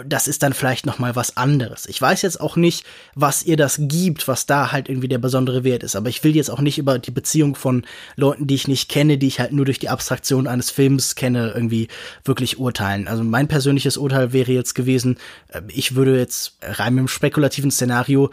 das 0.06 0.28
ist 0.28 0.44
dann 0.44 0.54
vielleicht 0.54 0.86
noch 0.86 1.00
mal 1.00 1.16
was 1.16 1.38
anderes. 1.38 1.86
Ich 1.88 2.02
weiß 2.02 2.22
jetzt 2.22 2.40
auch 2.40 2.56
nicht, 2.56 2.86
was 3.14 3.44
ihr 3.44 3.58
das 3.58 3.78
gibt, 3.80 4.28
was 4.28 4.46
da 4.46 4.72
halt 4.72 4.90
irgendwie 4.90 5.08
der 5.08 5.18
besondere 5.18 5.64
Wert 5.64 5.84
ist, 5.84 5.96
aber 5.96 6.10
ich 6.10 6.24
will 6.24 6.36
jetzt 6.36 6.50
auch 6.50 6.62
nicht 6.62 6.78
über 6.78 7.00
die 7.00 7.12
Beziehung 7.12 7.56
von 7.56 7.86
Leuten, 8.16 8.48
die 8.48 8.56
ich 8.56 8.68
nicht 8.68 8.90
kenne, 8.90 9.18
die 9.18 9.28
ich 9.28 9.40
halt 9.40 9.52
nur 9.52 9.66
durch 9.66 9.80
die 9.80 9.90
Abstraktion 9.90 10.48
eines 10.48 10.72
Films 10.72 11.16
kenne, 11.16 11.52
irgendwie 11.56 11.88
wirklich 12.24 12.60
urteilen. 12.60 13.08
Also 13.08 13.24
mein 13.24 13.48
persönliches 13.48 13.98
Urteil 13.98 14.34
wäre 14.34 14.52
jetzt 14.52 14.76
gewesen, 14.76 15.18
äh, 15.50 15.62
ich 15.68 15.96
würde 15.96 16.18
jetzt 16.18 16.58
rein 16.62 16.96
einem 16.96 17.08
spekulativen 17.08 17.72
Szenario 17.72 18.32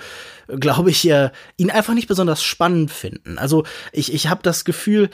glaube 0.59 0.91
ich, 0.91 1.09
äh, 1.09 1.31
ihn 1.57 1.71
einfach 1.71 1.95
nicht 1.95 2.09
besonders 2.09 2.43
spannend 2.43 2.91
finden. 2.91 3.39
Also 3.39 3.65
ich, 3.93 4.13
ich 4.13 4.29
habe 4.29 4.43
das 4.43 4.65
Gefühl, 4.65 5.11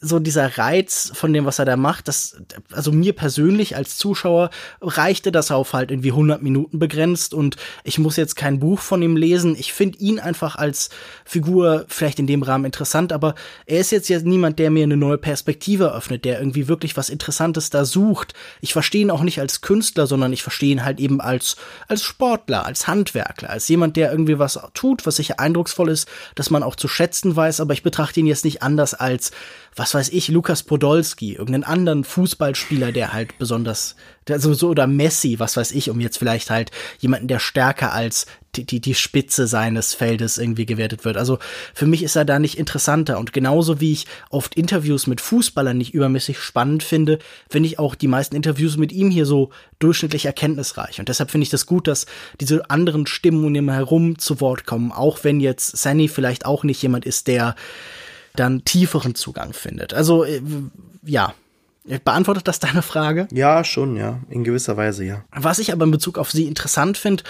so 0.00 0.18
dieser 0.18 0.58
Reiz 0.58 1.10
von 1.14 1.32
dem, 1.32 1.44
was 1.44 1.58
er 1.58 1.64
da 1.64 1.76
macht, 1.76 2.08
das, 2.08 2.36
also 2.72 2.92
mir 2.92 3.12
persönlich 3.12 3.76
als 3.76 3.96
Zuschauer 3.96 4.50
reichte 4.80 5.32
das 5.32 5.50
auf 5.50 5.72
halt 5.72 5.90
irgendwie 5.90 6.10
100 6.10 6.42
Minuten 6.42 6.78
begrenzt 6.78 7.34
und 7.34 7.56
ich 7.84 7.98
muss 7.98 8.16
jetzt 8.16 8.36
kein 8.36 8.58
Buch 8.58 8.80
von 8.80 9.02
ihm 9.02 9.16
lesen. 9.16 9.56
Ich 9.58 9.72
finde 9.72 9.98
ihn 9.98 10.18
einfach 10.20 10.56
als 10.56 10.90
Figur 11.24 11.84
vielleicht 11.88 12.18
in 12.18 12.26
dem 12.26 12.42
Rahmen 12.42 12.64
interessant, 12.64 13.12
aber 13.12 13.34
er 13.66 13.80
ist 13.80 13.90
jetzt 13.90 14.08
ja 14.08 14.18
niemand, 14.20 14.58
der 14.58 14.70
mir 14.70 14.84
eine 14.84 14.96
neue 14.96 15.18
Perspektive 15.18 15.94
öffnet, 15.94 16.24
der 16.24 16.38
irgendwie 16.38 16.68
wirklich 16.68 16.96
was 16.96 17.08
Interessantes 17.08 17.70
da 17.70 17.84
sucht. 17.84 18.34
Ich 18.60 18.72
verstehe 18.72 19.02
ihn 19.02 19.10
auch 19.10 19.22
nicht 19.22 19.40
als 19.40 19.60
Künstler, 19.60 20.06
sondern 20.06 20.32
ich 20.32 20.42
verstehe 20.42 20.72
ihn 20.72 20.84
halt 20.84 21.00
eben 21.00 21.20
als, 21.20 21.56
als 21.88 22.02
Sportler, 22.02 22.64
als 22.64 22.86
Handwerkler, 22.86 23.50
als 23.50 23.68
jemand, 23.68 23.96
der 23.96 24.10
irgendwie 24.10 24.38
was 24.38 24.58
tut, 24.74 25.06
was 25.06 25.16
sicher 25.16 25.40
eindrucksvoll 25.40 25.90
ist, 25.90 26.08
dass 26.34 26.50
man 26.50 26.62
auch 26.62 26.76
zu 26.76 26.88
schätzen 26.88 27.34
weiß, 27.34 27.60
aber 27.60 27.72
ich 27.72 27.82
betrachte 27.82 28.20
ihn 28.20 28.26
jetzt 28.26 28.44
nicht 28.44 28.62
anders 28.62 28.94
als 28.94 29.30
was 29.78 29.94
weiß 29.94 30.08
ich, 30.10 30.28
Lukas 30.28 30.62
Podolski, 30.62 31.34
irgendeinen 31.34 31.64
anderen 31.64 32.04
Fußballspieler, 32.04 32.92
der 32.92 33.12
halt 33.12 33.38
besonders, 33.38 33.96
der 34.26 34.40
so, 34.40 34.68
oder 34.68 34.86
Messi, 34.86 35.38
was 35.38 35.56
weiß 35.56 35.72
ich, 35.72 35.90
um 35.90 36.00
jetzt 36.00 36.18
vielleicht 36.18 36.50
halt 36.50 36.70
jemanden, 36.98 37.28
der 37.28 37.38
stärker 37.38 37.92
als 37.92 38.26
die, 38.56 38.64
die, 38.64 38.80
die 38.80 38.94
Spitze 38.94 39.46
seines 39.46 39.94
Feldes 39.94 40.38
irgendwie 40.38 40.66
gewertet 40.66 41.04
wird. 41.04 41.16
Also 41.16 41.38
für 41.74 41.86
mich 41.86 42.02
ist 42.02 42.16
er 42.16 42.24
da 42.24 42.38
nicht 42.38 42.58
interessanter. 42.58 43.18
Und 43.18 43.32
genauso 43.32 43.80
wie 43.80 43.92
ich 43.92 44.06
oft 44.30 44.54
Interviews 44.54 45.06
mit 45.06 45.20
Fußballern 45.20 45.76
nicht 45.76 45.94
übermäßig 45.94 46.38
spannend 46.40 46.82
finde, 46.82 47.18
finde 47.48 47.68
ich 47.68 47.78
auch 47.78 47.94
die 47.94 48.08
meisten 48.08 48.34
Interviews 48.34 48.76
mit 48.76 48.90
ihm 48.90 49.10
hier 49.10 49.26
so 49.26 49.50
durchschnittlich 49.78 50.26
erkenntnisreich. 50.26 50.98
Und 50.98 51.08
deshalb 51.08 51.30
finde 51.30 51.44
ich 51.44 51.50
das 51.50 51.66
gut, 51.66 51.86
dass 51.86 52.06
diese 52.40 52.68
anderen 52.70 53.06
Stimmen 53.06 53.44
um 53.44 53.54
ihn 53.54 53.70
herum 53.70 54.18
zu 54.18 54.40
Wort 54.40 54.66
kommen. 54.66 54.92
Auch 54.92 55.22
wenn 55.22 55.40
jetzt 55.40 55.76
Sunny 55.76 56.08
vielleicht 56.08 56.46
auch 56.46 56.64
nicht 56.64 56.82
jemand 56.82 57.04
ist, 57.04 57.28
der 57.28 57.54
dann 58.38 58.64
tieferen 58.64 59.14
Zugang 59.14 59.52
findet. 59.52 59.94
Also 59.94 60.24
äh, 60.24 60.40
ja, 61.04 61.34
Beantwortet 62.04 62.46
das 62.46 62.58
deine 62.58 62.82
Frage? 62.82 63.28
Ja, 63.32 63.64
schon, 63.64 63.96
ja. 63.96 64.20
In 64.28 64.44
gewisser 64.44 64.76
Weise, 64.76 65.04
ja. 65.04 65.24
Was 65.30 65.58
ich 65.58 65.72
aber 65.72 65.84
in 65.84 65.90
Bezug 65.90 66.18
auf 66.18 66.30
sie 66.30 66.46
interessant 66.46 66.98
finde, 66.98 67.24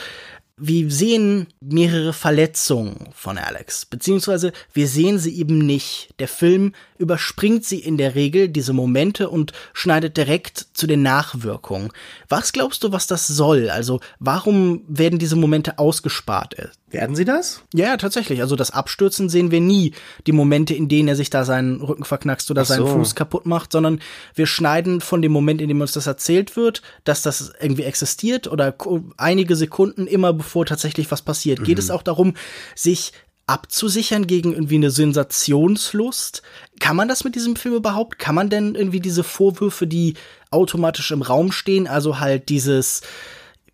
wir 0.56 0.90
sehen 0.90 1.46
mehrere 1.61 2.12
Verletzungen 2.12 3.09
von 3.14 3.38
Alex, 3.38 3.86
beziehungsweise 3.86 4.52
wir 4.72 4.88
sehen 4.88 5.18
sie 5.18 5.38
eben 5.38 5.59
nicht. 5.59 6.09
Der 6.18 6.26
Film 6.26 6.72
überspringt 6.99 7.64
sie 7.64 7.78
in 7.78 7.96
der 7.96 8.14
Regel, 8.14 8.49
diese 8.49 8.72
Momente, 8.72 9.30
und 9.30 9.53
schneidet 9.72 10.16
direkt 10.16 10.66
zu 10.72 10.86
den 10.86 11.03
Nachwirkungen. 11.03 11.90
Was 12.28 12.53
glaubst 12.53 12.84
du, 12.84 12.92
was 12.92 13.07
das 13.07 13.26
soll? 13.26 13.70
Also, 13.70 14.01
warum 14.18 14.82
werden 14.88 15.18
diese 15.18 15.36
Momente 15.36 15.78
ausgespart? 15.78 16.55
Werden 16.90 17.14
sie 17.14 17.26
das? 17.26 17.62
Ja, 17.74 17.99
tatsächlich. 17.99 18.40
Also 18.40 18.57
das 18.57 18.70
Abstürzen 18.70 19.28
sehen 19.28 19.51
wir 19.51 19.61
nie. 19.61 19.92
Die 20.26 20.32
Momente, 20.32 20.74
in 20.74 20.88
denen 20.88 21.09
er 21.09 21.16
sich 21.16 21.28
da 21.28 21.44
seinen 21.44 21.82
Rücken 21.82 22.05
verknackst 22.05 22.51
oder 22.51 22.64
so. 22.64 22.74
seinen 22.74 22.86
Fuß 22.86 23.14
kaputt 23.14 23.44
macht, 23.44 23.72
sondern 23.72 24.01
wir 24.34 24.46
schneiden 24.46 25.03
von 25.03 25.20
dem 25.20 25.32
Moment, 25.32 25.61
in 25.61 25.68
dem 25.68 25.80
uns 25.80 25.92
das 25.92 26.07
erzählt 26.07 26.57
wird, 26.57 26.80
dass 27.05 27.20
das 27.20 27.53
irgendwie 27.61 27.82
existiert 27.82 28.46
oder 28.46 28.74
einige 29.18 29.55
Sekunden 29.55 30.07
immer 30.07 30.32
bevor 30.32 30.64
tatsächlich 30.64 31.11
was 31.11 31.20
passiert. 31.20 31.61
Mhm. 31.61 31.64
Geht 31.64 31.78
es 31.78 31.90
auch 31.90 32.03
darum, 32.03 32.34
sich 32.74 33.12
abzusichern 33.49 34.26
gegen 34.26 34.53
irgendwie 34.53 34.76
eine 34.76 34.90
Sensationslust. 34.90 36.42
Kann 36.80 36.96
man 36.96 37.09
das 37.09 37.24
mit 37.24 37.34
diesem 37.34 37.57
Film 37.57 37.74
überhaupt? 37.74 38.18
Kann 38.18 38.34
man 38.34 38.51
denn 38.51 38.74
irgendwie 38.74 39.01
diese 39.01 39.24
Vorwürfe, 39.24 39.86
die 39.86 40.14
automatisch 40.51 41.11
im 41.11 41.22
Raum 41.22 41.51
stehen, 41.53 41.86
also 41.86 42.20
halt 42.20 42.49
dieses 42.49 43.01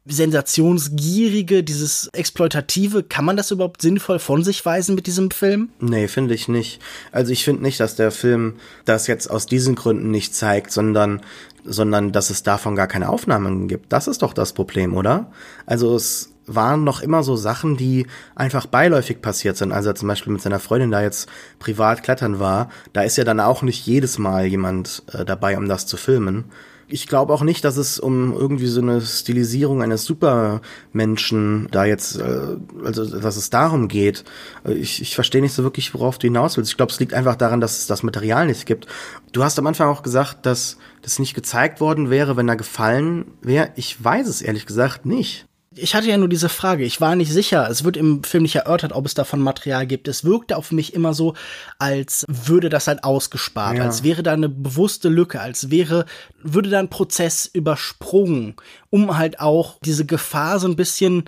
sensationsgierige, 0.06 1.64
dieses 1.64 2.08
exploitative, 2.12 3.02
kann 3.04 3.24
man 3.24 3.38
das 3.38 3.50
überhaupt 3.50 3.80
sinnvoll 3.80 4.18
von 4.18 4.44
sich 4.44 4.64
weisen 4.64 4.94
mit 4.94 5.06
diesem 5.06 5.30
Film? 5.30 5.70
Nee, 5.80 6.08
finde 6.08 6.34
ich 6.34 6.46
nicht. 6.46 6.80
Also 7.10 7.32
ich 7.32 7.42
finde 7.44 7.62
nicht, 7.62 7.80
dass 7.80 7.96
der 7.96 8.10
Film 8.10 8.56
das 8.84 9.06
jetzt 9.06 9.30
aus 9.30 9.46
diesen 9.46 9.74
Gründen 9.74 10.10
nicht 10.10 10.34
zeigt, 10.34 10.72
sondern 10.72 11.22
sondern 11.66 12.12
dass 12.12 12.28
es 12.28 12.42
davon 12.42 12.76
gar 12.76 12.86
keine 12.86 13.08
Aufnahmen 13.08 13.68
gibt. 13.68 13.90
Das 13.90 14.06
ist 14.06 14.20
doch 14.20 14.34
das 14.34 14.52
Problem, 14.52 14.94
oder? 14.94 15.32
Also 15.64 15.96
es 15.96 16.33
waren 16.46 16.84
noch 16.84 17.00
immer 17.00 17.22
so 17.22 17.36
Sachen, 17.36 17.76
die 17.76 18.06
einfach 18.34 18.66
beiläufig 18.66 19.20
passiert 19.20 19.56
sind. 19.56 19.72
Also 19.72 19.92
zum 19.92 20.08
Beispiel 20.08 20.32
mit 20.32 20.42
seiner 20.42 20.60
Freundin 20.60 20.90
da 20.90 21.02
jetzt 21.02 21.28
privat 21.58 22.02
klettern 22.02 22.38
war, 22.38 22.68
da 22.92 23.02
ist 23.02 23.16
ja 23.16 23.24
dann 23.24 23.40
auch 23.40 23.62
nicht 23.62 23.86
jedes 23.86 24.18
Mal 24.18 24.46
jemand 24.46 25.02
äh, 25.12 25.24
dabei, 25.24 25.56
um 25.56 25.68
das 25.68 25.86
zu 25.86 25.96
filmen. 25.96 26.44
Ich 26.86 27.06
glaube 27.06 27.32
auch 27.32 27.42
nicht, 27.42 27.64
dass 27.64 27.78
es 27.78 27.98
um 27.98 28.34
irgendwie 28.34 28.66
so 28.66 28.82
eine 28.82 29.00
Stilisierung 29.00 29.82
eines 29.82 30.04
Supermenschen 30.04 31.68
da 31.70 31.86
jetzt, 31.86 32.18
äh, 32.18 32.56
also 32.84 33.18
dass 33.18 33.36
es 33.36 33.48
darum 33.48 33.88
geht. 33.88 34.24
Ich, 34.64 35.00
ich 35.00 35.14
verstehe 35.14 35.40
nicht 35.40 35.54
so 35.54 35.62
wirklich, 35.62 35.94
worauf 35.94 36.18
du 36.18 36.26
hinaus 36.26 36.56
willst. 36.56 36.70
Ich 36.70 36.76
glaube, 36.76 36.92
es 36.92 37.00
liegt 37.00 37.14
einfach 37.14 37.36
daran, 37.36 37.60
dass 37.60 37.78
es 37.78 37.86
das 37.86 38.02
Material 38.02 38.46
nicht 38.46 38.66
gibt. 38.66 38.86
Du 39.32 39.42
hast 39.42 39.58
am 39.58 39.66
Anfang 39.66 39.88
auch 39.88 40.02
gesagt, 40.02 40.44
dass 40.44 40.76
das 41.00 41.18
nicht 41.18 41.34
gezeigt 41.34 41.80
worden 41.80 42.10
wäre, 42.10 42.36
wenn 42.36 42.48
er 42.48 42.56
gefallen 42.56 43.24
wäre. 43.40 43.70
Ich 43.76 44.02
weiß 44.02 44.28
es 44.28 44.42
ehrlich 44.42 44.66
gesagt 44.66 45.06
nicht 45.06 45.46
ich 45.76 45.94
hatte 45.94 46.08
ja 46.08 46.16
nur 46.16 46.28
diese 46.28 46.48
Frage. 46.48 46.84
Ich 46.84 47.00
war 47.00 47.16
nicht 47.16 47.32
sicher. 47.32 47.68
Es 47.70 47.84
wird 47.84 47.96
im 47.96 48.22
Film 48.24 48.42
nicht 48.42 48.56
erörtert, 48.56 48.92
ob 48.92 49.06
es 49.06 49.14
davon 49.14 49.40
Material 49.40 49.86
gibt. 49.86 50.08
Es 50.08 50.24
wirkte 50.24 50.56
auf 50.56 50.72
mich 50.72 50.94
immer 50.94 51.14
so, 51.14 51.34
als 51.78 52.24
würde 52.28 52.68
das 52.68 52.86
halt 52.86 53.04
ausgespart, 53.04 53.78
ja. 53.78 53.84
als 53.84 54.02
wäre 54.02 54.22
da 54.22 54.32
eine 54.32 54.48
bewusste 54.48 55.08
Lücke, 55.08 55.40
als 55.40 55.70
wäre, 55.70 56.06
würde 56.42 56.70
da 56.70 56.78
ein 56.78 56.90
Prozess 56.90 57.46
übersprungen, 57.52 58.54
um 58.90 59.16
halt 59.16 59.40
auch 59.40 59.78
diese 59.84 60.06
Gefahr 60.06 60.58
so 60.58 60.68
ein 60.68 60.76
bisschen 60.76 61.24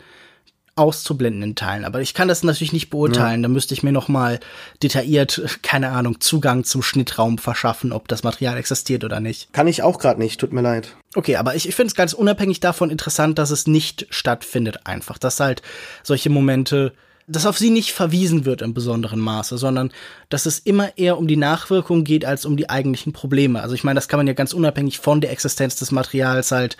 auszublenden 0.76 1.42
in 1.42 1.54
Teilen. 1.54 1.84
Aber 1.84 2.00
ich 2.00 2.14
kann 2.14 2.28
das 2.28 2.42
natürlich 2.42 2.72
nicht 2.72 2.90
beurteilen. 2.90 3.40
Ja. 3.40 3.48
Da 3.48 3.52
müsste 3.52 3.74
ich 3.74 3.82
mir 3.82 3.92
noch 3.92 4.08
mal 4.08 4.38
detailliert, 4.82 5.58
keine 5.62 5.90
Ahnung, 5.90 6.20
Zugang 6.20 6.64
zum 6.64 6.82
Schnittraum 6.82 7.38
verschaffen, 7.38 7.92
ob 7.92 8.08
das 8.08 8.22
Material 8.22 8.58
existiert 8.58 9.02
oder 9.02 9.18
nicht. 9.18 9.52
Kann 9.52 9.66
ich 9.66 9.82
auch 9.82 9.98
gerade 9.98 10.20
nicht, 10.20 10.38
tut 10.38 10.52
mir 10.52 10.60
leid. 10.60 10.94
Okay, 11.14 11.36
aber 11.36 11.54
ich, 11.54 11.66
ich 11.66 11.74
finde 11.74 11.88
es 11.88 11.94
ganz 11.94 12.12
unabhängig 12.12 12.60
davon 12.60 12.90
interessant, 12.90 13.38
dass 13.38 13.50
es 13.50 13.66
nicht 13.66 14.06
stattfindet 14.10 14.80
einfach. 14.84 15.16
Dass 15.16 15.40
halt 15.40 15.62
solche 16.02 16.28
Momente 16.28 16.92
dass 17.28 17.46
auf 17.46 17.58
sie 17.58 17.70
nicht 17.70 17.92
verwiesen 17.92 18.44
wird 18.44 18.62
im 18.62 18.72
besonderen 18.72 19.18
Maße, 19.18 19.58
sondern 19.58 19.90
dass 20.28 20.46
es 20.46 20.60
immer 20.60 20.96
eher 20.96 21.18
um 21.18 21.26
die 21.26 21.36
Nachwirkung 21.36 22.04
geht 22.04 22.24
als 22.24 22.44
um 22.44 22.56
die 22.56 22.70
eigentlichen 22.70 23.12
Probleme. 23.12 23.60
Also 23.60 23.74
ich 23.74 23.82
meine, 23.82 23.96
das 23.96 24.06
kann 24.06 24.18
man 24.18 24.28
ja 24.28 24.32
ganz 24.32 24.52
unabhängig 24.52 25.00
von 25.00 25.20
der 25.20 25.32
Existenz 25.32 25.76
des 25.76 25.90
Materials 25.90 26.52
halt 26.52 26.76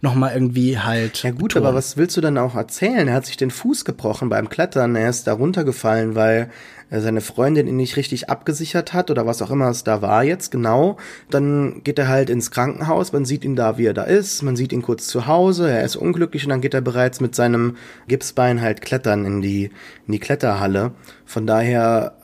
noch 0.00 0.14
mal 0.14 0.32
irgendwie 0.32 0.78
halt. 0.78 1.22
Ja 1.22 1.30
gut, 1.30 1.50
betonen. 1.50 1.66
aber 1.66 1.76
was 1.76 1.98
willst 1.98 2.16
du 2.16 2.22
dann 2.22 2.38
auch 2.38 2.54
erzählen? 2.54 3.08
Er 3.08 3.14
hat 3.14 3.26
sich 3.26 3.36
den 3.36 3.50
Fuß 3.50 3.84
gebrochen 3.84 4.30
beim 4.30 4.48
Klettern, 4.48 4.96
er 4.96 5.10
ist 5.10 5.26
da 5.26 5.34
runtergefallen, 5.34 6.14
weil 6.14 6.50
seine 6.90 7.20
Freundin 7.20 7.68
ihn 7.68 7.76
nicht 7.76 7.96
richtig 7.96 8.28
abgesichert 8.28 8.92
hat 8.92 9.10
oder 9.10 9.26
was 9.26 9.42
auch 9.42 9.50
immer 9.50 9.68
es 9.68 9.84
da 9.84 10.02
war 10.02 10.24
jetzt 10.24 10.50
genau, 10.50 10.96
dann 11.30 11.82
geht 11.84 11.98
er 11.98 12.08
halt 12.08 12.30
ins 12.30 12.50
Krankenhaus, 12.50 13.12
man 13.12 13.24
sieht 13.24 13.44
ihn 13.44 13.54
da, 13.54 13.78
wie 13.78 13.86
er 13.86 13.94
da 13.94 14.02
ist, 14.02 14.42
man 14.42 14.56
sieht 14.56 14.72
ihn 14.72 14.82
kurz 14.82 15.06
zu 15.06 15.26
Hause, 15.26 15.70
er 15.70 15.84
ist 15.84 15.96
unglücklich 15.96 16.44
und 16.44 16.50
dann 16.50 16.60
geht 16.60 16.74
er 16.74 16.80
bereits 16.80 17.20
mit 17.20 17.34
seinem 17.34 17.76
Gipsbein 18.08 18.60
halt 18.60 18.80
klettern 18.80 19.24
in 19.24 19.40
die, 19.40 19.66
in 20.06 20.12
die 20.12 20.18
Kletterhalle. 20.18 20.92
Von 21.24 21.46
daher 21.46 22.16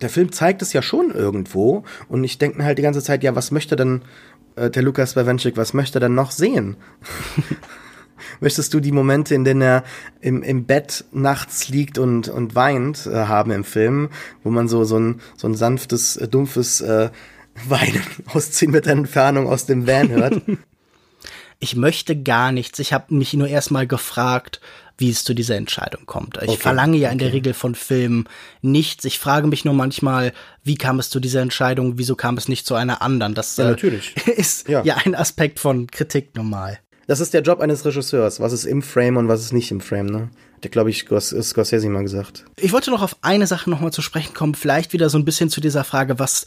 der 0.00 0.10
Film 0.10 0.32
zeigt 0.32 0.62
es 0.62 0.72
ja 0.72 0.82
schon 0.82 1.12
irgendwo 1.12 1.84
und 2.08 2.24
ich 2.24 2.38
denke 2.38 2.58
mir 2.58 2.64
halt 2.64 2.78
die 2.78 2.82
ganze 2.82 3.02
Zeit, 3.02 3.22
ja, 3.22 3.36
was 3.36 3.52
möchte 3.52 3.76
denn 3.76 4.02
äh, 4.56 4.68
der 4.68 4.82
Lukas 4.82 5.14
Bawenschik, 5.14 5.56
was 5.56 5.74
möchte 5.74 5.98
er 5.98 6.00
denn 6.00 6.14
noch 6.14 6.32
sehen? 6.32 6.76
Möchtest 8.40 8.72
du 8.74 8.80
die 8.80 8.92
Momente, 8.92 9.34
in 9.34 9.44
denen 9.44 9.62
er 9.62 9.84
im, 10.20 10.42
im 10.42 10.64
Bett 10.64 11.04
nachts 11.12 11.68
liegt 11.68 11.98
und, 11.98 12.28
und 12.28 12.54
weint, 12.54 13.06
äh, 13.06 13.26
haben 13.26 13.50
im 13.50 13.64
Film, 13.64 14.10
wo 14.42 14.50
man 14.50 14.68
so, 14.68 14.84
so, 14.84 14.98
ein, 14.98 15.20
so 15.36 15.48
ein 15.48 15.54
sanftes, 15.54 16.16
äh, 16.16 16.28
dumpfes 16.28 16.80
äh, 16.80 17.10
Weinen 17.68 18.02
aus 18.26 18.50
10 18.52 18.70
Meter 18.70 18.90
Entfernung 18.90 19.46
aus 19.46 19.66
dem 19.66 19.86
Van 19.86 20.08
hört? 20.08 20.40
ich 21.60 21.76
möchte 21.76 22.20
gar 22.20 22.50
nichts. 22.52 22.78
Ich 22.78 22.92
habe 22.92 23.14
mich 23.14 23.34
nur 23.34 23.48
erstmal 23.48 23.86
gefragt, 23.86 24.60
wie 24.98 25.10
es 25.10 25.24
zu 25.24 25.34
dieser 25.34 25.56
Entscheidung 25.56 26.06
kommt. 26.06 26.38
Ich 26.42 26.48
okay, 26.48 26.58
verlange 26.58 26.96
ja 26.96 27.10
in 27.10 27.18
der 27.18 27.32
Regel 27.32 27.54
von 27.54 27.74
Filmen 27.74 28.28
nichts. 28.60 29.04
Ich 29.04 29.18
frage 29.18 29.46
mich 29.46 29.64
nur 29.64 29.74
manchmal, 29.74 30.32
wie 30.64 30.76
kam 30.76 30.98
es 30.98 31.10
zu 31.10 31.20
dieser 31.20 31.40
Entscheidung, 31.40 31.98
wieso 31.98 32.14
kam 32.14 32.36
es 32.36 32.48
nicht 32.48 32.66
zu 32.66 32.74
einer 32.74 33.02
anderen? 33.02 33.34
Das 33.34 33.56
ja, 33.56 33.64
natürlich. 33.64 34.14
Äh, 34.26 34.30
ist 34.36 34.68
ja. 34.68 34.82
ja 34.84 34.96
ein 35.04 35.14
Aspekt 35.14 35.60
von 35.60 35.88
Kritik 35.88 36.34
normal. 36.36 36.78
Das 37.12 37.20
ist 37.20 37.34
der 37.34 37.42
Job 37.42 37.60
eines 37.60 37.84
Regisseurs. 37.84 38.40
Was 38.40 38.54
ist 38.54 38.64
im 38.64 38.80
Frame 38.80 39.18
und 39.18 39.28
was 39.28 39.42
ist 39.42 39.52
nicht 39.52 39.70
im 39.70 39.82
Frame, 39.82 40.06
ne? 40.06 40.30
Der 40.62 40.70
glaube 40.70 40.88
ich 40.88 41.04
Scorsese 41.06 41.90
mal 41.90 42.00
gesagt. 42.00 42.46
Ich 42.58 42.72
wollte 42.72 42.90
noch 42.90 43.02
auf 43.02 43.18
eine 43.20 43.46
Sache 43.46 43.68
noch 43.68 43.80
mal 43.80 43.92
zu 43.92 44.00
sprechen 44.00 44.32
kommen, 44.32 44.54
vielleicht 44.54 44.94
wieder 44.94 45.10
so 45.10 45.18
ein 45.18 45.26
bisschen 45.26 45.50
zu 45.50 45.60
dieser 45.60 45.84
Frage, 45.84 46.18
was 46.18 46.46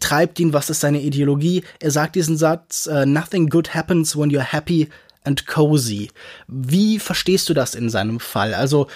treibt 0.00 0.40
ihn, 0.40 0.54
was 0.54 0.70
ist 0.70 0.80
seine 0.80 1.02
Ideologie? 1.02 1.62
Er 1.78 1.90
sagt 1.90 2.14
diesen 2.14 2.38
Satz, 2.38 2.88
uh, 2.90 3.04
nothing 3.04 3.50
good 3.50 3.74
happens 3.74 4.16
when 4.16 4.30
you're 4.30 4.40
happy 4.40 4.88
and 5.24 5.46
cozy. 5.46 6.08
Wie 6.46 6.98
verstehst 6.98 7.50
du 7.50 7.52
das 7.52 7.74
in 7.74 7.90
seinem 7.90 8.18
Fall? 8.18 8.54
Also 8.54 8.86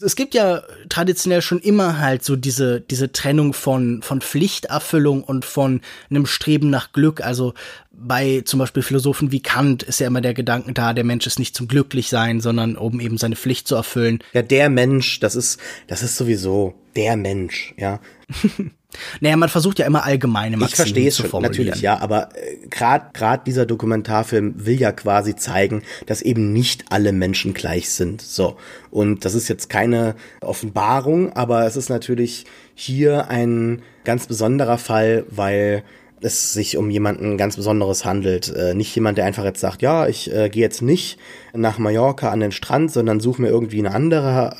es 0.00 0.16
gibt 0.16 0.34
ja 0.34 0.62
traditionell 0.88 1.42
schon 1.42 1.60
immer 1.60 1.98
halt 1.98 2.24
so 2.24 2.36
diese, 2.36 2.80
diese 2.80 3.12
Trennung 3.12 3.52
von, 3.52 4.02
von 4.02 4.20
Pflichterfüllung 4.20 5.22
und 5.22 5.44
von 5.44 5.80
einem 6.10 6.26
Streben 6.26 6.70
nach 6.70 6.92
Glück. 6.92 7.20
Also 7.20 7.54
bei 7.92 8.42
zum 8.44 8.58
Beispiel 8.58 8.82
Philosophen 8.82 9.32
wie 9.32 9.40
Kant 9.40 9.82
ist 9.82 10.00
ja 10.00 10.06
immer 10.06 10.20
der 10.20 10.34
Gedanke 10.34 10.72
da, 10.72 10.92
der 10.92 11.04
Mensch 11.04 11.26
ist 11.26 11.38
nicht 11.38 11.54
zum 11.54 11.68
Glücklichsein, 11.68 12.40
sondern 12.40 12.76
um 12.76 13.00
eben 13.00 13.18
seine 13.18 13.36
Pflicht 13.36 13.68
zu 13.68 13.76
erfüllen. 13.76 14.18
Ja, 14.32 14.42
der 14.42 14.68
Mensch, 14.68 15.20
das 15.20 15.36
ist, 15.36 15.60
das 15.86 16.02
ist 16.02 16.16
sowieso 16.16 16.74
der 16.96 17.16
Mensch, 17.16 17.74
ja. 17.76 18.00
naja, 19.20 19.36
man 19.36 19.48
versucht 19.48 19.78
ja 19.78 19.86
immer 19.86 20.04
allgemeine 20.04 20.56
Maximen 20.56 20.68
ich 20.68 20.76
verstehe 20.76 21.08
es 21.08 21.16
schon, 21.16 21.42
Natürlich, 21.42 21.80
ja, 21.80 21.98
aber 21.98 22.30
äh, 22.34 22.66
gerade 22.68 23.06
grad 23.12 23.46
dieser 23.46 23.66
Dokumentarfilm 23.66 24.54
will 24.66 24.80
ja 24.80 24.92
quasi 24.92 25.36
zeigen, 25.36 25.82
dass 26.06 26.22
eben 26.22 26.52
nicht 26.52 26.84
alle 26.90 27.12
Menschen 27.12 27.54
gleich 27.54 27.90
sind. 27.90 28.22
So. 28.22 28.56
Und 28.90 29.24
das 29.24 29.34
ist 29.34 29.48
jetzt 29.48 29.68
keine 29.68 30.14
Offenbarung, 30.40 31.32
aber 31.32 31.66
es 31.66 31.76
ist 31.76 31.88
natürlich 31.88 32.44
hier 32.74 33.28
ein 33.28 33.82
ganz 34.04 34.26
besonderer 34.26 34.78
Fall, 34.78 35.24
weil 35.28 35.84
es 36.24 36.54
sich 36.54 36.76
um 36.76 36.90
jemanden 36.90 37.36
ganz 37.36 37.56
Besonderes 37.56 38.04
handelt. 38.04 38.48
Äh, 38.54 38.74
nicht 38.74 38.94
jemand, 38.94 39.18
der 39.18 39.26
einfach 39.26 39.44
jetzt 39.44 39.60
sagt, 39.60 39.82
ja, 39.82 40.06
ich 40.06 40.32
äh, 40.32 40.48
gehe 40.48 40.62
jetzt 40.62 40.80
nicht 40.80 41.18
nach 41.52 41.78
Mallorca 41.78 42.30
an 42.30 42.40
den 42.40 42.52
Strand, 42.52 42.90
sondern 42.90 43.20
suche 43.20 43.42
mir 43.42 43.48
irgendwie 43.48 43.80
eine 43.80 43.94
andere 43.94 44.56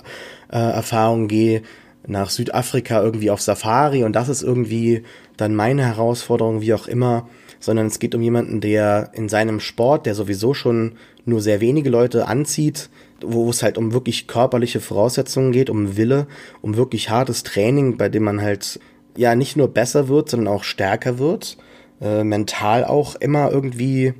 äh, 0.53 0.59
Erfahrung, 0.59 1.27
gehe 1.27 1.63
nach 2.07 2.31
Südafrika 2.31 3.03
irgendwie 3.03 3.31
auf 3.31 3.41
Safari 3.41 4.05
und 4.05 4.15
das 4.15 4.29
ist 4.29 4.43
irgendwie 4.43 5.03
dann 5.37 5.55
meine 5.55 5.85
Herausforderung, 5.85 6.61
wie 6.61 6.75
auch 6.75 6.87
immer, 6.87 7.29
sondern 7.61 7.87
es 7.87 7.99
geht 7.99 8.15
um 8.15 8.23
jemanden, 8.23 8.61
der 8.61 9.11
in 9.15 9.29
seinem 9.29 9.61
Sport, 9.61 10.07
der 10.07 10.15
sowieso 10.15 10.55
schon 10.55 10.97
nur 11.25 11.41
sehr 11.41 11.61
wenige 11.61 11.89
Leute 11.89 12.29
anzieht, 12.29 12.91
wo 13.23 13.49
es 13.49 13.63
halt 13.63 13.79
um 13.79 13.93
wirklich 13.93 14.27
körperliche 14.27 14.81
Voraussetzungen 14.81 15.53
geht, 15.53 15.71
um 15.71 15.97
Wille, 15.97 16.27
um 16.61 16.77
wirklich 16.77 17.09
hartes 17.09 17.43
Training, 17.43 17.97
bei 17.97 18.09
dem 18.09 18.25
man 18.25 18.43
halt 18.43 18.81
ja 19.17 19.35
nicht 19.35 19.57
nur 19.57 19.69
besser 19.69 20.09
wird, 20.09 20.29
sondern 20.29 20.53
auch 20.53 20.65
stärker 20.65 21.19
wird, 21.19 21.57
äh, 22.01 22.25
mental 22.25 22.85
auch 22.85 23.15
immer 23.17 23.51
irgendwie 23.51 24.15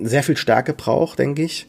sehr 0.00 0.22
viel 0.22 0.36
Stärke 0.36 0.74
braucht, 0.74 1.18
denke 1.18 1.42
ich. 1.42 1.66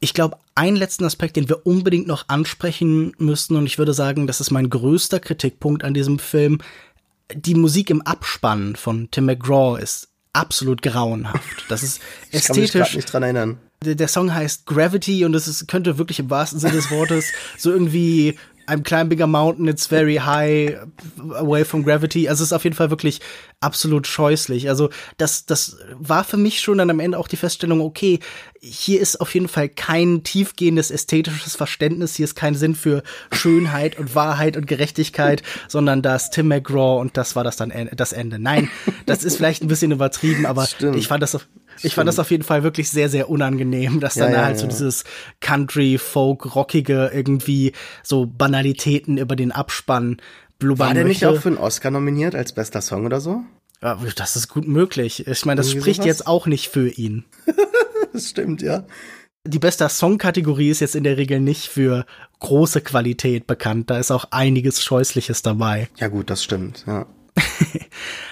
Ich 0.00 0.14
glaube, 0.14 0.36
einen 0.56 0.76
letzten 0.76 1.04
Aspekt, 1.04 1.36
den 1.36 1.48
wir 1.48 1.66
unbedingt 1.66 2.06
noch 2.06 2.28
ansprechen 2.28 3.12
müssten, 3.18 3.56
und 3.56 3.66
ich 3.66 3.78
würde 3.78 3.94
sagen, 3.94 4.26
das 4.26 4.40
ist 4.40 4.50
mein 4.50 4.70
größter 4.70 5.20
Kritikpunkt 5.20 5.84
an 5.84 5.94
diesem 5.94 6.18
Film. 6.18 6.58
Die 7.34 7.54
Musik 7.54 7.90
im 7.90 8.02
Abspann 8.02 8.76
von 8.76 9.08
Tim 9.10 9.26
McGraw 9.26 9.80
ist 9.80 10.08
absolut 10.32 10.82
grauenhaft. 10.82 11.64
Das 11.68 11.82
ist 11.82 12.00
ästhetisch. 12.30 12.64
ich 12.64 12.72
kann 12.72 12.82
mich 12.82 12.94
nicht 12.96 13.12
dran 13.12 13.22
erinnern. 13.22 13.58
Der, 13.84 13.94
der 13.94 14.08
Song 14.08 14.34
heißt 14.34 14.66
Gravity 14.66 15.24
und 15.24 15.34
es 15.34 15.48
ist, 15.48 15.68
könnte 15.68 15.98
wirklich 15.98 16.18
im 16.18 16.30
wahrsten 16.30 16.58
Sinne 16.58 16.74
des 16.74 16.90
Wortes 16.90 17.32
so 17.58 17.70
irgendwie 17.70 18.38
I'm 18.66 18.82
climbing 18.82 19.20
a 19.22 19.26
mountain, 19.26 19.68
it's 19.68 19.86
very 19.86 20.16
high, 20.16 20.76
away 21.34 21.64
from 21.64 21.84
gravity. 21.84 22.28
Also 22.28 22.42
es 22.42 22.48
ist 22.48 22.52
auf 22.52 22.64
jeden 22.64 22.76
Fall 22.76 22.90
wirklich 22.90 23.20
absolut 23.60 24.06
scheußlich. 24.06 24.68
Also 24.68 24.90
das, 25.16 25.46
das 25.46 25.78
war 25.94 26.24
für 26.24 26.36
mich 26.36 26.60
schon 26.60 26.78
dann 26.78 26.90
am 26.90 27.00
Ende 27.00 27.18
auch 27.18 27.28
die 27.28 27.36
Feststellung, 27.36 27.80
okay, 27.80 28.20
hier 28.60 29.00
ist 29.00 29.20
auf 29.20 29.32
jeden 29.34 29.48
Fall 29.48 29.68
kein 29.68 30.24
tiefgehendes 30.24 30.90
ästhetisches 30.90 31.56
Verständnis, 31.56 32.16
hier 32.16 32.24
ist 32.24 32.34
kein 32.34 32.54
Sinn 32.54 32.74
für 32.74 33.02
Schönheit 33.30 33.98
und 33.98 34.14
Wahrheit 34.14 34.56
und 34.56 34.66
Gerechtigkeit, 34.66 35.42
sondern 35.68 36.02
da 36.02 36.16
ist 36.16 36.30
Tim 36.30 36.48
McGraw 36.48 37.00
und 37.00 37.16
das 37.16 37.36
war 37.36 37.44
das 37.44 37.56
dann 37.56 37.72
das 37.94 38.12
Ende. 38.12 38.38
Nein, 38.38 38.70
das 39.06 39.24
ist 39.24 39.36
vielleicht 39.36 39.62
ein 39.62 39.68
bisschen 39.68 39.92
übertrieben, 39.92 40.46
aber 40.46 40.68
ich 40.94 41.08
fand 41.08 41.22
das 41.22 41.38
ich 41.82 41.94
fand 41.94 42.08
das 42.08 42.18
auf 42.18 42.30
jeden 42.30 42.42
Fall 42.42 42.62
wirklich 42.62 42.90
sehr, 42.90 43.08
sehr 43.08 43.28
unangenehm, 43.28 44.00
dass 44.00 44.14
dann 44.14 44.32
ja, 44.32 44.44
halt 44.44 44.56
ja. 44.56 44.62
so 44.62 44.66
dieses 44.66 45.04
Country, 45.40 45.98
Folk, 45.98 46.54
Rockige 46.54 47.10
irgendwie 47.12 47.72
so 48.02 48.26
Banalitäten 48.26 49.18
über 49.18 49.36
den 49.36 49.52
Abspann 49.52 50.18
blubbern 50.58 50.88
War 50.88 50.94
der 50.94 51.04
möchte. 51.04 51.26
nicht 51.26 51.36
auch 51.36 51.42
für 51.42 51.48
einen 51.48 51.58
Oscar 51.58 51.90
nominiert 51.90 52.34
als 52.34 52.52
bester 52.52 52.80
Song 52.80 53.04
oder 53.04 53.20
so? 53.20 53.42
Das 53.80 54.36
ist 54.36 54.48
gut 54.48 54.66
möglich. 54.66 55.26
Ich 55.26 55.44
meine, 55.44 55.58
das 55.58 55.68
Irgendwie 55.68 55.82
spricht 55.82 55.96
sowas? 55.98 56.06
jetzt 56.06 56.26
auch 56.26 56.46
nicht 56.46 56.68
für 56.68 56.88
ihn. 56.88 57.24
das 58.12 58.30
stimmt, 58.30 58.62
ja. 58.62 58.86
Die 59.44 59.58
beste 59.58 59.88
Song-Kategorie 59.88 60.70
ist 60.70 60.80
jetzt 60.80 60.96
in 60.96 61.04
der 61.04 61.18
Regel 61.18 61.40
nicht 61.40 61.66
für 61.66 62.04
große 62.40 62.80
Qualität 62.80 63.46
bekannt. 63.46 63.90
Da 63.90 63.98
ist 63.98 64.10
auch 64.10 64.26
einiges 64.30 64.82
Scheußliches 64.82 65.42
dabei. 65.42 65.88
Ja, 65.98 66.08
gut, 66.08 66.30
das 66.30 66.42
stimmt, 66.42 66.84
ja. 66.86 67.06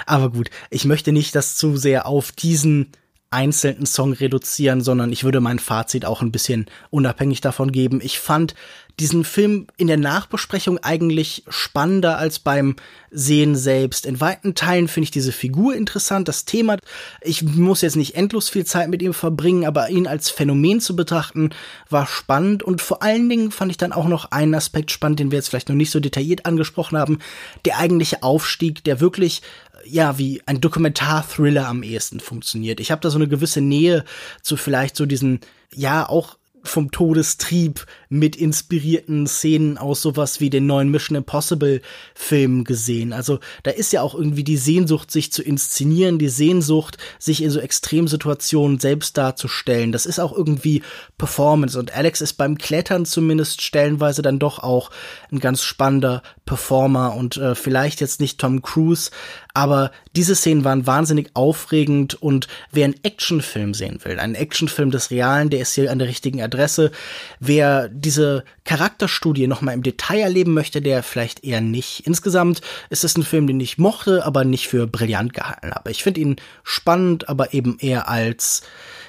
Aber 0.07 0.31
gut, 0.31 0.51
ich 0.71 0.87
möchte 0.87 1.13
nicht 1.13 1.35
das 1.35 1.57
zu 1.57 1.77
sehr 1.77 2.07
auf 2.07 2.33
diesen 2.33 2.91
einzelnen 3.35 3.85
Song 3.85 4.12
reduzieren, 4.12 4.80
sondern 4.80 5.12
ich 5.12 5.24
würde 5.24 5.41
mein 5.41 5.59
Fazit 5.59 6.05
auch 6.05 6.22
ein 6.22 6.30
bisschen 6.30 6.66
unabhängig 6.91 7.41
davon 7.41 7.72
geben. 7.72 8.01
Ich 8.03 8.20
fand 8.20 8.55
diesen 9.01 9.24
Film 9.24 9.66
in 9.76 9.89
der 9.89 9.97
Nachbesprechung 9.97 10.78
eigentlich 10.78 11.43
spannender 11.49 12.16
als 12.16 12.39
beim 12.39 12.76
Sehen 13.11 13.57
selbst. 13.57 14.07
In 14.07 14.20
weiten 14.20 14.55
Teilen 14.55 14.87
finde 14.87 15.05
ich 15.05 15.11
diese 15.11 15.32
Figur 15.32 15.74
interessant, 15.74 16.28
das 16.28 16.45
Thema. 16.45 16.76
Ich 17.20 17.43
muss 17.43 17.80
jetzt 17.80 17.97
nicht 17.97 18.14
endlos 18.14 18.49
viel 18.49 18.64
Zeit 18.64 18.89
mit 18.89 19.03
ihm 19.03 19.12
verbringen, 19.12 19.64
aber 19.64 19.91
ihn 19.91 20.07
als 20.07 20.30
Phänomen 20.30 20.80
zu 20.80 20.95
betrachten 20.95 21.51
war 21.91 22.07
spannend 22.07 22.62
und 22.62 22.80
vor 22.80 23.03
allen 23.03 23.28
Dingen 23.28 23.51
fand 23.51 23.72
ich 23.72 23.76
dann 23.76 23.93
auch 23.93 24.07
noch 24.07 24.30
einen 24.30 24.55
Aspekt 24.55 24.93
spannend, 24.93 25.18
den 25.18 25.32
wir 25.32 25.39
jetzt 25.39 25.49
vielleicht 25.49 25.68
noch 25.68 25.76
nicht 25.76 25.91
so 25.91 25.99
detailliert 25.99 26.47
angesprochen 26.47 26.97
haben. 26.97 27.18
Der 27.64 27.78
eigentliche 27.78 28.22
Aufstieg, 28.22 28.85
der 28.85 29.01
wirklich 29.01 29.43
ja, 29.87 30.18
wie 30.18 30.43
ein 30.47 30.61
Dokumentar-Thriller 30.61 31.68
am 31.68 31.82
ehesten 31.82 32.20
funktioniert. 32.20 32.80
Ich 32.80 32.91
habe 32.91 33.01
da 33.01 33.11
so 33.11 33.18
eine 33.18 33.28
gewisse 33.28 33.61
Nähe 33.61 34.05
zu 34.43 34.57
vielleicht 34.57 34.97
so 34.97 35.07
diesen, 35.07 35.41
ja, 35.72 36.09
auch 36.09 36.37
vom 36.64 36.91
Todestrieb 36.91 37.87
mit 38.09 38.37
inspirierten 38.37 39.26
Szenen 39.26 39.76
aus 39.76 40.01
sowas 40.01 40.41
wie 40.41 40.51
den 40.51 40.66
neuen 40.66 40.91
Mission 40.91 41.16
Impossible 41.16 41.82
Film 42.14 42.64
gesehen. 42.64 43.12
Also 43.12 43.39
da 43.62 43.70
ist 43.70 43.93
ja 43.93 44.01
auch 44.01 44.14
irgendwie 44.14 44.45
die 44.45 44.57
Sehnsucht, 44.57 45.11
sich 45.11 45.30
zu 45.30 45.43
inszenieren, 45.43 46.18
die 46.18 46.30
Sehnsucht, 46.30 46.97
sich 47.18 47.43
in 47.43 47.51
so 47.51 47.61
Extremsituationen 47.61 48.80
selbst 48.80 49.18
darzustellen. 49.18 49.93
Das 49.93 50.07
ist 50.07 50.18
auch 50.18 50.32
irgendwie 50.32 50.82
Performance 51.18 51.78
und 51.78 51.95
Alex 51.95 52.22
ist 52.22 52.35
beim 52.35 52.57
Klettern 52.57 53.05
zumindest 53.05 53.61
stellenweise 53.61 54.22
dann 54.22 54.39
doch 54.39 54.59
auch 54.59 54.91
ein 55.30 55.41
ganz 55.41 55.62
spannender 55.62 56.22
Performer 56.47 57.14
und 57.14 57.37
äh, 57.37 57.55
vielleicht 57.55 58.01
jetzt 58.01 58.20
nicht 58.20 58.41
Tom 58.41 58.62
Cruise, 58.62 59.11
aber 59.55 59.93
diese 60.17 60.35
Szenen 60.35 60.65
waren 60.65 60.87
wahnsinnig 60.89 61.31
aufregend 61.35 62.21
und 62.21 62.49
wer 62.73 62.87
einen 62.87 63.05
Actionfilm 63.05 63.73
sehen 63.73 64.01
will, 64.03 64.19
einen 64.19 64.35
Actionfilm 64.35 64.91
des 64.91 65.13
Realen, 65.13 65.49
der 65.49 65.61
ist 65.61 65.75
hier 65.75 65.93
an 65.93 66.01
der 66.01 66.09
richtigen 66.09 66.43
Adresse. 66.43 66.91
Wer 67.39 67.89
diese 67.89 68.45
Charakterstudie 68.65 69.47
nochmal 69.47 69.75
im 69.75 69.85
Detail 69.85 70.23
erleben 70.23 70.55
möchte, 70.55 70.83
der 70.83 71.05
vielleicht 71.05 71.45
eher 71.45 71.61
nicht. 71.61 72.01
Insgesamt 72.05 72.63
ist 72.91 73.05
es 73.05 73.17
ein 73.17 73.23
Film, 73.23 73.47
den 73.47 73.61
ich 73.61 73.79
mochte, 73.79 74.27
aber 74.27 74.45
nicht 74.45 74.67
für 74.67 74.89
brillant 74.89 75.35
gehalten 75.35 75.71
habe. 75.71 75.93
Ich 75.93 76.03
finde 76.03 76.21
ihn 76.21 76.37
spannend, 76.65 77.29
aber 77.29 77.55
eben 77.55 77.79
eher 77.79 78.09
als 78.09 78.63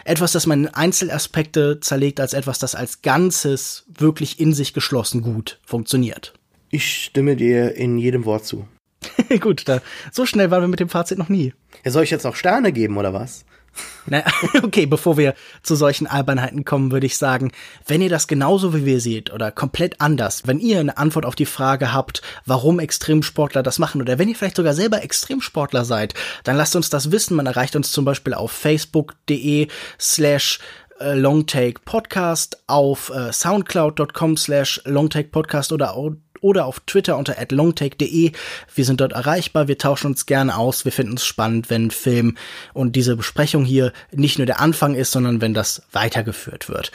etwas, 0.03 0.31
das 0.31 0.45
man 0.45 0.65
in 0.65 0.73
Einzelaspekte 0.73 1.79
zerlegt, 1.79 2.19
als 2.19 2.33
etwas, 2.33 2.59
das 2.59 2.75
als 2.75 3.01
Ganzes 3.01 3.85
wirklich 3.87 4.39
in 4.39 4.53
sich 4.53 4.75
geschlossen 4.75 5.23
gut 5.23 5.59
funktioniert. 5.65 6.33
Ich 6.69 7.03
stimme 7.03 7.35
dir 7.35 7.73
in 7.75 7.97
jedem 7.97 8.25
Wort 8.25 8.45
zu. 8.45 8.67
Gut, 9.39 9.67
da, 9.67 9.81
so 10.11 10.25
schnell 10.25 10.51
waren 10.51 10.63
wir 10.63 10.67
mit 10.67 10.79
dem 10.79 10.89
Fazit 10.89 11.17
noch 11.17 11.29
nie. 11.29 11.53
Ja, 11.83 11.91
soll 11.91 12.03
ich 12.03 12.11
jetzt 12.11 12.23
noch 12.23 12.35
Sterne 12.35 12.71
geben 12.71 12.97
oder 12.97 13.13
was? 13.13 13.45
Na, 14.05 14.23
okay, 14.63 14.85
bevor 14.85 15.17
wir 15.17 15.33
zu 15.63 15.75
solchen 15.75 16.07
Albernheiten 16.07 16.63
kommen, 16.63 16.91
würde 16.91 17.05
ich 17.05 17.17
sagen, 17.17 17.51
wenn 17.87 18.01
ihr 18.01 18.09
das 18.09 18.27
genauso 18.27 18.73
wie 18.73 18.85
wir 18.85 18.99
seht 18.99 19.33
oder 19.33 19.51
komplett 19.51 19.99
anders, 19.99 20.43
wenn 20.45 20.59
ihr 20.59 20.79
eine 20.79 20.97
Antwort 20.97 21.25
auf 21.25 21.35
die 21.35 21.45
Frage 21.45 21.91
habt, 21.91 22.21
warum 22.45 22.79
Extremsportler 22.79 23.63
das 23.63 23.79
machen 23.79 24.01
oder 24.01 24.19
wenn 24.19 24.29
ihr 24.29 24.35
vielleicht 24.35 24.57
sogar 24.57 24.73
selber 24.73 25.03
Extremsportler 25.03 25.85
seid, 25.85 26.13
dann 26.43 26.55
lasst 26.55 26.75
uns 26.75 26.89
das 26.89 27.11
wissen. 27.11 27.35
Man 27.35 27.47
erreicht 27.47 27.75
uns 27.75 27.91
zum 27.91 28.05
Beispiel 28.05 28.33
auf 28.33 28.51
facebook.de 28.51 29.67
slash 29.99 30.59
äh, 30.99 31.13
Longtake 31.13 31.81
Podcast, 31.83 32.63
auf 32.67 33.09
äh, 33.09 33.33
soundcloud.com 33.33 34.37
slash 34.37 34.81
Longtake 34.85 35.29
Podcast 35.29 35.71
oder 35.71 35.95
oder 36.45 36.67
auf 36.67 36.79
Twitter 36.81 37.17
unter 37.17 37.35
longtake.de. 37.49 38.31
Wir 38.75 38.85
sind 38.85 39.01
dort 39.01 39.13
erreichbar, 39.13 39.67
wir 39.67 39.79
tauschen 39.79 40.07
uns 40.07 40.27
gerne 40.27 40.55
aus, 40.55 40.85
wir 40.85 40.91
finden 40.91 41.15
es 41.15 41.25
spannend, 41.25 41.71
wenn 41.71 41.89
Film 41.89 42.37
und 42.73 42.95
diese 42.95 43.15
Besprechung 43.15 43.65
hier 43.65 43.91
nicht 44.11 44.37
nur 44.37 44.45
der 44.45 44.61
Anfang 44.61 44.93
ist, 44.93 45.11
sondern 45.11 45.41
wenn 45.41 45.55
das 45.55 45.81
weitergeführt 45.91 46.69
wird. 46.69 46.91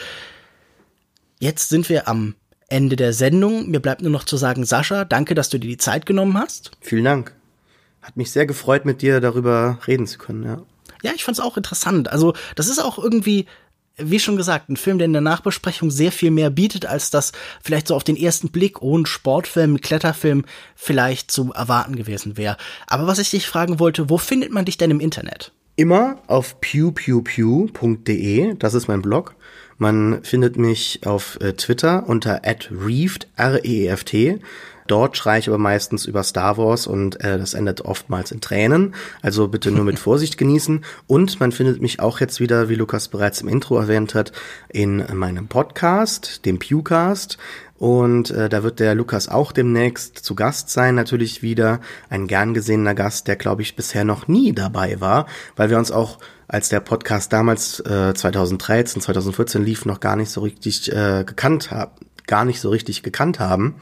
Jetzt 1.41 1.69
sind 1.69 1.89
wir 1.89 2.07
am 2.07 2.37
Ende 2.69 2.95
der 2.95 3.13
Sendung. 3.13 3.69
Mir 3.69 3.81
bleibt 3.81 4.03
nur 4.03 4.13
noch 4.13 4.23
zu 4.23 4.37
sagen, 4.37 4.65
Sascha, 4.65 5.05
danke, 5.05 5.35
dass 5.35 5.49
du 5.49 5.59
dir 5.59 5.69
die 5.69 5.79
Zeit 5.79 6.07
genommen 6.07 6.39
hast. 6.39 6.71
Vielen 6.81 7.05
Dank. 7.05 7.35
Hat 8.03 8.17
mich 8.17 8.31
sehr 8.31 8.47
gefreut, 8.47 8.85
mit 8.85 9.03
dir 9.03 9.21
darüber 9.21 9.81
reden 9.89 10.07
zu 10.07 10.19
können, 10.19 10.45
ja. 10.45 10.63
Ja, 11.03 11.13
ich 11.15 11.25
fand's 11.25 11.41
auch 11.41 11.57
interessant. 11.57 12.13
Also, 12.13 12.35
das 12.55 12.69
ist 12.69 12.79
auch 12.79 12.99
irgendwie 12.99 13.47
wie 14.03 14.19
schon 14.19 14.37
gesagt, 14.37 14.69
ein 14.69 14.77
Film, 14.77 14.99
der 14.99 15.07
in 15.07 15.13
der 15.13 15.23
Nachbesprechung 15.23 15.91
sehr 15.91 16.13
viel 16.13 16.31
mehr 16.31 16.51
bietet, 16.51 16.87
als 16.87 17.11
das 17.11 17.33
vielleicht 17.63 17.89
so 17.89 17.95
auf 17.95 18.05
den 18.05 18.17
ersten 18.17 18.51
Blick 18.51 18.83
ohne 18.83 19.07
Sportfilm, 19.07 19.81
Kletterfilm 19.81 20.45
vielleicht 20.75 21.31
zu 21.31 21.53
erwarten 21.53 21.97
gewesen 21.97 22.37
wäre. 22.37 22.57
Aber 22.87 23.07
was 23.07 23.19
ich 23.19 23.31
dich 23.31 23.47
fragen 23.47 23.79
wollte, 23.79 24.11
wo 24.11 24.19
findet 24.19 24.53
man 24.53 24.65
dich 24.65 24.79
denn 24.79 24.91
im 24.91 25.01
Internet? 25.01 25.53
Immer 25.77 26.19
auf 26.27 26.61
pewpewpew.de, 26.61 28.55
das 28.59 28.75
ist 28.75 28.89
mein 28.89 29.03
Blog. 29.03 29.35
Man 29.79 30.23
findet 30.25 30.59
mich 30.59 31.01
auf 31.07 31.41
äh, 31.41 31.55
Twitter 31.55 32.07
unter 32.07 32.43
@reeft 32.71 33.29
r 33.37 33.65
e, 33.65 33.85
e 33.85 33.87
f 33.87 34.05
t 34.05 34.39
Dort 34.91 35.17
schreie 35.17 35.39
ich 35.39 35.47
aber 35.47 35.57
meistens 35.57 36.05
über 36.05 36.25
Star 36.25 36.59
Wars 36.59 36.89
und 36.89 37.21
äh, 37.21 37.39
das 37.39 37.55
endet 37.55 37.83
oftmals 37.83 38.33
in 38.33 38.41
Tränen. 38.41 38.97
Also 39.23 39.47
bitte 39.47 39.71
nur 39.71 39.85
mit 39.85 39.99
Vorsicht 40.01 40.37
genießen. 40.37 40.85
Und 41.07 41.39
man 41.39 41.53
findet 41.53 41.81
mich 41.81 42.01
auch 42.01 42.19
jetzt 42.19 42.41
wieder, 42.41 42.69
wie 42.69 42.75
Lukas 42.75 43.07
bereits 43.07 43.41
im 43.41 43.47
Intro 43.47 43.79
erwähnt 43.79 44.17
hat, 44.17 44.33
in 44.69 45.05
meinem 45.13 45.47
Podcast, 45.47 46.45
dem 46.45 46.59
Pewcast. 46.59 47.39
Und 47.79 48.33
äh, 48.33 48.49
da 48.49 48.65
wird 48.65 48.81
der 48.81 48.97
Lukas 48.97 49.29
auch 49.29 49.53
demnächst 49.53 50.19
zu 50.19 50.35
Gast 50.35 50.71
sein, 50.71 50.97
natürlich 50.97 51.41
wieder 51.41 51.81
ein 52.09 52.27
gern 52.27 52.53
gesehener 52.53 52.97
Gast, 52.97 53.29
der 53.29 53.37
glaube 53.37 53.63
ich 53.63 53.77
bisher 53.77 54.05
noch 54.05 54.27
nie 54.27 54.53
dabei 54.53 55.01
war, 55.01 55.27
weil 55.55 55.71
wir 55.71 55.79
uns 55.79 55.93
auch 55.93 56.19
als 56.49 56.69
der 56.69 56.81
Podcast 56.81 57.33
damals 57.33 57.79
äh, 57.81 58.13
2013, 58.13 59.01
2014 59.01 59.65
lief, 59.65 59.87
noch 59.87 60.01
gar 60.01 60.17
nicht 60.17 60.31
so 60.31 60.41
richtig 60.41 60.93
äh, 60.93 61.23
gekannt 61.25 61.71
haben 61.71 61.93
gar 62.31 62.45
nicht 62.45 62.61
so 62.61 62.71
richtig 62.71 63.03
gekannt 63.03 63.41
haben. 63.41 63.75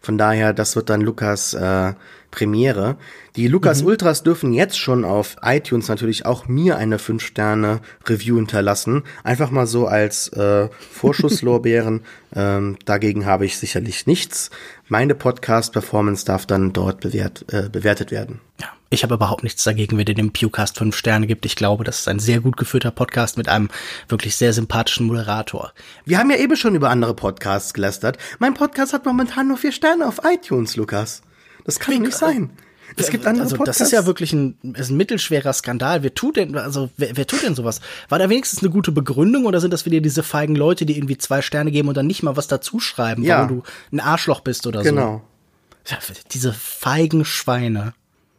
Von 0.00 0.16
daher, 0.16 0.54
das 0.54 0.76
wird 0.76 0.88
dann 0.88 1.00
Lukas 1.00 1.52
äh, 1.54 1.92
Premiere. 2.30 2.96
Die 3.36 3.48
Lukas 3.48 3.82
mhm. 3.82 3.88
Ultras 3.88 4.22
dürfen 4.22 4.52
jetzt 4.52 4.78
schon 4.78 5.04
auf 5.04 5.36
iTunes 5.42 5.88
natürlich 5.88 6.26
auch 6.26 6.48
mir 6.48 6.76
eine 6.76 6.98
5-Sterne-Review 6.98 8.36
hinterlassen. 8.36 9.02
Einfach 9.24 9.50
mal 9.50 9.66
so 9.66 9.86
als 9.86 10.28
äh, 10.28 10.68
Vorschusslorbeeren. 10.92 12.02
ähm, 12.34 12.76
dagegen 12.84 13.26
habe 13.26 13.46
ich 13.46 13.58
sicherlich 13.58 14.06
nichts. 14.06 14.50
Meine 14.88 15.14
Podcast-Performance 15.14 16.24
darf 16.24 16.46
dann 16.46 16.72
dort 16.72 17.00
bewährt, 17.00 17.44
äh, 17.52 17.68
bewertet 17.68 18.10
werden. 18.10 18.40
Ja, 18.60 18.68
ich 18.88 19.02
habe 19.02 19.14
überhaupt 19.14 19.42
nichts 19.42 19.64
dagegen, 19.64 19.98
wenn 19.98 20.06
ihr 20.06 20.14
dem 20.14 20.32
Pewcast 20.32 20.78
5 20.78 20.96
Sterne 20.96 21.26
gibt. 21.26 21.44
Ich 21.44 21.56
glaube, 21.56 21.84
das 21.84 22.00
ist 22.00 22.08
ein 22.08 22.20
sehr 22.20 22.40
gut 22.40 22.56
geführter 22.56 22.92
Podcast 22.92 23.36
mit 23.36 23.48
einem 23.48 23.68
wirklich 24.08 24.36
sehr 24.36 24.52
sympathischen 24.52 25.06
Moderator. 25.06 25.72
Wir 26.04 26.18
haben 26.18 26.30
ja 26.30 26.36
eben 26.36 26.56
schon 26.56 26.74
über 26.74 26.88
andere 26.88 27.14
Podcasts 27.14 27.74
gelästert. 27.74 28.16
Mein 28.38 28.54
Podcast 28.54 28.92
hat 28.92 29.04
momentan 29.04 29.48
nur 29.48 29.56
vier 29.56 29.72
Sterne 29.72 30.06
auf 30.06 30.20
iTunes, 30.24 30.76
Lukas. 30.76 31.22
Das 31.66 31.78
kann 31.78 31.94
Wie, 31.94 31.98
nicht 31.98 32.16
sein. 32.16 32.50
Es 32.96 33.10
gibt 33.10 33.26
andere 33.26 33.44
also, 33.44 33.56
Podcasts. 33.56 33.78
Das 33.78 33.88
ist 33.88 33.92
ja 33.92 34.06
wirklich 34.06 34.32
ein, 34.32 34.56
ist 34.74 34.90
ein 34.90 34.96
mittelschwerer 34.96 35.52
Skandal. 35.52 36.02
Wer 36.02 36.14
tut 36.14 36.36
denn, 36.36 36.56
also 36.56 36.90
wer, 36.96 37.16
wer 37.16 37.26
tut 37.26 37.42
denn 37.42 37.54
sowas? 37.54 37.80
War 38.08 38.18
da 38.18 38.30
wenigstens 38.30 38.62
eine 38.62 38.70
gute 38.70 38.92
Begründung 38.92 39.44
oder 39.44 39.60
sind 39.60 39.72
das 39.72 39.84
wieder 39.84 40.00
diese 40.00 40.22
feigen 40.22 40.54
Leute, 40.56 40.86
die 40.86 40.96
irgendwie 40.96 41.18
zwei 41.18 41.42
Sterne 41.42 41.70
geben 41.70 41.88
und 41.88 41.96
dann 41.96 42.06
nicht 42.06 42.22
mal 42.22 42.36
was 42.36 42.48
dazuschreiben, 42.48 43.24
ja. 43.24 43.36
warum 43.36 43.48
du 43.48 43.62
ein 43.92 44.00
Arschloch 44.00 44.40
bist 44.40 44.66
oder 44.66 44.82
genau. 44.82 45.02
so? 45.02 45.06
Genau. 45.88 46.00
Diese 46.32 46.52
feigen 46.52 47.24
Schweine. 47.24 47.92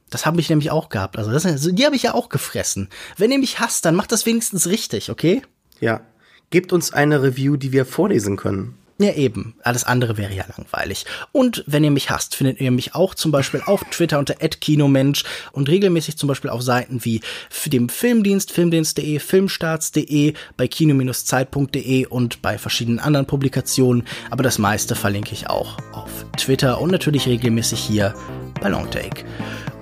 Das 0.09 0.25
habe 0.25 0.39
ich 0.39 0.49
nämlich 0.49 0.71
auch 0.71 0.89
gehabt. 0.89 1.17
Also 1.17 1.31
das, 1.31 1.43
die 1.43 1.85
habe 1.85 1.95
ich 1.95 2.03
ja 2.03 2.13
auch 2.13 2.29
gefressen. 2.29 2.89
Wenn 3.17 3.31
ihr 3.31 3.39
mich 3.39 3.59
hasst, 3.59 3.85
dann 3.85 3.95
macht 3.95 4.11
das 4.11 4.25
wenigstens 4.25 4.67
richtig, 4.67 5.11
okay? 5.11 5.41
Ja. 5.79 6.01
Gebt 6.49 6.71
uns 6.71 6.93
eine 6.93 7.21
Review, 7.21 7.57
die 7.57 7.73
wir 7.73 7.85
vorlesen 7.85 8.37
können. 8.37 8.75
Ja, 8.99 9.13
eben. 9.13 9.53
Alles 9.63 9.83
andere 9.83 10.17
wäre 10.17 10.33
ja 10.33 10.43
langweilig. 10.57 11.05
Und 11.31 11.63
wenn 11.67 11.83
ihr 11.83 11.91
mich 11.91 12.09
hasst, 12.09 12.35
findet 12.35 12.59
ihr 12.59 12.71
mich 12.71 12.95
auch 12.95 13.13
zum 13.13 13.31
Beispiel 13.31 13.61
auf 13.63 13.83
Twitter 13.91 14.17
unter 14.17 14.33
@kinomensch 14.35 15.23
und 15.51 15.69
regelmäßig 15.69 16.17
zum 16.17 16.27
Beispiel 16.27 16.49
auf 16.49 16.63
Seiten 16.63 17.05
wie 17.05 17.21
dem 17.67 17.89
Filmdienst, 17.89 18.51
filmdienst.de, 18.51 19.19
filmstarts.de, 19.19 20.33
bei 20.55 20.67
kino-zeit.de 20.67 22.05
und 22.07 22.41
bei 22.41 22.57
verschiedenen 22.57 22.99
anderen 22.99 23.27
Publikationen. 23.27 24.07
Aber 24.31 24.41
das 24.41 24.57
meiste 24.57 24.95
verlinke 24.95 25.33
ich 25.33 25.49
auch 25.49 25.77
auf 25.91 26.25
Twitter 26.37 26.81
und 26.81 26.91
natürlich 26.91 27.27
regelmäßig 27.27 27.79
hier 27.79 28.15
bei 28.61 28.69
Longtake. 28.69 29.25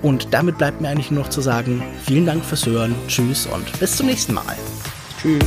Und 0.01 0.33
damit 0.33 0.57
bleibt 0.57 0.81
mir 0.81 0.89
eigentlich 0.89 1.11
nur 1.11 1.23
noch 1.23 1.29
zu 1.29 1.41
sagen, 1.41 1.81
vielen 2.05 2.25
Dank 2.25 2.43
fürs 2.43 2.65
Hören, 2.65 2.95
tschüss 3.07 3.45
und 3.47 3.79
bis 3.79 3.95
zum 3.95 4.07
nächsten 4.07 4.33
Mal. 4.33 4.57
Tschüss. 5.21 5.45